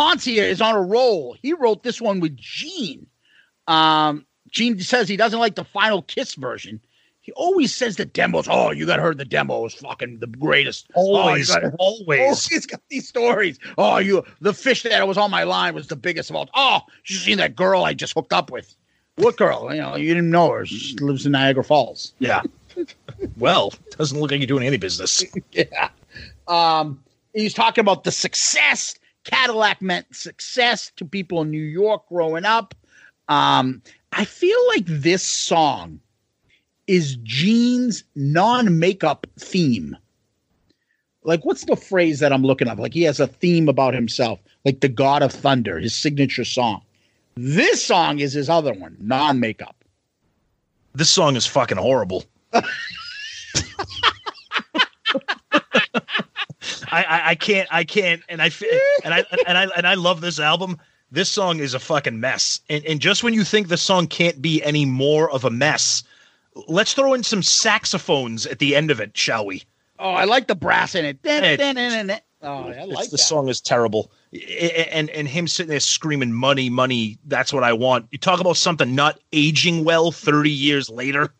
[0.00, 1.36] Poncia is on a roll.
[1.42, 3.06] He wrote this one with Gene.
[3.66, 6.80] Um, Gene says he doesn't like the final kiss version.
[7.20, 8.46] He always says the demos.
[8.48, 10.90] Oh, you gotta heard the demo is fucking the greatest.
[10.94, 12.20] Always, oh, always.
[12.48, 13.58] Oh, he's got these stories.
[13.76, 16.48] Oh, you the fish that was on my line was the biggest of all.
[16.54, 18.74] Oh, you seen that girl I just hooked up with?
[19.16, 19.68] What girl?
[19.70, 20.64] You know, you didn't know her.
[20.64, 22.14] She lives in Niagara Falls.
[22.20, 22.40] Yeah.
[23.36, 25.22] well, doesn't look like you're doing any business.
[25.52, 25.90] yeah.
[26.48, 27.04] Um,
[27.34, 28.94] he's talking about the success
[29.24, 32.74] Cadillac meant success to people in New York growing up.
[33.28, 33.82] Um,
[34.12, 36.00] I feel like this song
[36.86, 39.96] is Gene's non-makeup theme.
[41.22, 42.78] Like, what's the phrase that I'm looking up?
[42.78, 46.82] Like, he has a theme about himself, like the God of Thunder, his signature song.
[47.36, 49.76] This song is his other one, non-makeup.
[50.94, 52.24] This song is fucking horrible.
[56.90, 58.50] I, I, I can't I can't and I
[59.04, 60.78] and I and I and I love this album.
[61.10, 62.60] This song is a fucking mess.
[62.68, 66.02] And and just when you think the song can't be any more of a mess,
[66.68, 69.62] let's throw in some saxophones at the end of it, shall we?
[69.98, 71.22] Oh, I like the brass in it.
[71.22, 72.20] Dun.
[72.42, 74.10] Oh, I like the song is terrible.
[74.32, 78.06] And and him sitting there screaming money, money, that's what I want.
[78.10, 81.34] You talk about something not aging well 30 years later.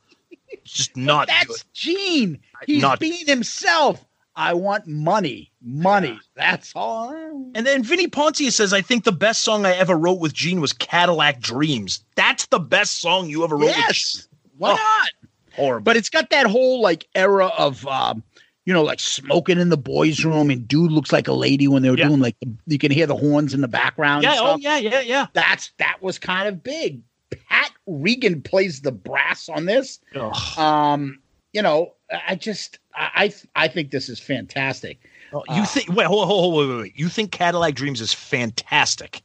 [0.65, 1.63] Just not That's good.
[1.73, 2.39] Gene.
[2.67, 4.05] He's Not- being himself.
[4.41, 5.53] I want money.
[5.63, 6.19] Money.
[6.35, 7.11] That's all.
[7.55, 10.61] And then Vini Poncia says, I think the best song I ever wrote with Gene
[10.63, 12.03] was Cadillac Dreams.
[12.17, 14.29] That's the best song you ever wrote Yes.
[14.57, 14.75] Why Oh.
[14.77, 15.11] not?
[15.55, 15.85] Horrible.
[15.85, 18.23] But it's got that whole like era of um,
[18.65, 21.83] you know, like smoking in the boys' room and dude looks like a lady when
[21.83, 22.09] they were Yeah.
[22.09, 24.23] doing like the, you can hear the horns in the background.
[24.23, 25.27] yeah, oh yeah, yeah, yeah.
[25.35, 27.03] That's that was kind of big.
[27.49, 30.01] Pat Regan plays the brass on this.
[30.17, 30.59] Ugh.
[30.59, 31.19] Um,
[31.53, 31.93] you know,
[32.27, 34.99] I just I I, think this is fantastic.
[35.33, 36.99] Oh, you think wait, hold, hold, hold, wait, wait, wait.
[36.99, 39.23] You think Cadillac Dreams is fantastic.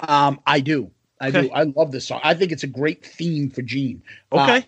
[0.00, 0.90] Um, I do.
[1.20, 1.42] I Okay.
[1.42, 1.50] do.
[1.52, 2.20] I love this song.
[2.24, 4.02] I think it's a great theme for Gene.
[4.32, 4.58] Okay.
[4.58, 4.60] Uh,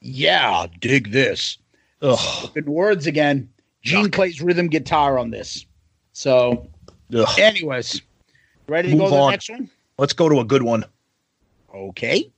[0.00, 1.58] yeah, dig this.
[2.02, 2.50] Ugh.
[2.54, 3.50] Good words again.
[3.82, 5.66] Gene plays rhythm guitar on this.
[6.12, 6.68] So,
[7.14, 7.38] Ugh.
[7.38, 8.00] anyways,
[8.68, 9.30] ready to Move go to the on.
[9.32, 9.70] next one?
[9.98, 10.84] Let's go to a good one.
[11.74, 12.30] Okay.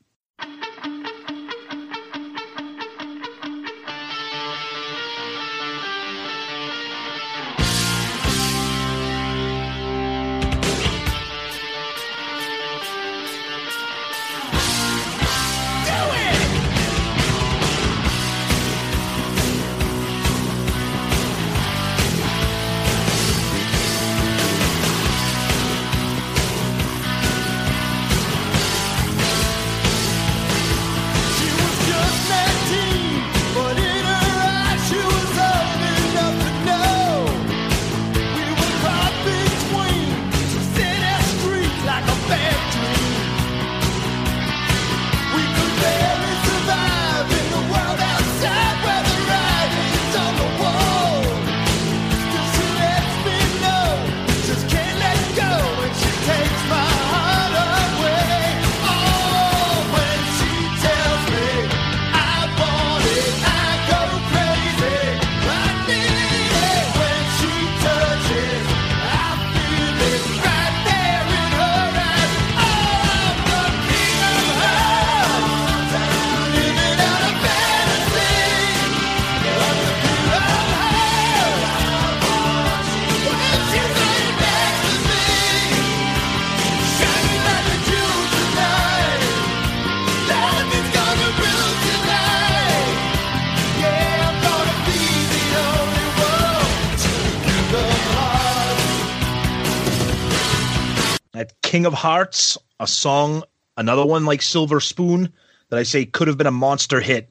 [101.78, 103.44] King of Hearts, a song,
[103.76, 105.32] another one like Silver Spoon
[105.68, 107.30] that I say could have been a monster hit.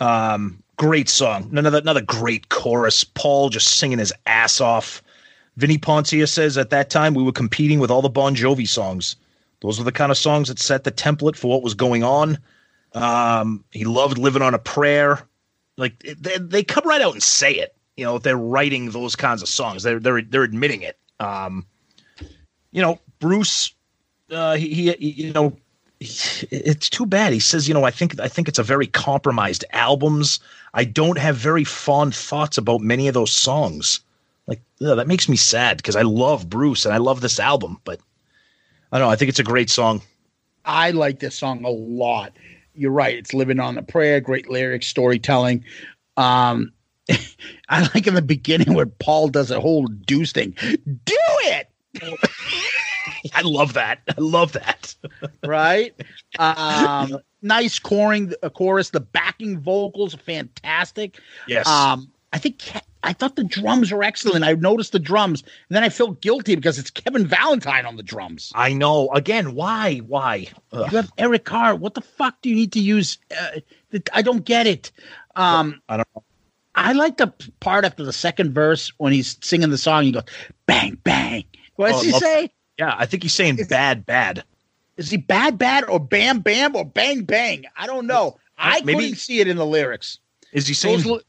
[0.00, 1.50] Um, great song.
[1.50, 3.04] Another another great chorus.
[3.04, 5.02] Paul just singing his ass off.
[5.58, 9.16] Vini Poncia says at that time we were competing with all the Bon Jovi songs.
[9.60, 12.38] Those were the kind of songs that set the template for what was going on.
[12.94, 15.20] Um, he loved living on a prayer.
[15.76, 17.76] Like they, they come right out and say it.
[17.98, 19.82] You know, they're writing those kinds of songs.
[19.82, 20.98] They're they're they're admitting it.
[21.20, 21.66] Um,
[22.72, 23.72] you know, Bruce,
[24.30, 25.56] uh, he, he, you know,
[25.98, 27.32] it's too bad.
[27.32, 30.40] He says, you know, I think I think it's a very compromised albums.
[30.74, 34.00] I don't have very fond thoughts about many of those songs.
[34.46, 37.80] Like ugh, that makes me sad because I love Bruce and I love this album,
[37.84, 37.98] but
[38.92, 39.10] I don't know.
[39.10, 40.02] I think it's a great song.
[40.66, 42.34] I like this song a lot.
[42.74, 43.16] You're right.
[43.16, 45.64] It's living on a prayer, great lyrics, storytelling.
[46.18, 46.74] Um,
[47.70, 50.54] I like in the beginning where Paul does a whole deuce thing.
[50.84, 51.70] Do it,
[53.34, 54.00] I love that.
[54.08, 54.94] I love that.
[55.44, 55.94] right?
[56.38, 58.90] Um, nice choring, a chorus.
[58.90, 61.18] The backing vocals fantastic.
[61.46, 61.66] Yes.
[61.66, 62.62] Um, I think
[63.04, 64.44] I thought the drums were excellent.
[64.44, 68.02] I noticed the drums, and then I felt guilty because it's Kevin Valentine on the
[68.02, 68.50] drums.
[68.56, 69.08] I know.
[69.10, 69.98] Again, why?
[69.98, 70.48] Why?
[70.72, 70.90] Ugh.
[70.90, 71.76] You have Eric Carr.
[71.76, 73.18] What the fuck do you need to use?
[73.30, 73.60] Uh,
[74.12, 74.90] I don't get it.
[75.36, 76.24] Um, I don't know.
[76.74, 80.02] I like the part after the second verse when he's singing the song.
[80.02, 80.24] He goes,
[80.66, 81.44] "Bang bang."
[81.76, 82.50] What does Oh, he say?
[82.78, 84.44] Yeah, I think he's saying bad, bad.
[84.96, 87.64] Is he bad bad or bam bam or bang bang?
[87.76, 88.38] I don't know.
[88.58, 90.18] I Maybe- couldn't see it in the lyrics.
[90.52, 91.02] Is he saying?
[91.02, 91.22] Those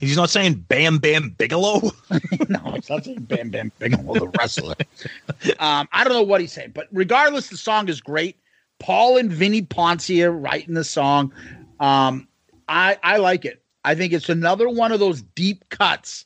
[0.00, 1.80] he's not saying Bam Bam Bigelow.
[2.48, 4.74] no, it's not saying Bam Bam Bigelow, the wrestler.
[5.58, 8.36] um, I don't know what he's saying, but regardless, the song is great.
[8.78, 11.32] Paul and Vini Poncia writing the song.
[11.80, 12.26] Um,
[12.68, 13.62] I I like it.
[13.84, 16.24] I think it's another one of those deep cuts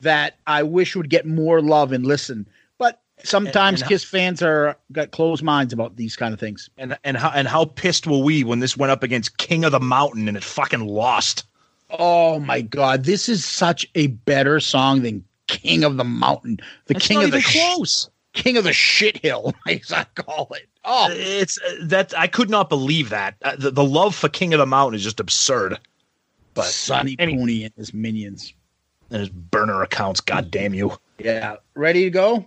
[0.00, 2.46] that I wish would get more love and listen.
[3.24, 6.68] Sometimes and- Kiss fans are got closed minds about these kind of things.
[6.78, 9.72] And and how and how pissed were we when this went up against King of
[9.72, 11.44] the Mountain and it fucking lost?
[11.90, 16.94] Oh my god, this is such a better song than King of the Mountain, the
[16.94, 18.08] King of the sh- close.
[18.32, 20.66] King of the shit hill, as I call it.
[20.84, 24.54] Oh, It's uh, that I could not believe that uh, the, the love for King
[24.54, 25.78] of the Mountain is just absurd.
[26.54, 28.54] But Sonny any- Pooney and his minions.
[29.10, 30.96] and his burner accounts, god damn you.
[31.18, 32.46] Yeah, ready to go?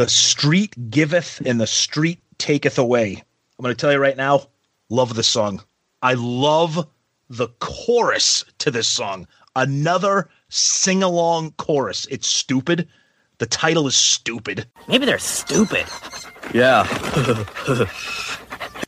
[0.00, 3.22] The street giveth and the street taketh away.
[3.58, 4.46] I'm going to tell you right now,
[4.88, 5.62] love this song.
[6.00, 6.88] I love
[7.28, 9.26] the chorus to this song.
[9.54, 12.06] Another sing along chorus.
[12.10, 12.88] It's stupid.
[13.36, 14.64] The title is stupid.
[14.88, 15.84] Maybe they're stupid.
[16.54, 16.86] Yeah.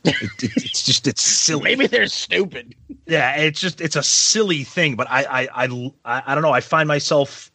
[0.05, 1.63] It- it- it's just it's silly.
[1.63, 2.73] Maybe they're stupid.
[3.05, 6.51] Yeah, it's just it's a silly thing, but I I I I, I don't know.
[6.51, 7.49] I find myself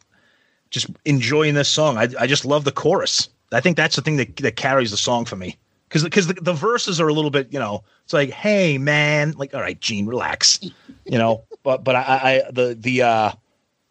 [0.71, 1.97] just enjoying this song.
[1.99, 3.29] I I just love the chorus.
[3.51, 5.57] I think that's the thing that that carries the song for me.
[5.87, 9.31] Because because the, the verses are a little bit, you know, it's like, hey man,
[9.37, 10.59] like, all right, Gene, relax,
[11.05, 11.43] you know.
[11.61, 13.31] But but I, I the the uh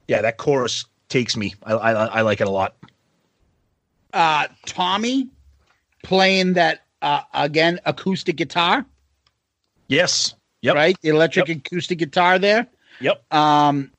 [0.09, 1.55] yeah, that chorus takes me.
[1.63, 2.75] I I, I like it a lot.
[4.15, 5.29] Uh, Tommy
[6.03, 8.87] playing that uh, again acoustic guitar.
[9.89, 10.35] Yes.
[10.63, 10.75] Yep.
[10.75, 12.67] Right, the electric acoustic guitar there.
[13.01, 13.33] Yep.
[13.33, 13.93] Um,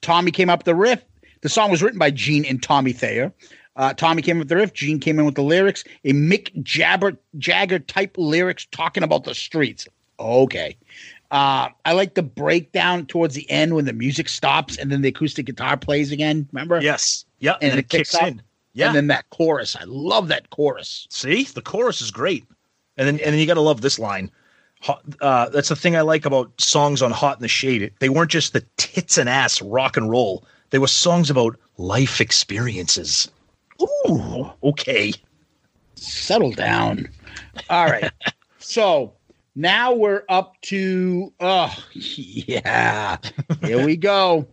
[0.00, 1.02] Tommy came up the riff.
[1.40, 3.32] The song was written by Gene and Tommy Thayer.
[3.76, 4.72] Uh, Tommy came up with the riff.
[4.72, 5.84] Gene came in with the lyrics.
[6.04, 9.88] A Mick Jabber Jagger type lyrics talking about the streets.
[10.20, 10.76] Okay.
[11.30, 15.08] Uh, I like the breakdown towards the end when the music stops and then the
[15.08, 16.48] acoustic guitar plays again.
[16.52, 16.80] Remember?
[16.80, 17.24] Yes.
[17.40, 17.54] Yeah.
[17.54, 18.28] And, And, it it kicks picks up.
[18.28, 18.42] in.
[18.74, 18.88] Yeah.
[18.88, 19.76] And then that chorus.
[19.76, 21.06] I love that chorus.
[21.10, 22.44] See, the chorus is great,
[22.96, 24.32] and then and then you got to love this line:
[25.20, 27.92] uh, that's the thing I like about songs on Hot in the Shade.
[28.00, 30.44] They weren't just the tits and ass rock and roll.
[30.70, 33.28] They were songs about life experiences.
[33.84, 35.12] Ooh, okay.
[35.94, 37.08] Settle down.
[37.70, 38.10] All right.
[38.58, 39.14] so
[39.54, 43.18] now we're up to oh yeah.
[43.62, 44.48] Here we go.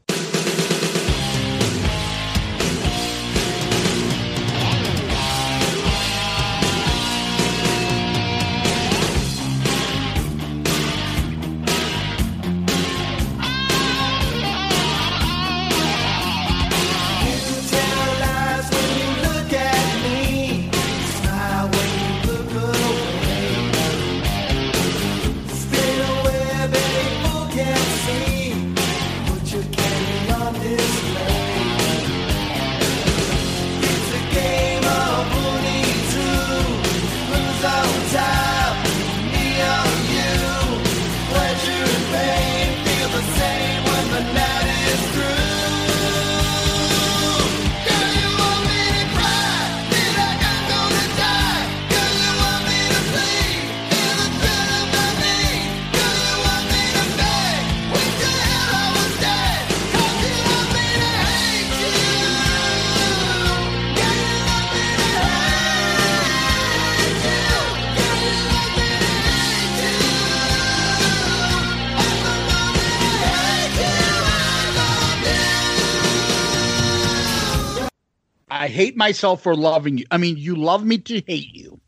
[78.81, 80.05] Hate myself for loving you.
[80.09, 81.79] I mean, you love me to hate you.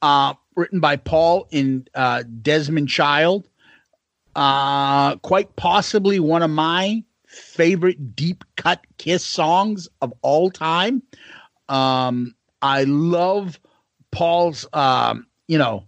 [0.00, 3.48] Uh, written by Paul and uh, Desmond Child.
[4.36, 11.02] Uh, quite possibly one of my favorite deep cut Kiss songs of all time.
[11.68, 13.58] Um, I love
[14.12, 15.84] Paul's, um, you know,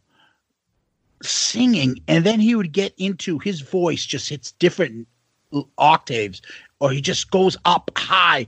[1.23, 5.07] singing, and then he would get into his voice just hits different
[5.77, 6.43] octaves,
[6.81, 8.47] or he just goes up high.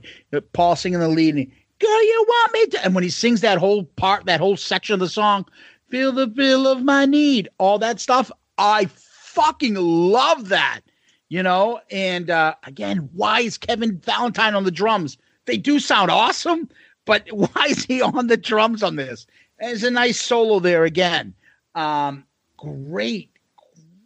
[0.53, 1.49] Paul singing the lead,
[1.81, 2.85] girl, you want me to?
[2.85, 5.45] And when he sings that whole part, that whole section of the song,
[5.89, 10.81] feel the feel of my need, all that stuff, I fucking love that.
[11.29, 15.17] You know, and uh, again, why is Kevin Valentine on the drums?
[15.45, 16.69] They do sound awesome,
[17.05, 19.25] but why is he on the drums on this?
[19.59, 21.33] There's a nice solo there again.
[21.75, 22.25] Um,
[22.57, 23.29] great,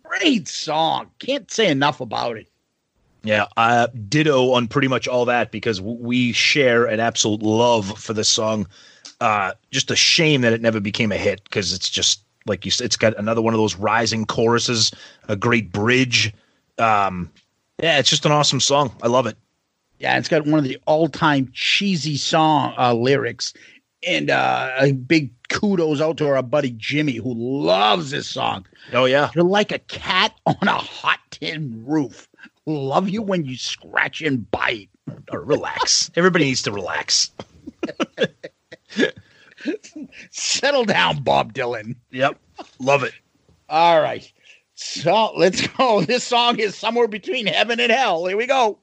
[0.03, 1.09] great song.
[1.17, 2.47] Can't say enough about it.
[3.25, 8.13] Yeah, uh, ditto on pretty much all that because we share an absolute love for
[8.13, 8.67] this song.
[9.19, 12.71] Uh, just a shame that it never became a hit because it's just like you
[12.71, 14.91] said, it's got another one of those rising choruses,
[15.27, 16.33] a great bridge.
[16.77, 17.31] Um,
[17.81, 18.95] yeah, it's just an awesome song.
[19.01, 19.37] I love it.
[19.99, 23.53] Yeah, it's got one of the all-time cheesy song uh, lyrics,
[24.05, 28.65] and uh, a big kudos out to our buddy Jimmy who loves this song.
[28.93, 32.27] Oh yeah, you're like a cat on a hot tin roof.
[32.65, 34.89] Love you when you scratch and bite.
[35.31, 36.09] Or relax.
[36.15, 37.29] Everybody needs to relax.
[40.31, 41.95] Settle down, Bob Dylan.
[42.11, 42.39] Yep,
[42.79, 43.13] love it.
[43.69, 44.31] All right,
[44.73, 46.01] so let's go.
[46.01, 48.25] This song is somewhere between heaven and hell.
[48.25, 48.79] Here we go.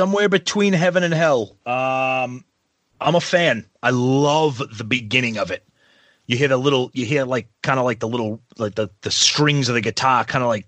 [0.00, 1.58] Somewhere between heaven and hell.
[1.66, 2.42] Um,
[3.02, 3.66] I'm a fan.
[3.82, 5.62] I love the beginning of it.
[6.26, 9.10] You hear the little, you hear like kind of like the little, like the the
[9.10, 10.64] strings of the guitar, kind of like,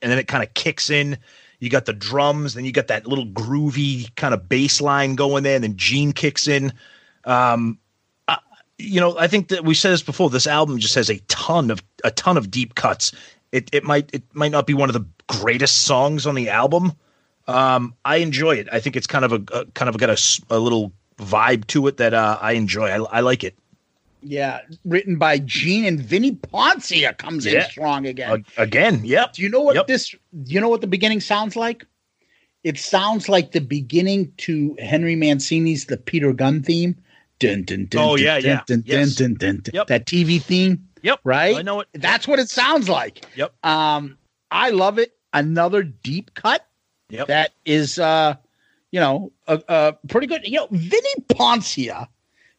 [0.00, 1.18] and then it kind of kicks in.
[1.58, 5.42] You got the drums, then you got that little groovy kind of bass line going
[5.42, 6.72] there, and then Gene kicks in.
[7.26, 7.78] Um,
[8.26, 8.38] I,
[8.78, 10.30] you know, I think that we said this before.
[10.30, 13.12] This album just has a ton of a ton of deep cuts.
[13.52, 16.94] It it might it might not be one of the greatest songs on the album.
[17.46, 18.68] Um, I enjoy it.
[18.72, 21.86] I think it's kind of a, a kind of got a, a, little vibe to
[21.88, 22.88] it that uh, I enjoy.
[22.88, 23.54] I, I like it.
[24.22, 28.44] Yeah, written by Gene and Vini Poncia comes in strong again.
[28.56, 29.34] A- again, yep.
[29.34, 30.10] Do you know what this?
[30.10, 30.18] Do
[30.52, 31.84] you know what the beginning sounds like?
[32.62, 36.96] It sounds like the beginning to Henry Mancini's "The Peter Gunn" theme.
[37.38, 38.62] Dun, dun, dun, Oh, yeah, yeah.
[38.84, 39.20] Yes.
[39.20, 39.86] Yep.
[39.88, 40.88] That TV theme.
[41.02, 41.20] Yep.
[41.24, 41.56] Right.
[41.56, 41.88] I know it.
[41.92, 43.26] That's what it sounds like.
[43.36, 43.52] Yep.
[43.64, 44.16] Um,
[44.50, 45.12] I love it.
[45.32, 46.66] Another deep cut.
[47.14, 47.28] Yep.
[47.28, 48.34] That is, uh,
[48.90, 50.42] you know, uh, uh, pretty good.
[50.44, 52.08] You know, Vini Poncia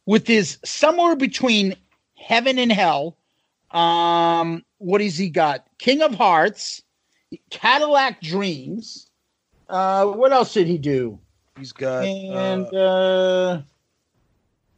[0.05, 1.75] with his somewhere between
[2.15, 3.17] heaven and hell.
[3.71, 5.65] Um, what has he got?
[5.77, 6.81] King of Hearts,
[7.49, 9.09] Cadillac Dreams.
[9.67, 11.19] Uh, what else did he do?
[11.57, 13.61] He's got and uh,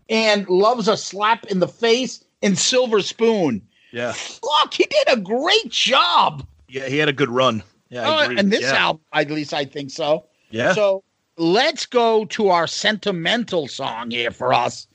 [0.09, 3.61] and loves a slap in the face and Silver Spoon.
[3.91, 4.13] Yeah.
[4.13, 6.45] Fuck, he did a great job.
[6.67, 7.63] Yeah, he had a good run.
[7.89, 8.37] Yeah, agree.
[8.37, 8.75] and this Yeah.
[8.75, 10.25] album, at least I think so.
[10.49, 10.73] Yeah.
[10.73, 11.03] So
[11.37, 14.87] let's go to our sentimental song here for us.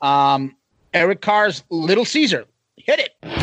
[0.00, 0.56] Um,
[0.94, 2.46] Eric Carr's Little Caesar.
[2.76, 3.39] Hit it.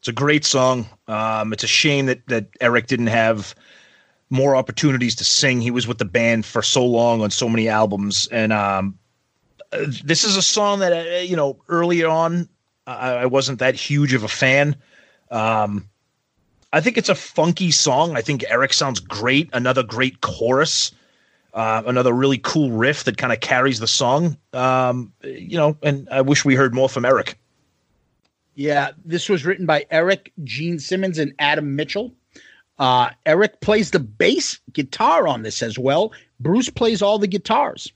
[0.00, 0.88] It's a great song.
[1.08, 3.54] Um, it's a shame that that Eric didn't have
[4.30, 5.60] more opportunities to sing.
[5.60, 8.98] He was with the band for so long on so many albums, and um,
[10.04, 12.48] this is a song that uh, you know early on
[12.86, 14.76] I, I wasn't that huge of a fan.
[15.30, 15.88] Um,
[16.72, 18.16] I think it's a funky song.
[18.16, 19.48] I think Eric sounds great.
[19.52, 20.92] Another great chorus.
[21.52, 24.36] Uh, another really cool riff that kind of carries the song.
[24.52, 27.36] Um, you know, and I wish we heard more from Eric.
[28.54, 32.12] Yeah, this was written by Eric, Gene Simmons, and Adam Mitchell.
[32.78, 36.12] Uh, Eric plays the bass guitar on this as well.
[36.40, 37.92] Bruce plays all the guitars.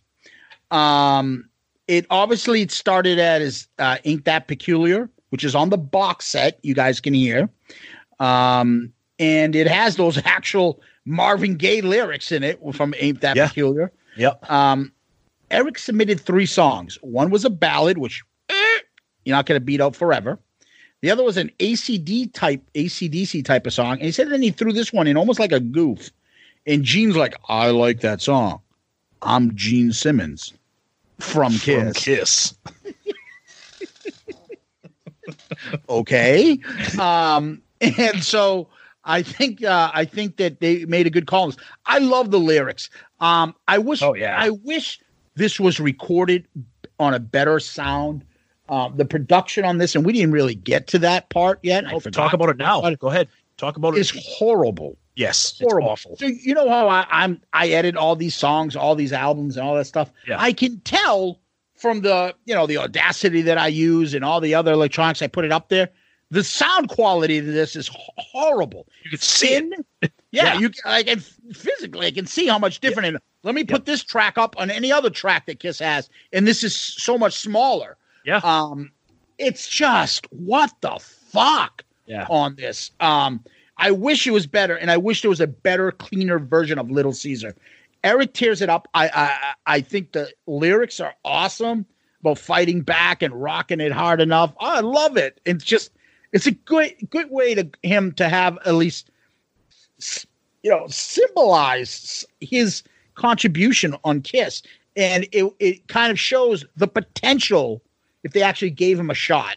[0.70, 1.48] Um,
[1.88, 6.26] it obviously it started out as uh, "Ain't That Peculiar," which is on the box
[6.26, 6.58] set.
[6.62, 7.48] You guys can hear,
[8.20, 13.48] um, and it has those actual Marvin Gaye lyrics in it from "Ain't That Yeah.
[13.48, 14.50] Peculiar." Yep.
[14.50, 14.92] Um,
[15.50, 16.98] Eric submitted three songs.
[17.02, 18.22] One was a ballad, which
[19.24, 20.38] you're not going to beat out forever.
[21.00, 23.92] The other was an ACD type, ACDC type of song.
[23.94, 26.10] And he said then he threw this one in almost like a goof.
[26.66, 28.60] And Gene's like, I like that song.
[29.22, 30.54] I'm Gene Simmons
[31.18, 31.82] from Kiss.
[31.82, 32.54] From Kiss.
[35.88, 36.58] okay.
[36.98, 38.68] Um, and so
[39.04, 41.52] I think uh, I think that they made a good call.
[41.86, 42.88] I love the lyrics.
[43.20, 44.36] Um, I wish Oh, yeah.
[44.38, 45.00] I wish
[45.34, 46.46] this was recorded
[46.98, 48.24] on a better sound.
[48.68, 51.84] Uh, the production on this, and we didn't really get to that part yet.
[51.92, 52.80] Oh, talk about it now.
[52.94, 53.28] Go ahead.
[53.58, 54.00] Talk about it.
[54.00, 54.96] It's horrible.
[55.16, 55.92] yes, horrible.
[55.92, 56.16] it's awful.
[56.16, 59.66] So you know how I, I'm I edit all these songs, all these albums, and
[59.66, 60.10] all that stuff.
[60.26, 60.40] Yeah.
[60.40, 61.40] I can tell
[61.74, 65.26] from the you know the audacity that I use and all the other electronics I
[65.26, 65.90] put it up there.
[66.30, 68.88] The sound quality of this is horrible.
[69.04, 69.86] You can see it.
[70.32, 70.58] Yeah, Yeah.
[70.58, 73.06] you I can physically I can see how much different.
[73.08, 76.44] And Let me put this track up on any other track that Kiss has, and
[76.44, 77.96] this is so much smaller.
[78.24, 78.40] Yeah.
[78.42, 78.90] Um,
[79.38, 82.26] it's just what the fuck Yeah.
[82.30, 82.90] on this.
[83.00, 83.42] Um,
[83.76, 86.90] I wish it was better, and I wish there was a better, cleaner version of
[86.90, 87.56] Little Caesar.
[88.04, 88.86] Eric tears it up.
[88.94, 91.86] I I I- I think the lyrics are awesome
[92.20, 94.52] about fighting back and rocking it hard enough.
[94.60, 95.40] I love it.
[95.44, 95.90] It's just
[96.32, 99.10] it's a good good way to him to have at least
[100.62, 102.82] you know symbolize his
[103.14, 104.62] contribution on Kiss,
[104.96, 107.82] and it it kind of shows the potential
[108.24, 109.56] if they actually gave him a shot.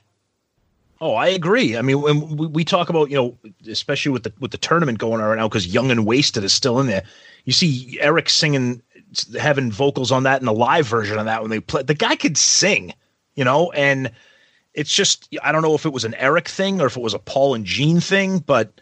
[0.99, 1.77] Oh, I agree.
[1.77, 3.38] I mean, when we, talk about you know,
[3.69, 6.53] especially with the with the tournament going on right now, because Young and Wasted is
[6.53, 7.03] still in there.
[7.45, 8.81] You see Eric singing,
[9.39, 11.84] having vocals on that in the live version of that when they play.
[11.84, 12.94] The guy could sing,
[13.35, 14.11] you know, and
[14.73, 17.14] it's just I don't know if it was an Eric thing or if it was
[17.14, 18.81] a Paul and Gene thing, but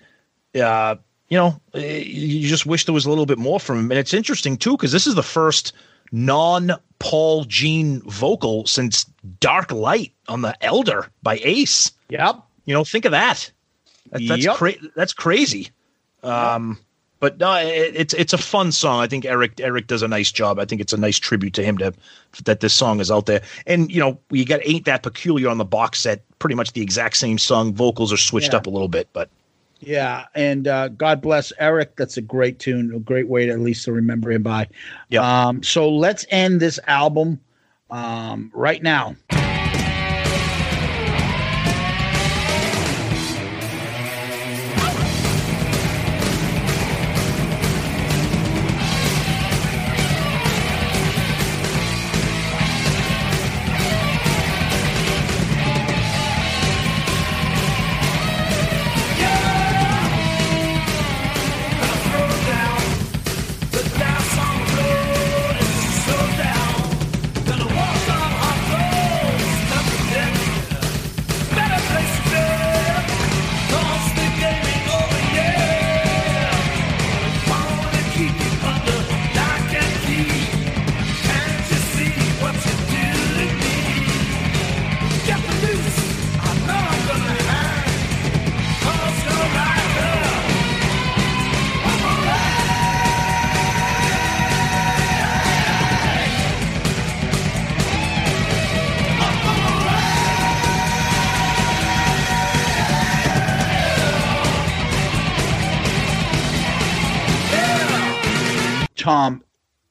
[0.55, 0.95] uh,
[1.27, 3.91] you know, eh, you just wish there was a little bit more from him.
[3.91, 5.73] And it's interesting too because this is the first
[6.11, 9.05] non Paul Gene vocal since
[9.39, 11.91] Dark Light on the Elder by Ace.
[12.09, 12.41] Yep.
[12.65, 13.51] You know, think of that.
[14.11, 14.55] That- that's Yep.
[14.55, 15.69] cra- that's crazy.
[16.23, 16.79] Um,
[17.19, 18.99] but no, it, it's it's a fun song.
[18.99, 20.59] I think Eric Eric does a nice job.
[20.59, 21.93] I think it's a nice tribute to him to
[22.43, 23.41] that this song is out there.
[23.65, 26.81] And you know, you got "Ain't That Peculiar" on the box set, pretty much the
[26.81, 27.73] exact same song.
[27.73, 28.57] Vocals are switched Yeah.
[28.57, 29.29] up a little bit, but
[29.85, 31.95] Yeah, and uh, God bless Eric.
[31.95, 34.67] That's a great tune, a great way to at least to remember him by.
[35.09, 35.21] Yeah.
[35.21, 37.39] Um, so let's end this album
[37.91, 39.15] um, right now.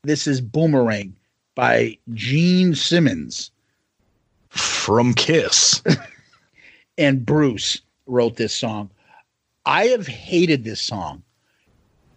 [0.05, 1.17] This is Boomerang
[1.55, 3.51] by Gene Simmons.
[4.49, 5.83] From Kiss.
[6.99, 8.91] and Bruce wrote this song.
[9.67, 11.23] I have hated this song.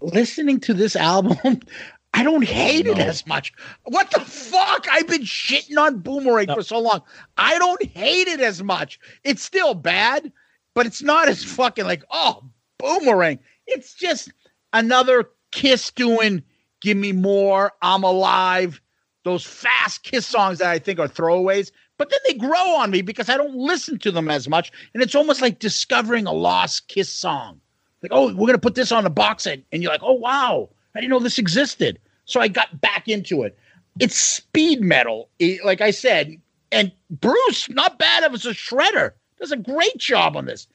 [0.02, 1.38] Listening to this album,
[2.14, 3.04] I don't oh, hate it no.
[3.04, 3.54] as much.
[3.86, 4.86] What the fuck?
[4.92, 7.02] I've been shitting on Boomerang for so long.
[7.38, 9.00] I don't hate it as much.
[9.24, 10.32] It's still bad,
[10.76, 12.44] but it's not as fucking like, oh,
[12.78, 13.40] Boomerang.
[13.66, 14.32] It's just
[14.74, 16.44] another Kiss doing
[16.82, 18.82] Give Me More, I'm Alive,
[19.24, 21.72] those fast Kiss songs that I think are throwaways.
[21.98, 24.72] But then they grow on me because I don't listen to them as much.
[24.94, 27.60] And it's almost like discovering a lost Kiss song.
[28.02, 29.64] Like, oh, we're going to put this on the box set.
[29.72, 32.00] And you're like, oh, wow, I didn't know this existed.
[32.26, 33.58] So I got back into it.
[34.00, 35.30] It's speed metal,
[35.64, 36.36] like I said.
[36.72, 40.68] And Bruce, not bad of as a shredder, does a great job on this.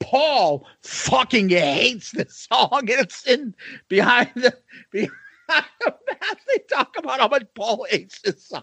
[0.00, 3.54] Paul fucking hates this song, and it's in
[3.88, 4.54] behind the
[4.90, 5.12] behind.
[5.48, 8.62] They talk about how much Paul hates this song.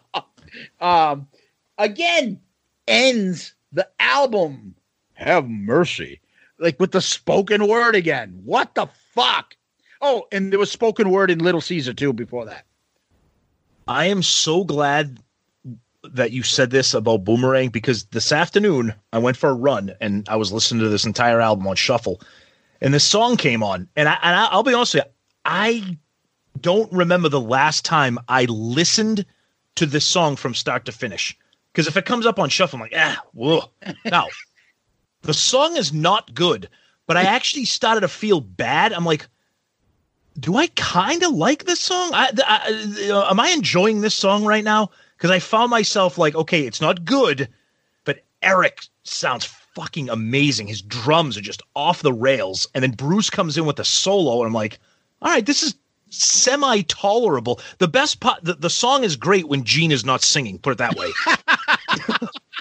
[0.80, 1.28] Um,
[1.78, 2.40] again,
[2.88, 4.76] ends the album.
[5.14, 6.20] Have mercy,
[6.60, 8.42] like with the spoken word again.
[8.44, 9.56] What the fuck?
[10.02, 12.66] Oh, and there was spoken word in Little Caesar too before that.
[13.88, 15.20] I am so glad
[16.04, 20.28] that you said this about Boomerang because this afternoon I went for a run and
[20.28, 22.22] I was listening to this entire album on shuffle,
[22.82, 25.12] and this song came on, and I and I, I'll be honest with you,
[25.46, 25.98] I
[26.60, 29.26] don't remember the last time I listened
[29.76, 31.38] to this song from start to finish.
[31.72, 33.64] Because if it comes up on shuffle, I'm like, ah, whoa.
[34.06, 34.28] Now,
[35.22, 36.70] the song is not good,
[37.08, 38.92] but I actually started to feel bad.
[38.92, 39.28] I'm like,
[40.40, 42.12] do I kind of like this song?
[42.14, 44.90] I, I, uh, am I enjoying this song right now?
[45.18, 47.48] Because I found myself like, okay, it's not good,
[48.06, 50.68] but Eric sounds fucking amazing.
[50.68, 54.40] His drums are just off the rails, and then Bruce comes in with a solo,
[54.40, 54.80] and I'm like,
[55.22, 55.76] all right, this is
[56.12, 57.60] semi tolerable.
[57.80, 60.60] The best part, the, the song is great when Gene is not singing.
[60.60, 61.12] Put it that way.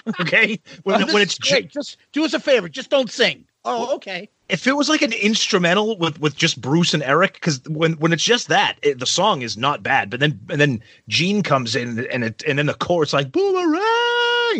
[0.21, 1.69] okay, when Oh, when it's great.
[1.69, 3.45] just do us a favor, just don't sing.
[3.63, 4.27] Oh, okay.
[4.49, 8.11] if it was like an instrumental with with just Bruce and Eric, because when when
[8.11, 10.09] it's just that, it, the song is not bad.
[10.09, 13.81] But then and then Gene comes in and it and then the chorus like boomerang.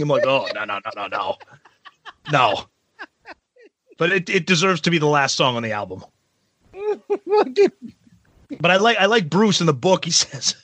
[0.01, 1.38] I'm like, oh no no no no no
[2.31, 2.65] no.
[3.97, 6.03] But it, it deserves to be the last song on the album.
[8.60, 10.06] But I like I like Bruce in the book.
[10.06, 10.56] He says,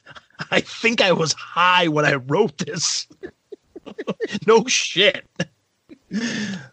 [0.51, 3.07] "I think I was high when I wrote this."
[4.47, 5.25] no shit.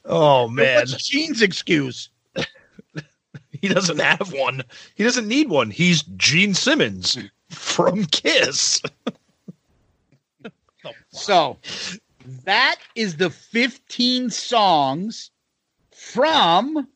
[0.04, 2.08] Oh man, What's Gene's excuse?
[3.60, 4.62] he doesn't have one.
[4.94, 5.70] He doesn't need one.
[5.70, 7.18] He's Gene Simmons
[7.50, 8.80] from Kiss.
[11.10, 11.58] So
[12.44, 15.30] that is the 15 songs
[15.92, 16.88] from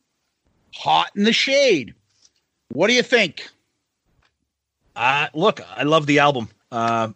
[0.75, 1.93] Hot in the Shade.
[2.69, 3.49] What do you think?
[4.99, 6.49] Uh, look, I love the album.
[6.73, 7.07] Uh,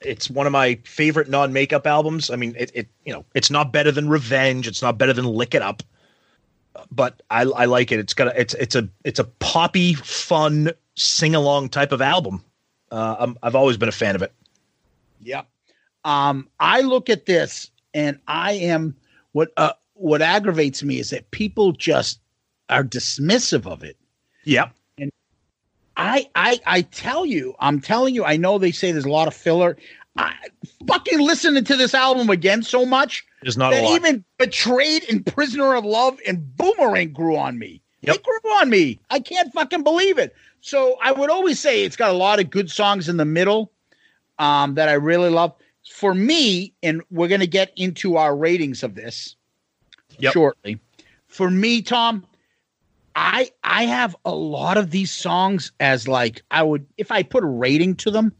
[0.00, 2.30] it's one of my favorite non-makeup albums.
[2.30, 4.66] I mean, it, it you know, it's not better than Revenge.
[4.66, 5.84] It's not better than Lick It Up,
[6.90, 8.00] but I, I like it.
[8.00, 12.44] It's got a, it's it's a it's a poppy, fun sing along type of album.
[12.90, 14.32] Uh, I'm, I've always been a fan of it.
[15.20, 15.46] Yep.
[16.04, 18.96] Um, I look at this and I am
[19.30, 22.18] what uh, what aggravates me is that people just
[22.68, 23.96] are dismissive of it.
[24.42, 24.72] Yep.
[26.02, 29.28] I I I tell you, I'm telling you, I know they say there's a lot
[29.28, 29.76] of filler.
[30.16, 30.34] I
[30.86, 33.24] fucking listening to this album again so much.
[33.42, 37.80] There's not a that even betrayed and prisoner of love and boomerang grew on me.
[38.02, 38.98] It grew on me.
[39.10, 40.34] I can't fucking believe it.
[40.60, 43.72] So I would always say it's got a lot of good songs in the middle
[44.38, 45.54] um, that I really love.
[45.88, 49.36] For me, and we're going to get into our ratings of this
[50.32, 50.78] shortly.
[51.26, 52.26] For me, Tom,
[53.14, 57.44] I I have a lot of these songs as like I would if I put
[57.44, 58.32] a rating to them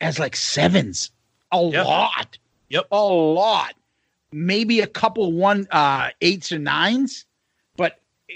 [0.00, 1.10] as like sevens.
[1.52, 2.38] A lot.
[2.68, 2.86] Yep.
[2.92, 3.74] A lot.
[4.32, 7.26] Maybe a couple one uh eights or nines,
[7.76, 8.00] but
[8.30, 8.34] eh,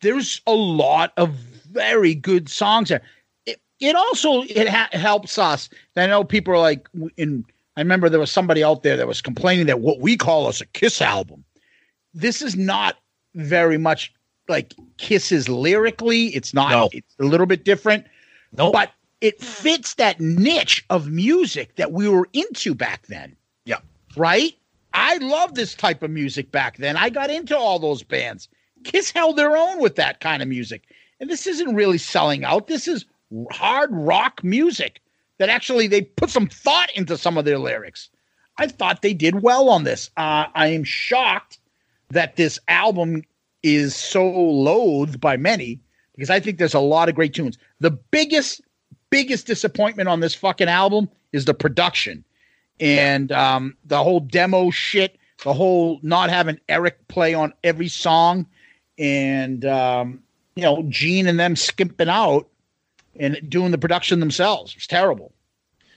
[0.00, 3.02] there's a lot of very good songs there.
[3.46, 5.68] It, it also it ha- helps us.
[5.96, 7.44] I know people are like in.
[7.76, 10.60] I remember there was somebody out there that was complaining that what we call us
[10.60, 11.44] a Kiss album.
[12.12, 12.98] This is not
[13.34, 14.12] very much
[14.48, 16.26] like Kisses lyrically.
[16.28, 16.70] It's not.
[16.70, 16.88] No.
[16.92, 18.06] It's a little bit different.
[18.56, 23.36] No, but it fits that niche of music that we were into back then.
[23.64, 23.78] Yeah.
[24.16, 24.54] Right.
[24.92, 26.96] I love this type of music back then.
[26.96, 28.48] I got into all those bands.
[28.84, 30.84] Kiss held their own with that kind of music.
[31.20, 32.68] And this isn't really selling out.
[32.68, 33.06] This is
[33.50, 35.00] hard rock music
[35.38, 38.08] that actually they put some thought into some of their lyrics.
[38.58, 40.10] I thought they did well on this.
[40.16, 41.58] Uh, I am shocked
[42.10, 43.22] that this album
[43.64, 45.80] is so loathed by many
[46.14, 47.58] because I think there's a lot of great tunes.
[47.80, 48.60] The biggest,
[49.10, 52.24] biggest disappointment on this fucking album is the production
[52.80, 58.46] and um, the whole demo shit, the whole not having Eric play on every song,
[58.98, 60.22] and um,
[60.54, 62.48] you know Gene and them skimping out
[63.16, 64.74] and doing the production themselves.
[64.76, 65.32] It's terrible.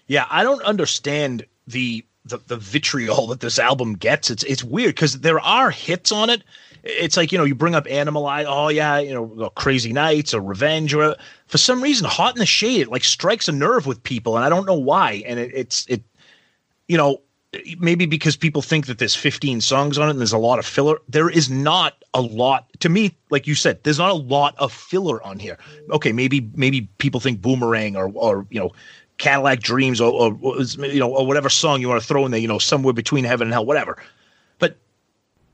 [0.07, 4.30] Yeah, I don't understand the the, the vitriol that this album gets.
[4.30, 6.44] It's it's weird because there are hits on it.
[6.88, 8.45] It's like you know you bring up Animalize.
[8.47, 11.15] Oh yeah, you know Crazy Nights or Revenge or
[11.47, 14.45] for some reason Hot in the Shade it like strikes a nerve with people and
[14.45, 15.23] I don't know why.
[15.26, 16.03] And it, it's it
[16.88, 17.22] you know
[17.80, 20.65] maybe because people think that there's 15 songs on it and there's a lot of
[20.65, 20.99] filler.
[21.07, 23.15] There is not a lot to me.
[23.30, 25.57] Like you said, there's not a lot of filler on here.
[25.91, 28.72] Okay, maybe maybe people think Boomerang or or you know
[29.18, 32.39] Cadillac Dreams or, or you know or whatever song you want to throw in there.
[32.39, 33.97] You know somewhere between heaven and hell, whatever.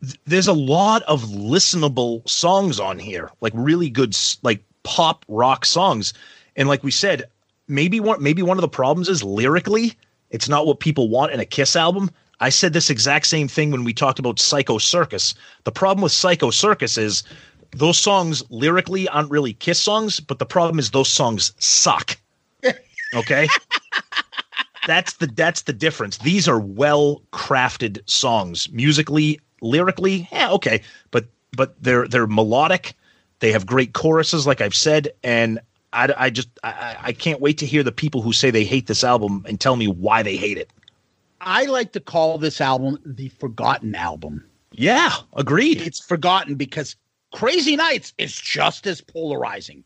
[0.04, 5.66] Th- there's a lot of listenable songs on here, like really good like pop rock
[5.66, 6.14] songs.
[6.56, 7.24] And like we said,
[7.68, 9.96] maybe one maybe one of the problems is lyrically
[10.34, 12.10] it's not what people want in a Kiss album.
[12.40, 15.36] I said this exact same thing when we talked about Psycho Circus.
[15.64, 17.24] The problem with Psycho Circus is
[17.72, 22.18] those songs lyrically aren't really Kiss songs, but the problem is those songs suck.
[23.16, 23.48] Okay?
[24.88, 26.18] that's the that's the difference.
[26.18, 30.28] These are well crafted songs, musically, lyrically.
[30.32, 30.82] Yeah, okay,
[31.12, 31.26] but
[31.56, 32.94] but they're they're melodic.
[33.40, 35.60] They have great choruses, like I've said, and
[35.92, 38.88] I, I just I, I can't wait to hear the people who say they hate
[38.88, 40.70] this album and tell me why they hate it.
[41.42, 44.46] I like to call this album the forgotten album.
[44.72, 45.82] Yeah, agreed.
[45.82, 46.96] It's forgotten because
[47.34, 49.84] Crazy Nights is just as polarizing.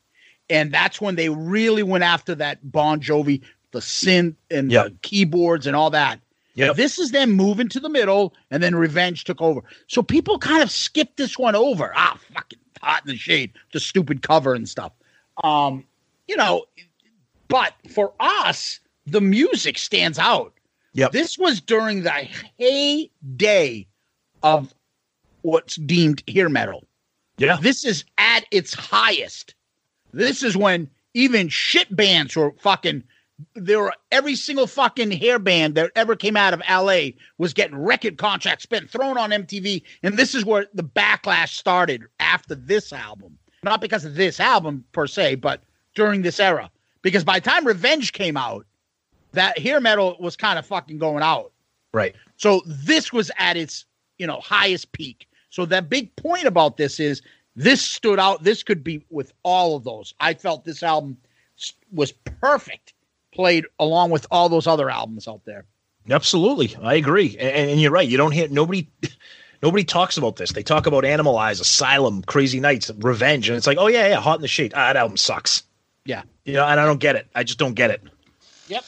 [0.50, 3.42] And that's when they really went after that Bon Jovi,
[3.72, 4.86] the synth and Yep.
[4.86, 6.20] the keyboards and all that.
[6.58, 6.76] Yep.
[6.76, 9.62] This is them moving to the middle, and then Revenge took over.
[9.86, 11.94] So people kind of skipped this one over.
[11.96, 14.92] Ah, fucking hot in the shade, the stupid cover and stuff.
[15.44, 15.86] Um,
[16.28, 16.66] you know,
[17.48, 20.52] but for us, the music stands out.
[20.94, 21.12] Yep.
[21.12, 22.28] This was during the
[22.58, 23.86] heyday
[24.42, 24.74] of
[25.44, 26.88] what's deemed hair metal.
[27.38, 27.58] Yeah.
[27.62, 29.54] This is at its highest.
[30.12, 33.04] This is when even shit bands were fucking
[33.56, 37.78] there were every single fucking hair band that ever came out of LA was getting
[37.78, 39.84] record contracts spent thrown on MTV.
[40.04, 43.38] And this is where the backlash started after this album.
[43.64, 45.62] Not because of this album per se, but
[45.94, 46.72] during this era.
[47.02, 48.66] Because by the time Revenge came out,
[49.34, 51.52] that hair metal was kind of fucking going out.
[51.94, 52.16] Right.
[52.38, 53.86] So this was at its,
[54.18, 55.28] you know, highest peak.
[55.50, 57.22] So that big point about this is
[57.56, 58.44] this stood out.
[58.44, 60.14] This could be with all of those.
[60.20, 61.18] I felt this album
[61.92, 62.94] was perfect,
[63.38, 65.66] played along with all those other albums out there.
[66.10, 68.08] Absolutely, I agree, and, and you're right.
[68.08, 68.90] You don't hear nobody.
[69.64, 70.52] Nobody talks about this.
[70.52, 74.36] They talk about Animalize, Asylum, Crazy Nights, Revenge, and it's like, oh yeah, yeah, Hot
[74.36, 74.72] in the Shade.
[74.76, 75.64] Ah, that album sucks.
[76.06, 76.22] Yeah.
[76.46, 77.28] You know, and I don't get it.
[77.34, 78.04] I just don't get it.
[78.68, 78.84] Yep.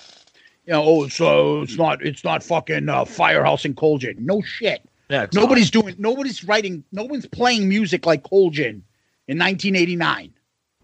[0.67, 4.17] You know, oh, so it's not it's not fucking uh, Firehouse and Cold Gin.
[4.19, 4.87] No shit.
[5.09, 8.83] Yeah, Nobody's doing nobody's writing no one's playing music like Cold Gin
[9.27, 10.31] in 1989.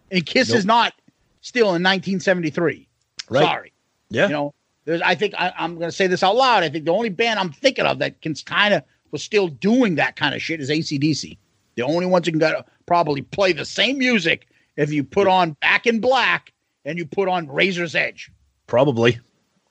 [0.10, 0.94] And Kiss is not
[1.42, 2.88] still in 1973.
[3.30, 3.44] Right.
[3.44, 3.74] Sorry.
[4.10, 4.28] Yeah.
[4.28, 4.54] You know,
[4.86, 6.64] there's I think I, I'm gonna say this out loud.
[6.64, 9.96] I think the only band I'm thinking of that can kind of was still doing
[9.96, 11.38] that kind of shit is ACDC.
[11.76, 14.48] The only ones who can gotta probably play the same music
[14.78, 16.54] if you put on Back in Black
[16.86, 18.32] and you put on Razor's Edge.
[18.68, 19.20] Probably.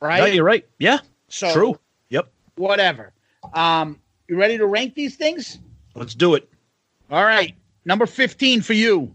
[0.01, 0.21] Right?
[0.21, 0.67] No, you're right.
[0.79, 0.99] Yeah.
[1.29, 1.79] So True.
[2.11, 2.29] Yep.
[2.57, 3.13] whatever.
[3.55, 5.59] Um, you ready to rank these things?
[5.95, 6.49] Let's do it.
[7.11, 7.55] All right.
[7.85, 9.15] Number 15 for you.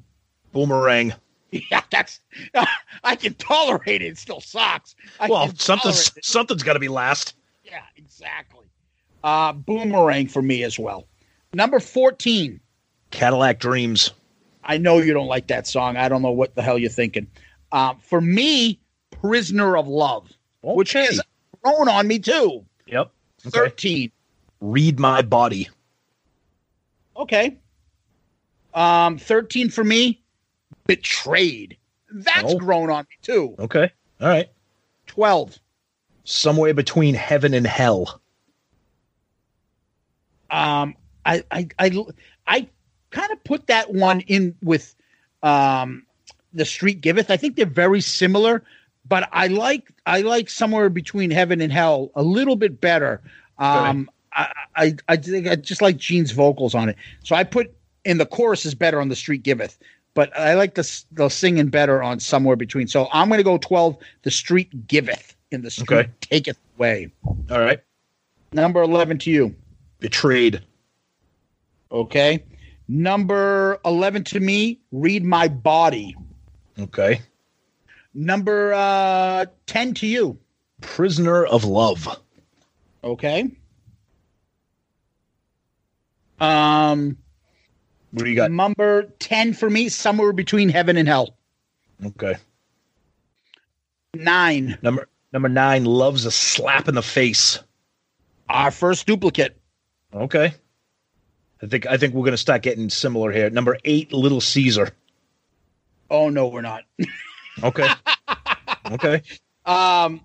[0.51, 1.13] Boomerang.
[1.71, 2.19] Yeah, that's
[3.03, 4.05] I can tolerate it.
[4.05, 4.95] It still sucks.
[5.19, 7.33] I well, something's something's got to be last.
[7.63, 8.67] Yeah, exactly.
[9.23, 11.07] Uh, boomerang for me as well.
[11.53, 12.59] Number 14.
[13.11, 14.11] Cadillac Dreams.
[14.63, 15.97] I know you don't like that song.
[15.97, 17.27] I don't know what the hell you're thinking.
[17.71, 20.31] Uh, for me, Prisoner of Love,
[20.61, 21.19] which has
[21.63, 22.63] grown on me too.
[22.87, 23.11] Yep.
[23.41, 24.11] 13.
[24.61, 25.69] Read my body.
[27.17, 27.57] Okay.
[28.73, 30.21] Um, 13 for me,
[30.89, 31.77] Betrayed.
[32.11, 32.57] That's Oh.
[32.57, 33.53] grown on me too.
[33.59, 33.91] Okay.
[34.19, 34.49] All right.
[35.05, 35.59] 12.
[36.23, 38.19] Somewhere between heaven and hell.
[40.49, 40.95] Um,
[41.25, 42.05] I, I, I,
[42.47, 42.67] I
[43.11, 44.95] kind of put that one in with
[45.43, 46.07] um,
[46.53, 47.29] the Street Giveth.
[47.29, 48.63] I think they're very similar,
[49.07, 53.21] but I like I like somewhere between heaven and hell a little bit better.
[53.59, 57.71] Um, I, I I think I just like Gene's vocals on it, so I put
[58.05, 59.77] in the chorus is better on the Street Giveth.
[60.13, 62.87] But I like the the singing better on somewhere between.
[62.87, 63.97] So I'm going to go 12.
[64.23, 66.09] The Street Giveth in the Street Okay.
[66.21, 67.11] Taketh Away.
[67.49, 67.79] All right.
[68.51, 69.55] Number 11 to you.
[69.99, 70.61] Betrayed.
[71.91, 72.43] Okay.
[72.87, 76.15] Number 11 to me, Read My Body.
[76.79, 77.21] Okay.
[78.15, 80.39] Number uh, 10 to you.
[80.81, 82.07] Prisoner of Love.
[83.03, 83.51] Okay.
[86.39, 87.17] Um,
[88.11, 88.51] What do you got?
[88.51, 91.35] Number 10 for me, Somewhere Between Heaven and Hell.
[92.05, 92.35] Okay.
[94.13, 94.77] Nine.
[94.81, 97.59] Number number nine loves a slap in the face.
[98.49, 99.59] Our first duplicate.
[100.13, 100.53] Okay.
[101.61, 103.49] I think I think we're gonna start getting similar here.
[103.49, 104.89] Number eight, Little Caesar.
[106.09, 106.83] Oh, no, we're not.
[107.61, 107.89] Okay.
[108.89, 109.21] okay.
[109.65, 110.21] Um,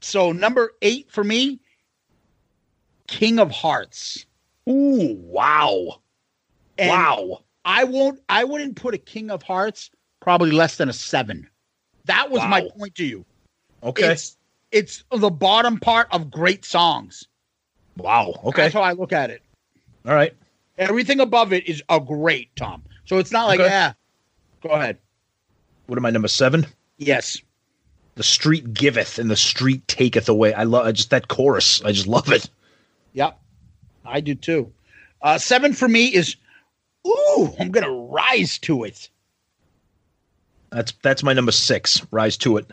[0.00, 1.60] so number eight for me,
[3.06, 4.26] King of Hearts.
[4.68, 6.01] Ooh, wow.
[6.78, 7.42] And wow.
[7.64, 8.20] I won't.
[8.28, 9.90] I wouldn't put a King of Hearts
[10.20, 11.48] probably less than a seven.
[12.06, 13.24] That was my point to you.
[13.82, 14.12] Okay.
[14.12, 14.36] It's
[14.70, 17.26] it's the bottom part of great songs.
[17.96, 18.40] wow.
[18.44, 18.62] Okay.
[18.62, 19.42] That's how I look at it.
[20.06, 20.34] All right.
[20.78, 22.82] Everything above it is a great Tom.
[23.04, 23.68] So it's not like Okay.
[23.68, 23.92] yeah.
[24.62, 24.98] Go ahead.
[25.86, 26.66] What am I number seven?
[26.96, 27.40] Yes.
[28.14, 30.52] The street giveth and the street taketh away.
[30.54, 31.82] I love I just that chorus.
[31.84, 32.48] I just love it.
[33.12, 33.38] Yep.
[34.04, 34.72] I do too.
[35.20, 36.36] Uh, seven for me is
[37.06, 37.54] ooh.
[37.58, 39.08] I'm gonna rise to it.
[40.70, 42.04] That's that's my number six.
[42.10, 42.70] Rise to it.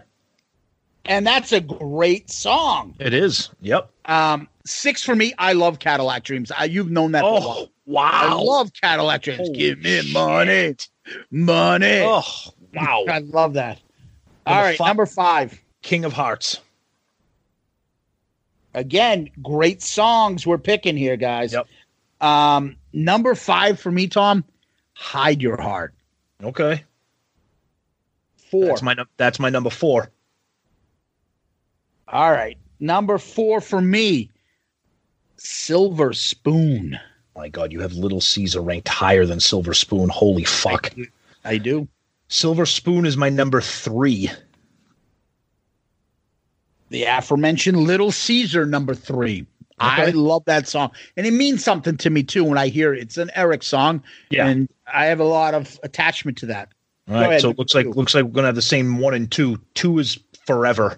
[1.05, 2.95] And that's a great song.
[2.99, 3.49] It is.
[3.61, 3.89] Yep.
[4.05, 5.33] Um, six for me.
[5.37, 6.51] I love Cadillac Dreams.
[6.55, 7.57] I, you've known that for a while.
[7.59, 8.09] Oh wow.
[8.13, 9.39] I love Cadillac Dreams.
[9.39, 10.75] Holy Give me money,
[11.31, 12.01] money.
[12.03, 12.23] Oh
[12.73, 13.05] wow.
[13.09, 13.79] I love that.
[14.45, 15.59] All Number right, fi- number five.
[15.81, 16.59] King of Hearts.
[18.73, 21.53] Again, great songs we're picking here, guys.
[21.53, 21.67] Yep.
[22.21, 24.43] Um, number five for me, Tom.
[24.93, 25.93] Hide your heart.
[26.43, 26.83] Okay.
[28.35, 28.65] Four.
[28.65, 30.11] That's my that's my number four.
[32.07, 34.29] All right, number four for me.
[35.37, 36.99] Silver Spoon.
[37.35, 40.09] My God, you have Little Caesar ranked higher than Silver Spoon.
[40.09, 40.93] Holy fuck.
[41.45, 41.87] I do.
[42.27, 44.29] Silver Spoon is my number three.
[46.89, 49.45] The aforementioned Little Caesar, number three.
[49.79, 53.01] I love that song, and it means something to me too when I hear it.
[53.01, 54.47] It's an Eric song, Yeah.
[54.47, 56.69] and I have a lot of attachment to that.
[57.07, 57.41] All Go right, ahead.
[57.41, 59.59] so it looks like looks like we're gonna have the same one and two.
[59.73, 60.97] Two is forever.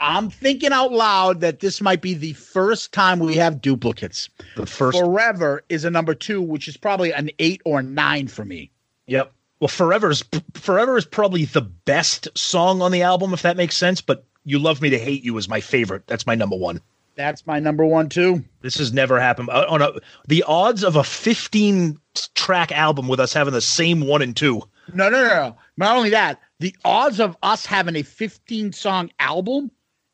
[0.00, 4.28] I'm thinking out loud that this might be the first time we have duplicates.
[4.56, 4.98] The first.
[4.98, 8.70] Forever is a number two, which is probably an eight or nine for me.
[9.06, 9.32] Yep.
[9.60, 10.24] Well, forever is
[10.54, 14.00] forever is probably the best song on the album, if that makes sense.
[14.00, 16.06] But "You Love Me to Hate You" is my favorite.
[16.06, 16.80] That's my number one.
[17.14, 18.42] That's my number one too.
[18.62, 19.92] This has never happened Uh, on a.
[20.28, 21.98] The odds of a 15
[22.34, 24.62] track album with us having the same one and two.
[24.94, 25.56] No, no, no, no.
[25.76, 29.70] Not only that, the odds of us having a 15 song album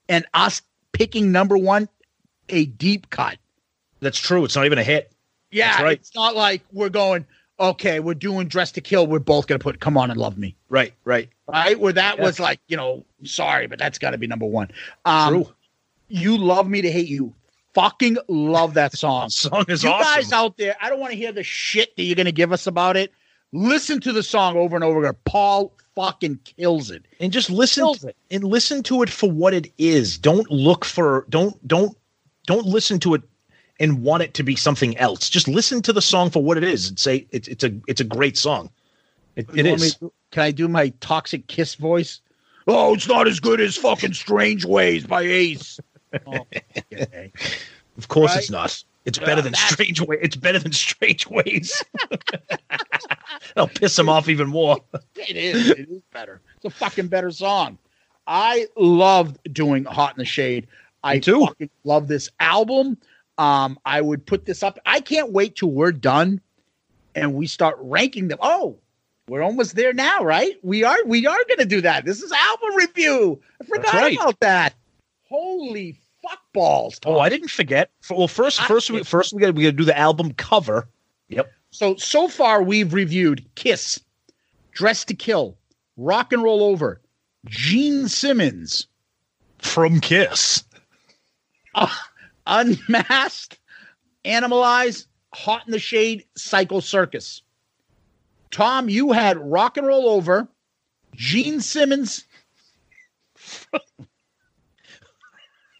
[0.08, 1.88] and us picking number one,
[2.48, 3.38] a deep cut.
[4.00, 4.44] That's true.
[4.44, 5.12] It's not even a hit.
[5.50, 5.98] Yeah, right.
[5.98, 7.26] it's not like we're going,
[7.60, 9.06] okay, we're doing Dress to Kill.
[9.06, 10.54] We're both going to put Come On and Love Me.
[10.68, 11.28] Right, right.
[11.46, 11.78] Right?
[11.78, 12.24] Where that Yeah.
[12.24, 14.70] was like, you know, sorry, but that's got to be number one.
[15.04, 15.54] Um, True.
[16.08, 17.34] You Love Me to Hate You.
[17.74, 19.28] Fucking love that song.
[19.30, 20.14] Song is you awesome.
[20.14, 22.52] guys out there, I don't want to hear the shit that you're going to give
[22.52, 23.12] us about it.
[23.52, 25.14] Listen to the song over and over again.
[25.24, 27.04] Paul fucking kills it.
[27.20, 28.16] and just listen Kills it.
[28.30, 30.16] and listen to it for what it is.
[30.18, 31.96] Don't look for don't don't
[32.46, 33.22] don't listen to it
[33.80, 35.28] and want it to be something else.
[35.30, 38.00] Just listen to the song for what it is and say it's it's a it's
[38.00, 38.70] a great song.
[39.36, 42.20] It, it me to- can I do my toxic kiss voice?
[42.66, 45.80] Oh, it's not as good as fucking Strange Ways by Ace.
[46.26, 46.46] Oh,
[46.90, 47.30] okay.
[47.98, 48.38] Of course, Right?
[48.38, 48.82] it's not.
[49.04, 50.18] It's better than Strange Ways.
[50.22, 51.84] It's better than Strange Ways.
[53.56, 54.78] I'll piss him off even more.
[55.16, 55.68] It is.
[55.70, 56.40] It is better.
[56.56, 57.76] It's a fucking better song.
[58.26, 60.66] I loved doing Hot in the Shade.
[61.02, 61.46] I too.
[61.46, 62.96] fucking love this album.
[63.38, 64.78] Um, I would put this up.
[64.84, 66.40] I can't wait till we're done
[67.14, 68.38] and we start ranking them.
[68.42, 68.78] Oh,
[69.28, 70.56] we're almost there now, right?
[70.62, 70.96] We are.
[71.04, 72.04] We are going to do that.
[72.04, 73.40] This is album review.
[73.60, 74.16] I forgot right.
[74.16, 74.74] about that.
[75.28, 76.98] Holy fuck balls!
[77.04, 77.90] Oh, I didn't forget.
[78.10, 80.88] Well, first, first, we, first we got we got to do the album cover.
[81.28, 81.52] Yep.
[81.70, 84.00] So so far we've reviewed Kiss,
[84.72, 85.56] Dress to Kill,
[85.96, 87.00] Rock and Roll Over,
[87.46, 88.86] Gene Simmons,
[89.58, 90.64] From Kiss.
[91.74, 91.88] uh,
[92.48, 93.60] Unmasked,
[94.24, 97.42] Animalize, Hot in the Shade, Psycho Circus.
[98.50, 100.48] Tom, you had Rock and Roll Over,
[101.14, 102.24] Gene Simmons,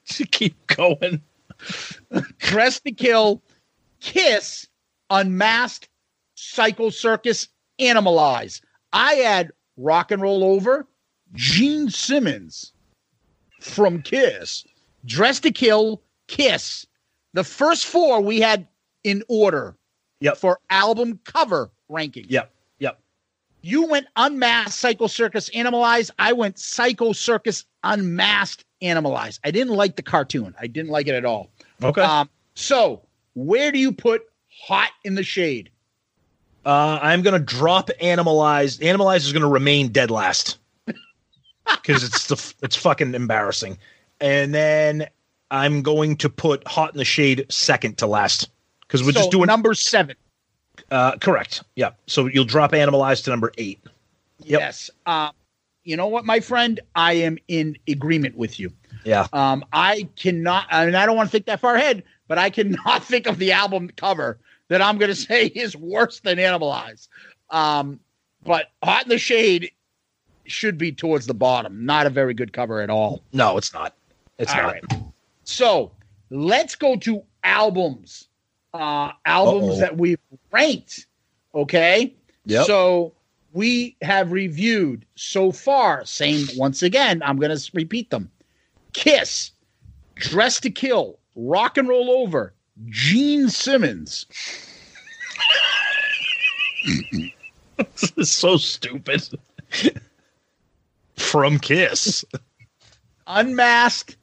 [0.09, 1.21] To keep going.
[2.39, 3.43] Dress to Kill,
[4.01, 4.67] Kiss,
[5.11, 5.89] Unmasked,
[6.35, 8.61] Psycho Circus, Animalize.
[8.93, 10.87] I had Rock and Roll Over,
[11.35, 12.73] Gene Simmons
[13.61, 14.65] from Kiss,
[15.05, 16.87] Dress to Kill, Kiss.
[17.35, 18.67] The first four we had
[19.05, 19.77] in order
[20.21, 20.37] Yep.
[20.39, 22.27] for album cover ranking.
[22.29, 22.53] Yep.
[22.79, 23.01] Yep.
[23.63, 26.11] You went Unmasked, Psycho Circus, Animalized.
[26.19, 29.41] I went Psycho Circus, Unmasked, Animalized.
[29.45, 30.55] I didn't like the cartoon.
[30.61, 31.51] I didn't like it at all.
[31.83, 32.01] Okay.
[32.03, 33.03] Um, so
[33.35, 34.23] where do you put
[34.67, 35.71] Hot in the Shade?
[36.67, 38.81] Uh, I'm gonna drop Animalized.
[38.83, 43.79] Animalized is gonna remain dead last because it's the it's fucking embarrassing.
[44.21, 45.07] And then
[45.51, 48.51] I'm going to put Hot in the Shade second to last
[48.83, 50.17] because we're So, just doing number seven.
[50.91, 51.63] Uh, correct.
[51.77, 51.91] Yeah.
[52.07, 53.81] So you'll drop Animalize to number eight.
[54.45, 54.61] Yep.
[54.61, 54.91] Yes.
[55.07, 55.33] Um,
[55.85, 56.81] you know what, my friend?
[56.95, 58.73] I am in agreement with you.
[59.05, 59.27] Yeah.
[59.33, 62.51] Um, I cannot, I mean, I don't want to think that far ahead, but I
[62.51, 64.39] cannot think of the album cover
[64.69, 67.09] that I'm going to say is worse than Animalize.
[67.51, 68.01] Um,
[68.45, 69.71] but Hot in the Shade
[70.45, 71.85] should be towards the bottom.
[71.85, 73.23] Not a very good cover at all.
[73.33, 73.95] No, it's not.
[74.39, 74.73] It's All not.
[74.73, 74.85] right.
[75.49, 75.93] So
[76.29, 78.29] let's go to albums.
[78.75, 79.81] Uh, albums Uh-oh.
[79.81, 80.19] that we've
[80.53, 81.07] ranked.
[81.55, 82.15] Okay.
[82.45, 82.67] Yep.
[82.67, 83.15] So
[83.55, 86.05] we have reviewed so far.
[86.05, 87.23] Same once again.
[87.25, 88.31] I'm going to repeat them.
[88.93, 89.53] Kiss,
[90.17, 92.53] Dress to Kill, Rock and Roll Over,
[92.91, 94.27] Gene Simmons,
[97.77, 99.23] this is so stupid.
[101.17, 102.25] From Kiss.
[103.27, 104.17] Unmasked,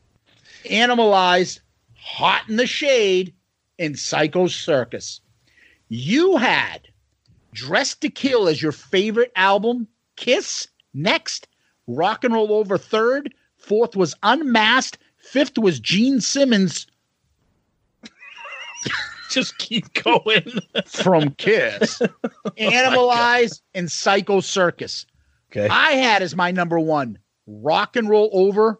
[0.65, 1.61] Animalized,
[1.95, 3.33] Hot in the Shade,
[3.79, 5.21] and Psycho Circus.
[5.89, 6.87] You had
[7.53, 11.47] Dressed to Kill as your favorite album, Kiss next,
[11.87, 16.87] Rock and Roll Over third, fourth was Unmasked, fifth was Gene Simmons
[19.29, 20.59] Just keep going.
[20.85, 22.09] from Kiss, oh
[22.57, 25.05] Animalize, and Psycho Circus.
[25.51, 25.67] Okay.
[25.67, 27.17] I had as my number one
[27.47, 28.79] Rock and Roll Over,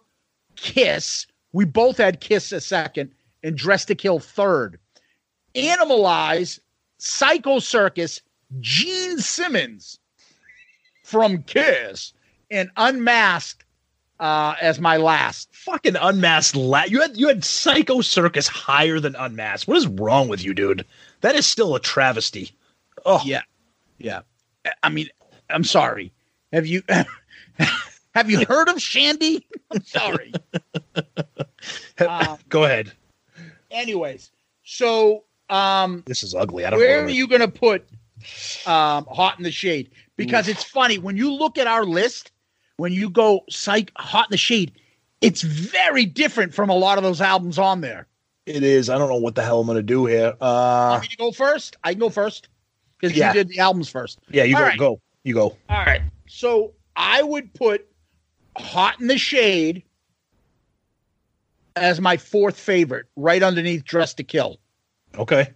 [0.56, 1.28] Kiss.
[1.56, 3.12] We both had Kiss a second,
[3.42, 4.78] and Dress to Kill third.
[5.56, 6.60] Animalize,
[6.98, 8.22] Psycho Circus,
[8.60, 9.98] Gene Simmons
[11.06, 12.12] from Kiss,
[12.52, 13.64] and Unmasked,
[14.20, 15.48] uh, as my last.
[15.56, 16.58] Fucking unmasked.
[16.58, 19.70] La- you had you had Psycho Circus higher than unmasked.
[19.70, 20.86] What is wrong with you, dude?
[21.22, 22.52] That is still a travesty.
[23.06, 23.44] Oh yeah,
[23.98, 24.24] yeah.
[24.84, 25.08] I mean,
[25.50, 26.12] I'm sorry.
[26.52, 26.84] Have you
[28.16, 29.46] have you heard of Shandy?
[29.72, 30.34] I'm sorry.
[31.98, 32.92] Um, Go ahead.
[33.72, 34.30] anyways,
[34.64, 36.66] so um, This is ugly.
[36.66, 36.86] I don't know.
[36.86, 37.88] where are you going to put
[38.68, 39.90] um, Hot in the Shade?
[40.18, 42.32] Because it's funny when you look at our list,
[42.78, 44.74] when you go psych Hot in the Shade,
[45.22, 48.08] it's very different from a lot of those albums on there.
[48.46, 48.90] It is.
[48.90, 50.36] I don't know what the hell I'm gonna do here.
[50.40, 51.78] Uh, Want me to go first?
[51.84, 52.50] I can go first
[53.00, 53.30] because Yeah.
[53.30, 54.20] you did the albums first.
[54.30, 54.68] yeah, you All go.
[54.68, 54.78] right.
[54.80, 55.02] Go.
[55.24, 55.58] You go.
[55.70, 56.02] All right.
[56.28, 57.88] So I would put
[58.58, 59.84] Hot in the Shade
[61.76, 64.60] as my fourth favorite, right underneath Dress to Kill.
[65.18, 65.50] Okay.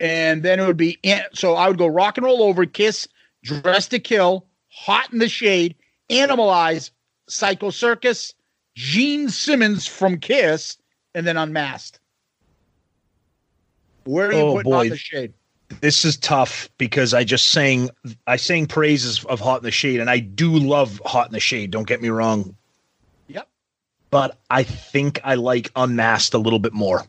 [0.00, 0.98] And then it would be
[1.32, 3.06] so I would go Rock and Roll Over, Kiss,
[3.42, 5.76] Dress to Kill, Hot in the Shade,
[6.10, 6.90] Animalize,
[7.28, 8.34] Psycho Circus,
[8.74, 10.76] Gene Simmons from Kiss,
[11.14, 12.00] and then Unmasked.
[14.04, 14.84] Where are you Oh, putting Hot boy.
[14.84, 15.34] in the Shade?
[15.80, 17.90] This is tough because I just sang
[18.26, 21.40] I sang praises of Hot in the Shade, and I do love Hot in the
[21.40, 21.70] Shade.
[21.70, 22.54] Don't get me wrong.
[23.28, 23.48] Yep.
[24.10, 27.04] But I think I like Unmasked a little bit more.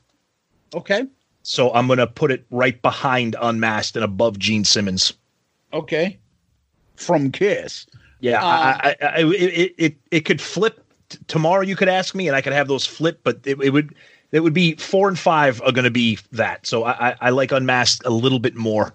[0.74, 1.06] Okay.
[1.44, 5.14] So I'm gonna put it right behind Unmasked and above Gene Simmons.
[5.74, 6.18] Okay.
[6.96, 7.86] From Kiss.
[8.22, 10.80] Yeah, Um, I, I, I, it, it it could flip
[11.28, 11.62] tomorrow.
[11.62, 13.94] You could ask me, and I could have those flip, but it, it would
[14.34, 16.66] it would be four and five are going to be that.
[16.66, 18.94] So I, I, I like Unmasked a little bit more,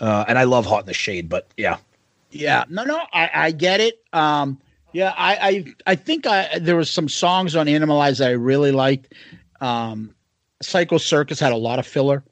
[0.00, 1.28] uh, and I love Hot in the Shade.
[1.28, 1.78] But yeah,
[2.32, 4.02] Yeah, no, no, I, I get it.
[4.12, 4.60] Um,
[4.92, 8.72] yeah, I, I, I think I there was some songs on Animalize that I really
[8.72, 9.14] liked.
[9.60, 10.14] Um,
[10.60, 12.24] Psycho Circus had a lot of filler.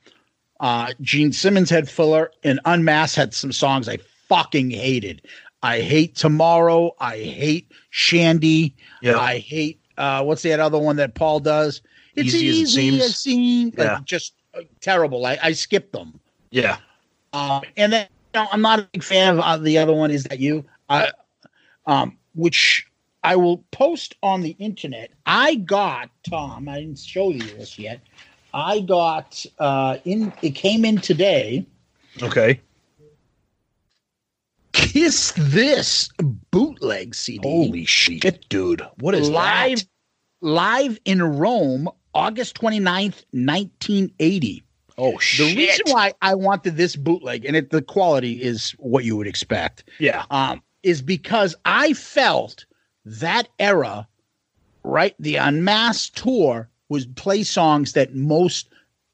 [0.59, 3.99] Uh, Gene Simmons had filler, and Unmasked had some songs I
[4.29, 5.23] fucking hated.
[5.63, 6.97] I hate Tomorrow.
[6.99, 8.75] I hate Shandy.
[9.03, 9.19] Yeah.
[9.19, 11.81] I hate uh, what's that other one that Paul does?
[12.17, 13.17] It's Easy as it seems.
[13.19, 13.79] seems.
[13.79, 13.99] Like, Yeah.
[14.05, 15.27] just uh, terrible.
[15.27, 16.19] I, I skipped them.
[16.51, 16.79] yeah.
[17.33, 20.13] Um, and then you know, I'm not a big fan of uh, the other one.
[20.13, 20.65] Is that you?
[20.89, 21.11] I,
[21.87, 22.87] um, which
[23.25, 25.11] I will post on the internet.
[25.27, 26.69] I got Tom.
[26.69, 28.01] I didn't show you this yet.
[28.53, 30.33] I got uh, in.
[30.43, 31.67] It came in today.
[32.23, 32.61] Okay.
[34.73, 36.09] Kiss this
[36.53, 37.49] bootleg CD.
[37.49, 38.83] Holy shit, dude!
[38.99, 39.79] What is live?
[39.79, 39.87] that?
[40.41, 44.63] Live in Rome, August 29th, 1980.
[44.97, 45.49] Oh shit!
[45.49, 49.27] The reason why I wanted this bootleg, and it, the quality is what you would
[49.27, 50.25] expect, Yeah.
[50.31, 52.65] um, is because I felt
[53.05, 54.07] that era,
[54.85, 55.15] right?
[55.19, 58.69] The Unmasked tour was play songs that most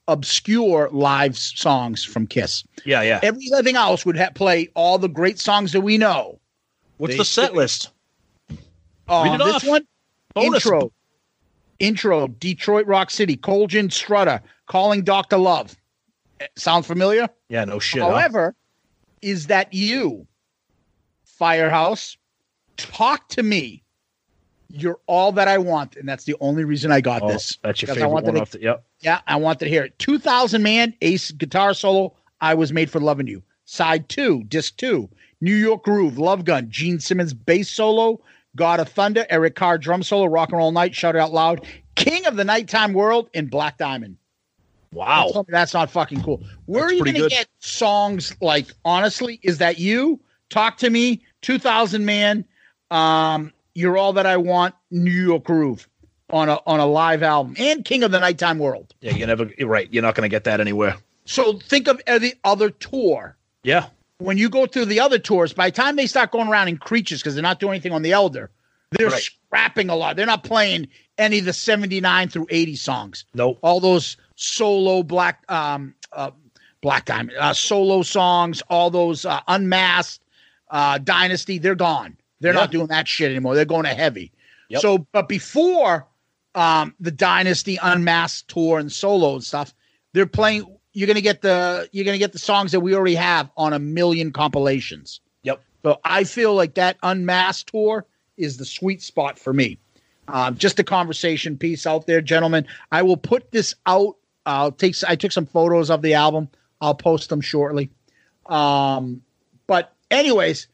[0.06, 2.62] obscure live songs from Kiss.
[2.84, 3.20] Yeah, yeah.
[3.22, 6.38] Everything else would ha- play all the great songs that we know.
[6.98, 7.88] What's They- the set list?
[9.08, 9.64] Read it this off.
[9.66, 9.86] one,
[10.34, 10.64] Bonus.
[10.66, 10.92] intro,
[11.80, 15.76] intro, Detroit Rock City, Cold Gin Strutter, Calling Doctor Love.
[16.56, 17.28] Sound familiar?
[17.48, 18.00] Yeah, no shit.
[18.02, 18.10] huh?
[18.10, 18.54] However,
[19.20, 20.26] is that you,
[21.24, 22.16] Firehouse?
[22.76, 23.82] Talk to me.
[24.68, 27.58] You're all that I want, and that's the only reason I got Oh, this.
[27.62, 28.60] that's your I favorite wanted one to- off the.
[28.62, 28.84] Yep.
[29.00, 29.98] Yeah, I wanted to hear it.
[29.98, 32.14] 2000 Man, Ace guitar solo.
[32.40, 33.42] I was made for loving you.
[33.64, 35.08] Side two, disc two,
[35.40, 38.20] New York Groove, Love Gun, Gene Simmons bass solo,
[38.56, 42.26] God of Thunder, Eric Carr drum solo, Rock and Roll Night, Shout Out Loud, King
[42.26, 44.16] of the Nighttime World, and Black Diamond.
[44.92, 45.44] Wow.
[45.48, 46.42] That's not fucking cool.
[46.66, 50.20] Where That's are you going to get songs like, honestly, is that you?
[50.48, 52.44] Talk to me, 2000 Man,
[52.90, 55.88] um, You're All That I Want, New York Groove
[56.30, 58.94] on a, on a live album, and King of the Nighttime World.
[59.00, 59.50] Yeah, you're never.
[59.58, 59.88] You're right.
[59.92, 60.96] You're not going to get that anywhere.
[61.24, 63.36] So think of the other tour.
[63.62, 63.86] Yeah.
[64.20, 66.76] When you go through the other tours, by the time they start going around in
[66.76, 68.50] creatures, because they're not doing anything on the Elder,
[68.92, 69.22] they're Right.
[69.22, 70.16] scrapping a lot.
[70.16, 73.24] They're not playing any of the 79 through 80 songs.
[73.34, 73.58] Nope.
[73.62, 76.30] All those solo black um uh
[76.82, 80.22] black diamond uh solo songs, all those uh, unmasked
[80.70, 82.16] uh dynasty, they're gone.
[82.40, 83.54] They're not doing that shit anymore.
[83.54, 84.32] They're going to heavy.
[84.70, 84.80] Yep.
[84.82, 86.06] So but before
[86.54, 89.72] um the dynasty unmasked tour and solo and stuff,
[90.14, 93.50] they're playing you're gonna get the you're gonna get the songs that we already have
[93.56, 95.20] on a million compilations.
[95.42, 95.62] Yep.
[95.82, 98.06] So I feel like that unmasked tour
[98.36, 99.78] is the sweet spot for me.
[100.28, 102.66] Um, just a conversation piece out there, gentlemen.
[102.92, 104.16] I will put this out.
[104.46, 104.94] I'll take.
[105.06, 106.48] I took some photos of the album.
[106.80, 107.90] I'll post them shortly.
[108.46, 109.22] Um,
[109.66, 110.68] but anyways,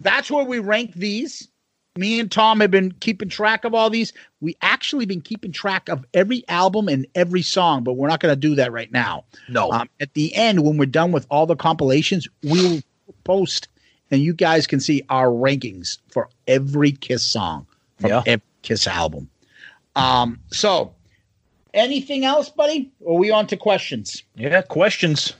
[0.00, 1.48] that's where we rank these.
[1.96, 4.12] Me and Tom have been keeping track of all these.
[4.40, 8.32] We actually been keeping track of every album and every song, but we're not going
[8.32, 9.24] to do that right now.
[9.48, 9.70] No.
[9.72, 12.80] Um, at the end, when we're done with all the compilations, we'll
[13.24, 13.68] post
[14.12, 17.66] and you guys can see our rankings for every Kiss song
[17.98, 18.22] from Yeah.
[18.26, 19.28] every Kiss album.
[19.96, 20.94] Um, so
[21.74, 22.90] anything else, buddy?
[23.00, 24.22] Or are we on to questions?
[24.36, 25.34] Yeah, questions.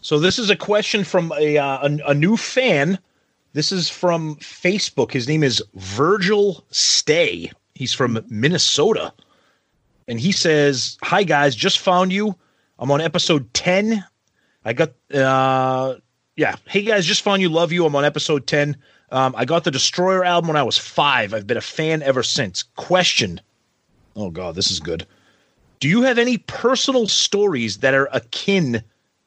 [0.00, 2.98] So this is a question from a, uh, a a new fan.
[3.56, 5.12] This is from Facebook.
[5.12, 7.50] His name is Virgil Stay.
[7.74, 9.14] He's from Minnesota,
[10.06, 12.36] and he says, "Hi guys, just found you.
[12.78, 14.04] I'm on episode ten.
[14.62, 15.94] I got uh,
[16.36, 16.56] yeah.
[16.66, 17.48] Hey guys, just found you.
[17.48, 17.86] Love you.
[17.86, 18.76] I'm on episode ten.
[19.10, 21.32] Um, I got the Destroyer album when I was five.
[21.32, 22.62] I've been a fan ever since.
[22.62, 23.40] Question.
[24.16, 25.06] Oh god, this is good.
[25.80, 28.84] Do you have any personal stories that are akin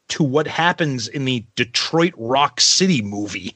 [0.10, 3.56] to what happens in the Detroit Rock City movie?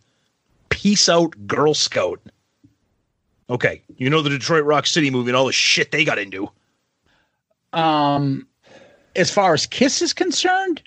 [0.84, 2.20] Peace out, Girl Scout.
[3.50, 6.50] Okay, you know the Detroit Rock City movie and all the shit they got into.
[7.72, 8.46] Um,
[9.16, 10.84] as far as Kiss is concerned,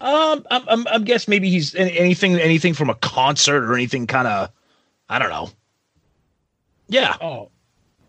[0.00, 4.28] Um, I'm, I'm, I'm guess maybe he's anything, anything from a concert or anything kind
[4.28, 4.50] of,
[5.10, 5.50] I don't know.
[6.88, 7.14] Yeah.
[7.20, 7.50] Oh,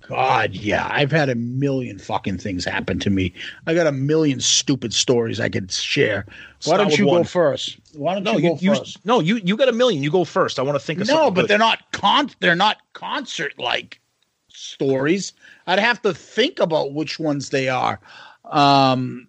[0.10, 0.88] God, yeah.
[0.92, 3.32] I've had a million fucking things happen to me.
[3.68, 6.26] I got a million stupid stories I could share.
[6.28, 7.78] Why Start don't you go first?
[7.94, 9.06] Why don't No, you you, go you, first?
[9.06, 10.02] no, you, you got a million.
[10.02, 10.58] You go first.
[10.58, 11.50] I want to think of No, but good.
[11.52, 12.32] they're not con.
[12.40, 14.00] They're not concert like
[14.48, 15.34] stories.
[15.68, 18.00] I'd have to think about which ones they are.
[18.46, 19.28] Um,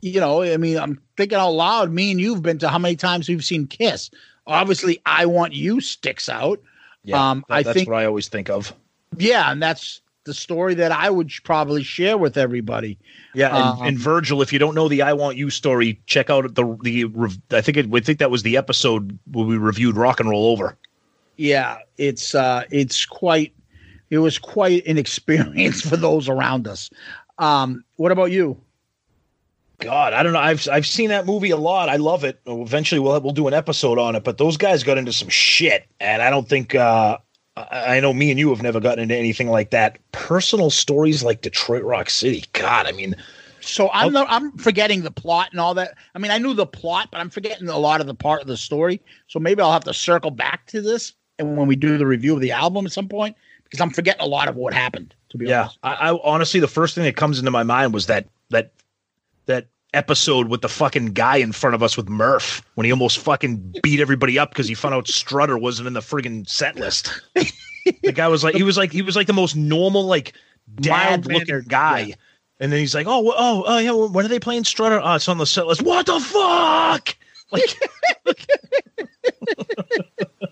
[0.00, 1.92] you know, I mean, I'm thinking out loud.
[1.92, 4.10] Me and you've been to how many times we've seen Kiss?
[4.48, 6.60] Obviously, I want you sticks out.
[7.04, 8.74] Yeah, um, that- I that's think what I always think of.
[9.16, 12.98] yeah, and that's the story that I would probably share with everybody.
[13.34, 16.30] Yeah, and, Um, and Virgil, if you don't know the "I Want You" story, check
[16.30, 17.06] out the the.
[17.50, 17.86] I think it.
[17.92, 20.76] I think that was the episode where we reviewed "Rock and Roll Over."
[21.36, 23.54] yeah, it's uh, it's quite.
[24.10, 26.90] It was quite an experience for those around us.
[27.38, 28.60] Um, what about you?
[29.80, 30.40] God, I don't know.
[30.40, 31.88] I've I've seen that movie a lot.
[31.88, 32.40] I love it.
[32.46, 34.24] Eventually, we'll we'll do an episode on it.
[34.24, 36.74] But those guys got into some shit, and I don't think.
[36.74, 37.18] uh
[37.70, 39.98] I know me and you have never gotten into anything like that.
[40.12, 42.44] Personal stories like Detroit Rock City.
[42.52, 43.14] God, I mean,
[43.60, 45.94] So I'm not, I'm forgetting the plot and all that.
[46.14, 48.46] I mean, I knew the plot, but I'm forgetting a lot of the part of
[48.46, 49.00] the story.
[49.26, 52.34] So maybe I'll have to circle back to this and when we do the review
[52.34, 55.14] of the album at some point because I'm forgetting a lot of what happened.
[55.30, 55.62] To be yeah.
[55.62, 58.72] honest, I, I honestly, the first thing that comes into my mind was that that
[59.46, 63.18] that episode with the fucking guy in front of us with Murph when he almost
[63.18, 67.10] fucking beat everybody up because he found out Strutter wasn't in the friggin' set list.
[67.34, 70.34] the guy was like, he was like, he was like the most normal, like
[70.76, 72.00] dad looking guy.
[72.00, 72.14] yeah.
[72.60, 73.92] And then he's like, oh, oh, oh, yeah.
[73.92, 75.00] When are they playing Strutter?
[75.02, 75.82] Oh, it's on the set list.
[75.82, 77.16] What the fuck?
[77.50, 77.78] Like,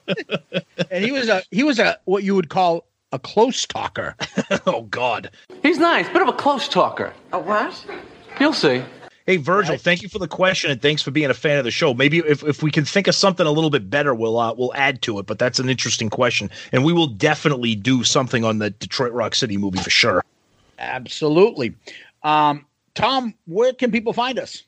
[0.90, 4.14] and he was a he was a what you would call a close talker.
[4.66, 5.30] oh God.
[5.62, 7.12] He's nice, bit of a close talker.
[7.32, 7.84] A what?
[8.40, 8.82] You'll see.
[9.26, 11.72] Hey Virgil, thank you for the question and thanks for being a fan of the
[11.72, 11.92] show.
[11.92, 14.74] Maybe if, if we can think of something a little bit better, we'll uh, we'll
[14.76, 15.26] add to it.
[15.26, 19.34] But that's an interesting question, and we will definitely do something on the Detroit Rock
[19.34, 20.24] City movie for sure.
[20.78, 21.74] Absolutely.
[22.22, 24.62] Um, Tom, where can people find us?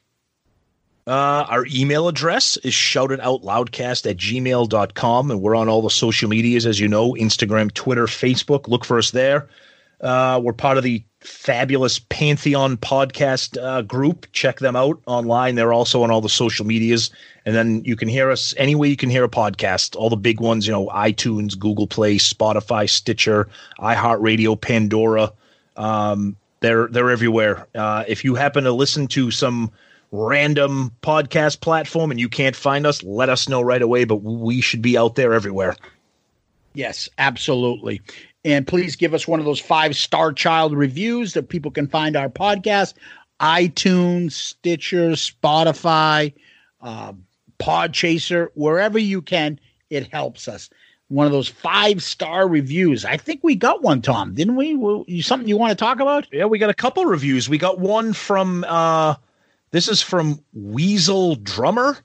[1.07, 6.67] Uh, our email address is shoutitoutloudcast at gmail.com, and we're on all the social medias,
[6.67, 8.67] as you know Instagram, Twitter, Facebook.
[8.67, 9.49] Look for us there.
[10.01, 14.27] Uh, we're part of the fabulous Pantheon podcast uh, group.
[14.33, 15.57] Check them out online.
[15.57, 17.11] They're also on all the social medias.
[17.45, 19.97] And then you can hear us any way you can hear a podcast.
[19.97, 23.49] All the big ones, you know, iTunes, Google Play, Spotify, Stitcher,
[23.81, 25.33] iHeartRadio, Pandora.
[25.77, 27.67] Um, they're they're everywhere.
[27.75, 29.71] Uh, if you happen to listen to some
[30.11, 34.05] random podcast platform and you can't find us, let us know right away.
[34.05, 35.77] But we should be out there everywhere.
[36.75, 38.03] Yes, absolutely.
[38.49, 42.17] And please give us one of those five star child reviews that people can find
[42.17, 42.95] our podcast.
[43.41, 46.33] iTunes, Stitcher, Spotify,
[46.81, 47.13] uh,
[47.59, 49.61] Podchaser, wherever you can,
[49.91, 50.71] it helps us.
[51.09, 53.05] One of those five star reviews.
[53.05, 55.21] I think we got one, Tom, didn't we?
[55.21, 56.27] Something you want to talk about?
[56.33, 57.51] Yeah, we got a couple reviews.
[57.51, 59.17] We got one from uh
[59.73, 61.99] this is from Weasel Drummer.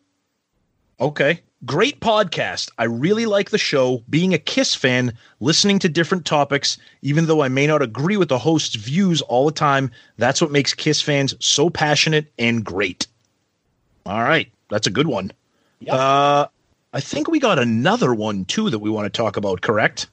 [1.00, 1.40] Okay.
[1.66, 2.69] Great podcast.
[2.77, 4.03] I really like the show.
[4.09, 8.30] Being a Kiss fan, listening to different topics, even though I may not agree with
[8.30, 13.08] the host's views all the time, that's what makes Kiss fans so passionate and great.
[14.06, 14.51] All right.
[14.69, 15.32] That's a good one.
[15.90, 16.48] Uh
[16.93, 20.08] I think we got another one too that we want to talk about, correct?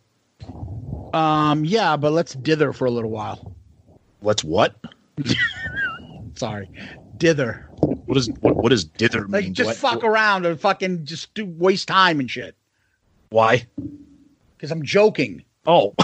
[1.13, 3.55] Um, yeah, but let's dither for a little while.
[4.23, 4.77] Let's what?
[6.37, 6.71] Sorry.
[7.19, 7.70] Dither.
[8.11, 9.55] What is what, what does dither Like mean?
[9.55, 12.57] Just fuck around and fucking just do waste time and shit.
[13.29, 13.69] Why?
[14.57, 15.45] Because I'm joking.
[15.65, 15.95] Oh.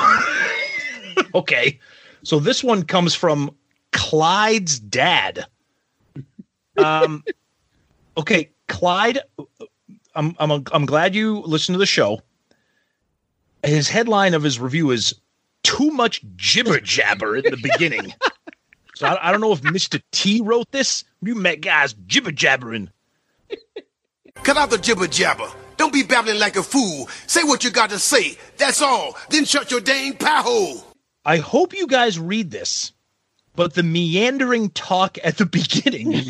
[1.35, 1.81] okay.
[2.23, 3.57] So this one comes from
[3.91, 5.47] Clyde's dad.
[6.79, 7.25] Um
[8.17, 9.19] okay, Clyde
[10.15, 12.21] I'm I'm I'm glad you listened to the show.
[13.65, 15.13] His headline of his review is
[15.65, 18.15] too much jibber jabber in the beginning.
[18.95, 20.01] so I, I don't know if Mr.
[20.13, 21.03] T wrote this.
[21.23, 22.91] You met guys jibber jabbering.
[24.43, 25.49] Cut out the jibber jabber.
[25.77, 27.09] Don't be babbling like a fool.
[27.27, 28.37] Say what you got to say.
[28.57, 29.17] That's all.
[29.31, 30.85] Then shut your dang pie hole.
[31.25, 32.93] I hope you guys read this,
[33.57, 36.23] but the meandering talk at the beginning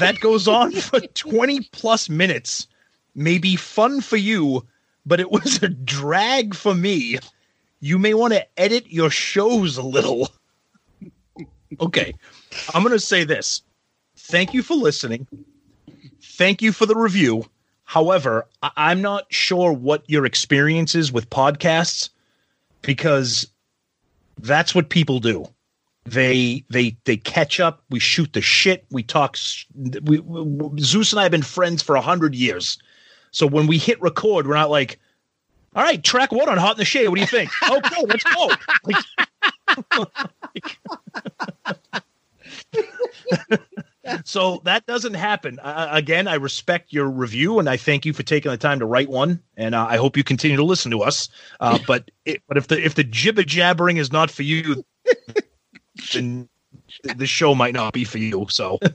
[0.00, 2.66] that goes on for 20 plus minutes
[3.14, 4.66] may be fun for you,
[5.06, 7.18] but it was a drag for me.
[7.80, 10.30] You may want to edit your shows a little.
[11.80, 12.14] okay,
[12.72, 13.62] I'm going to say this.
[14.24, 15.26] Thank you for listening.
[16.22, 17.44] Thank you for the review.
[17.84, 22.08] However, I- I'm not sure what your experience is with podcasts
[22.80, 23.46] because
[24.40, 25.46] that's what people do.
[26.06, 27.84] They they they catch up.
[27.90, 28.84] We shoot the shit.
[28.90, 29.36] We talk.
[30.02, 32.78] We, we Zeus and I have been friends for a hundred years.
[33.30, 34.98] So when we hit record, we're not like,
[35.74, 37.08] "All right, track one on Hot in the Shade.
[37.08, 38.50] What do you think?" okay, let's go.
[44.24, 45.58] so that doesn't happen.
[45.58, 48.86] Uh, again, I respect your review and I thank you for taking the time to
[48.86, 49.40] write one.
[49.56, 51.28] And uh, I hope you continue to listen to us.
[51.60, 54.84] Uh, but it, but if the if the jibber jabbering is not for you,
[56.12, 56.48] then
[57.16, 58.46] the show might not be for you.
[58.50, 58.78] So.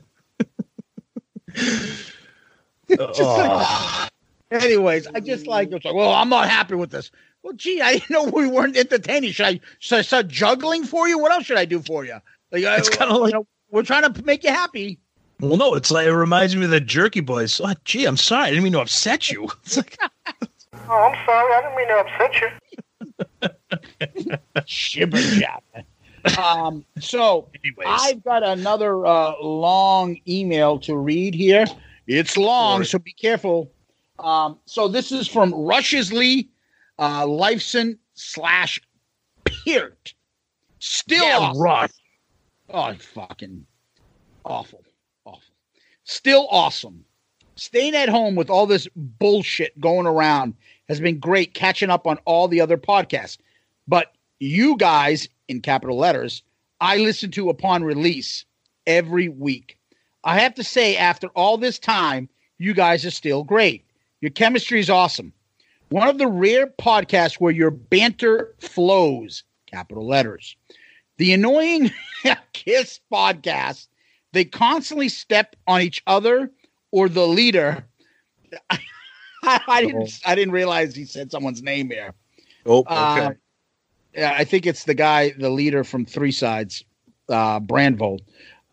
[2.98, 4.08] Oh.
[4.50, 7.12] Anyways, I just like it's like, well, I'm not happy with this.
[7.42, 9.30] Well, gee, I didn't know we weren't entertaining.
[9.30, 11.18] Should I, should I start juggling for you?
[11.18, 12.18] What else should I do for you?
[12.50, 14.98] Like, It's kinda like- you know, we're trying to make you happy.
[15.40, 17.60] Well, no, it's like it reminds me of the Jerky Boys.
[17.62, 19.48] Oh, gee, I'm sorry, I didn't mean to upset you.
[19.64, 19.96] It's like,
[20.88, 21.52] Oh, I'm sorry.
[21.52, 22.40] I didn't mean to upset
[24.20, 24.60] you.
[24.66, 25.84] Shibber jabber.
[26.38, 27.48] Um, so
[27.86, 31.64] I've got another uh, long email to read here.
[32.06, 33.70] It's long, so be careful.
[34.18, 36.48] Um, so this is from Rush's Lee,
[36.98, 38.80] uh, Lifeson slash
[39.44, 40.12] Peart.
[40.80, 41.62] Still Yeah, awesome.
[41.62, 41.90] Rush.
[42.72, 43.66] Oh, fucking
[44.44, 44.84] awful,
[45.24, 45.42] awful.
[46.04, 47.04] Still awesome.
[47.56, 50.54] Staying at home with all this bullshit going around
[50.88, 53.38] has been great catching up on all the other podcasts.
[53.88, 56.42] But you guys, in capital letters,
[56.80, 58.44] I listen to upon release
[58.86, 59.78] every week.
[60.24, 63.84] I have to say, after all this time, you guys are still great.
[64.20, 65.32] Your chemistry is awesome.
[65.88, 70.56] One of the rare podcasts where your banter flows, capital letters.
[71.20, 71.90] The annoying
[72.54, 73.88] Kiss podcast,
[74.32, 76.50] they constantly step on each other
[76.92, 77.84] or the leader.
[78.70, 78.78] I,
[79.68, 82.14] I didn't I didn't realize he said someone's name here.
[82.64, 82.94] Oh, okay.
[82.94, 83.30] Uh,
[84.14, 86.86] yeah, I think it's the guy, the leader from Three Sides,
[87.28, 88.20] uh, Brandvold,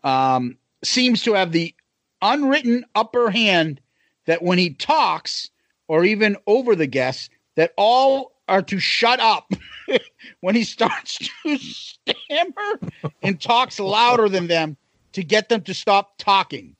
[0.02, 1.74] um, seems to have the
[2.22, 3.78] unwritten upper hand
[4.24, 5.50] that when he talks
[5.86, 9.52] or even over the guests, that all are to shut up
[10.40, 12.80] when he starts to stammer
[13.22, 14.76] and talks louder than them
[15.12, 16.74] to get them to stop talking.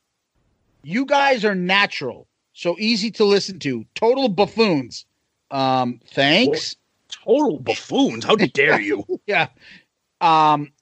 [0.82, 3.84] You guys are natural, so easy to listen to.
[3.94, 5.05] Total buffoons.
[5.50, 6.76] Um, thanks.
[7.24, 8.24] Total buffoons.
[8.24, 9.05] How dare you?
[9.26, 9.48] yeah.
[10.20, 10.72] Um,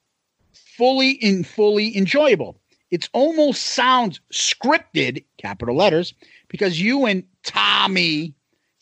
[0.54, 2.60] fully in fully enjoyable.
[2.90, 6.14] It almost sounds scripted, capital letters,
[6.48, 8.32] because you and Tommy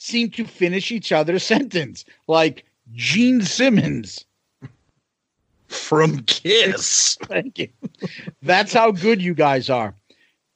[0.04, 4.24] seem to finish each other's sentence like Gene Simmons.
[5.68, 7.18] From Kiss.
[7.22, 7.68] Thank you.
[8.42, 9.94] That's how good you guys are.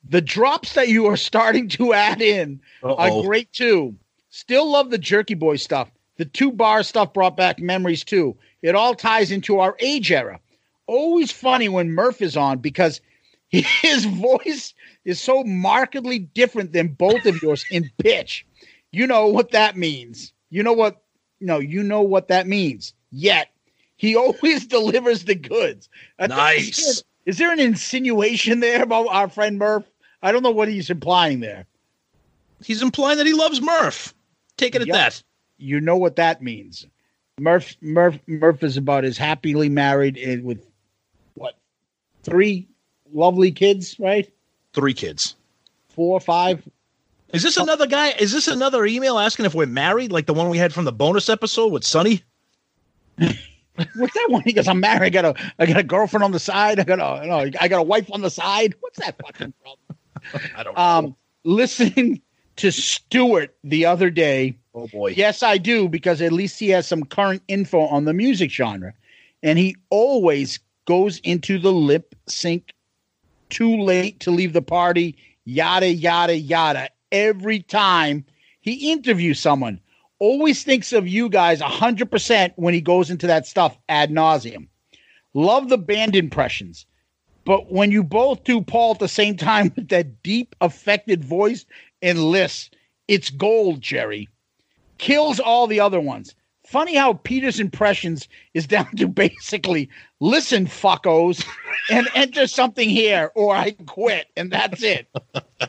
[0.09, 2.95] The drops that you are starting to add in Uh-oh.
[2.95, 3.97] are great too.
[4.31, 5.91] Still love the Jerky Boy stuff.
[6.19, 8.37] The two bar stuff brought back memories too.
[8.63, 10.39] It all ties into our age era.
[10.87, 13.01] Always funny when Murph is on because
[13.49, 14.73] his voice
[15.05, 18.47] is so markedly different than both of yours in pitch.
[18.93, 20.33] You know what that means.
[20.51, 21.03] You know what
[21.41, 22.95] no, you know what that means.
[23.11, 23.49] Yet
[23.97, 25.89] he always delivers the goods.
[26.19, 26.79] I Nice.
[26.79, 29.85] Is there, is there an insinuation there about our friend Murph?
[30.23, 31.67] I don't know what he's implying there.
[32.65, 34.15] He's implying that he loves Murph.
[34.57, 35.23] Take it at that.
[35.59, 36.87] You know what that means.
[37.39, 40.65] Murph Murph Murph is about as happily married and with
[41.35, 41.55] what
[42.23, 42.69] three
[43.13, 44.29] lovely kids, right?
[44.73, 45.37] Three kids.
[45.89, 46.69] Four or five.
[47.33, 48.11] Is this another guy?
[48.11, 50.93] Is this another email asking if we're married, like the one we had from the
[50.93, 52.23] bonus episode with Sonny?
[53.19, 54.43] What's that one?
[54.43, 55.03] He goes, I'm married.
[55.03, 56.81] I got a I got a girlfriend on the side.
[56.81, 58.75] I got a no, I got a wife on the side.
[58.81, 60.53] What's that fucking problem?
[60.57, 62.23] I don't Um listening
[62.57, 64.57] to Stewart the other day.
[64.75, 65.11] Oh boy.
[65.11, 68.95] Yes, I do, because at least he has some current info on the music genre.
[69.43, 72.73] And he always goes into the lip sync
[73.49, 78.25] too late to leave the party, yada, yada, yada, every time
[78.61, 79.81] he interviews someone.
[80.21, 84.67] always thinks of you guys 100% when he goes into that stuff ad nauseum.
[85.33, 86.87] Love the band impressions.
[87.45, 91.65] But when you both do Paul at the same time with that deep, affected voice
[92.03, 92.75] and lisp,
[93.07, 94.29] it's gold, Jerry.
[94.99, 96.35] Kills all the other ones.
[96.67, 99.89] Funny how Peter's impressions is down to basically
[100.21, 101.43] listen, fuckos,
[101.91, 105.09] and enter something here or I quit, and that's it.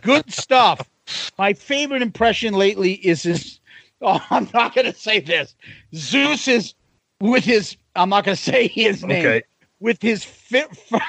[0.01, 0.89] Good stuff.
[1.37, 3.59] My favorite impression lately is his.
[4.01, 5.55] Oh, I'm not going to say this.
[5.93, 6.73] Zeus is
[7.19, 7.75] with his.
[7.97, 9.25] I'm not going to say his name.
[9.25, 9.43] Okay.
[9.81, 10.69] With his fi-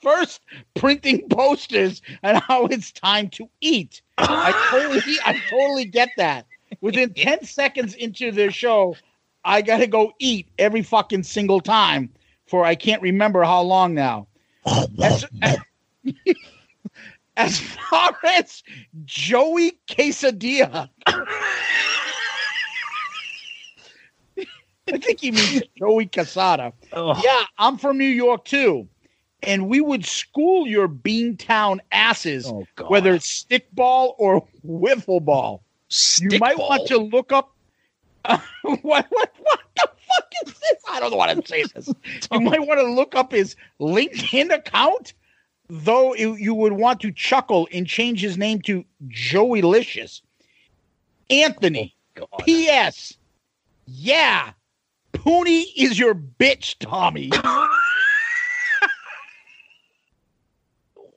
[0.00, 0.42] first
[0.76, 4.00] printing posters and how it's time to eat.
[4.16, 6.46] I totally, I totally get that.
[6.80, 8.94] Within 10 seconds into their show,
[9.44, 12.10] I got to go eat every fucking single time
[12.46, 14.28] for I can't remember how long now.
[17.36, 18.62] As far as
[19.04, 20.88] Joey Quesadilla,
[24.88, 26.72] I think he means Joey Cassata.
[26.94, 28.88] Yeah, I'm from New York too.
[29.42, 32.50] And we would school your Beantown asses,
[32.88, 35.62] whether it's stickball or wiffle ball.
[36.20, 37.52] you might want to look up.
[38.26, 38.40] what,
[38.82, 40.82] what, what the fuck is this?
[40.90, 41.88] I don't know how to say this.
[42.32, 45.12] You might want to look up his LinkedIn account,
[45.68, 50.22] though you you would want to chuckle and change his name to Joey Licious.
[51.28, 51.94] Anthony.
[52.44, 53.14] P.S.
[53.86, 54.52] Yeah,
[55.12, 57.28] Pooney is your bitch, Tommy.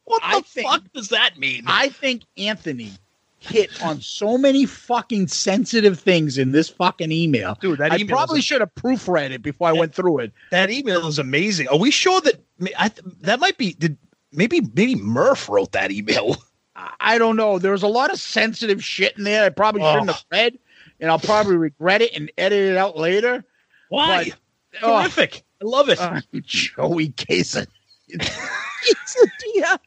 [0.04, 1.64] what the fuck does that mean?
[1.68, 2.92] I think Anthony
[3.40, 7.58] hit on so many fucking sensitive things in this fucking email.
[7.62, 10.34] Dude, that I probably is- should have proofread it before I went through it.
[10.52, 11.70] That email is amazing.
[11.70, 12.44] Are we sure that
[12.78, 13.98] I, that might be did
[14.32, 16.36] maybe maybe Murph wrote that email?
[17.02, 17.60] I don't know.
[17.60, 19.44] There was a lot of sensitive shit in there.
[19.46, 20.14] I probably shouldn't Oh.
[20.14, 20.58] have read,
[21.02, 23.44] and I'll probably regret it and edit it out later.
[23.90, 24.32] Why?
[24.72, 25.44] But, oh, Terrific.
[25.62, 26.00] I love it.
[26.00, 27.68] uh, Joey Quesadilla.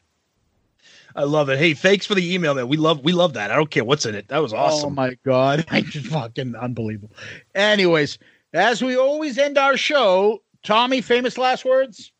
[1.15, 1.59] I love it.
[1.59, 2.67] Hey, thanks for the email, man.
[2.67, 3.51] We love we love that.
[3.51, 4.27] I don't care what's in it.
[4.29, 4.95] That was Oh awesome.
[4.95, 7.15] my god, I just fucking unbelievable.
[7.53, 8.17] Anyways,
[8.53, 12.11] as we always end our show, Tommy, famous last words.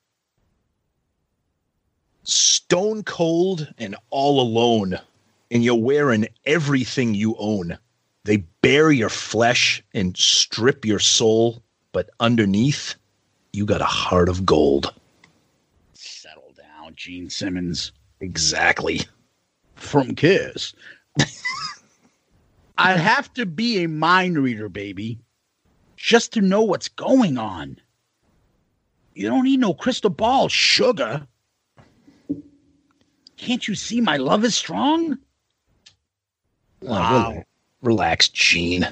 [2.23, 4.99] Stone cold and all alone,
[5.51, 7.77] and you're wearing everything you own.
[8.23, 11.61] They bare your flesh and strip your soul,
[11.91, 12.95] but underneath,
[13.51, 14.93] you got a heart of gold.
[15.93, 17.91] Settle down, Gene Simmons.
[18.21, 19.01] Exactly.
[19.75, 20.73] From Kiss.
[22.77, 25.19] I'd have to be a mind reader, baby,
[25.97, 27.77] just to know what's going on.
[29.13, 31.27] You don't need no crystal ball, sugar.
[33.43, 35.17] Can't you see my love is strong?
[36.79, 37.33] Wow.
[37.35, 37.43] Oh,
[37.81, 38.87] Relax, Gene.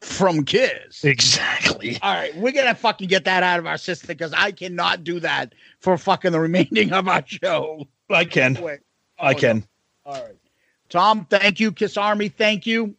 [0.00, 1.04] From Kiss.
[1.04, 1.98] Exactly.
[2.00, 5.20] All right, we're gonna fucking get that out of our system because I cannot do
[5.20, 7.86] that for fucking the remaining of our show.
[8.08, 8.54] I can.
[8.62, 8.80] Wait.
[9.18, 9.62] I can.
[10.06, 10.36] All right.
[10.88, 11.70] Tom, thank you.
[11.70, 12.94] Kiss Army, thank you.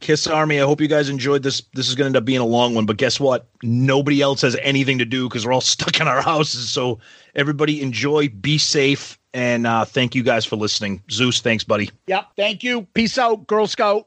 [0.00, 0.60] Kiss Army.
[0.60, 1.62] I hope you guys enjoyed this.
[1.72, 3.48] This is going to end up being a long one, but guess what?
[3.62, 6.70] Nobody else has anything to do because we're all stuck in our houses.
[6.70, 6.98] So
[7.34, 11.02] everybody enjoy, be safe, and uh, thank you guys for listening.
[11.10, 11.90] Zeus, thanks, buddy.
[12.06, 12.86] Yep, thank you.
[12.94, 14.06] Peace out, Girl Scout.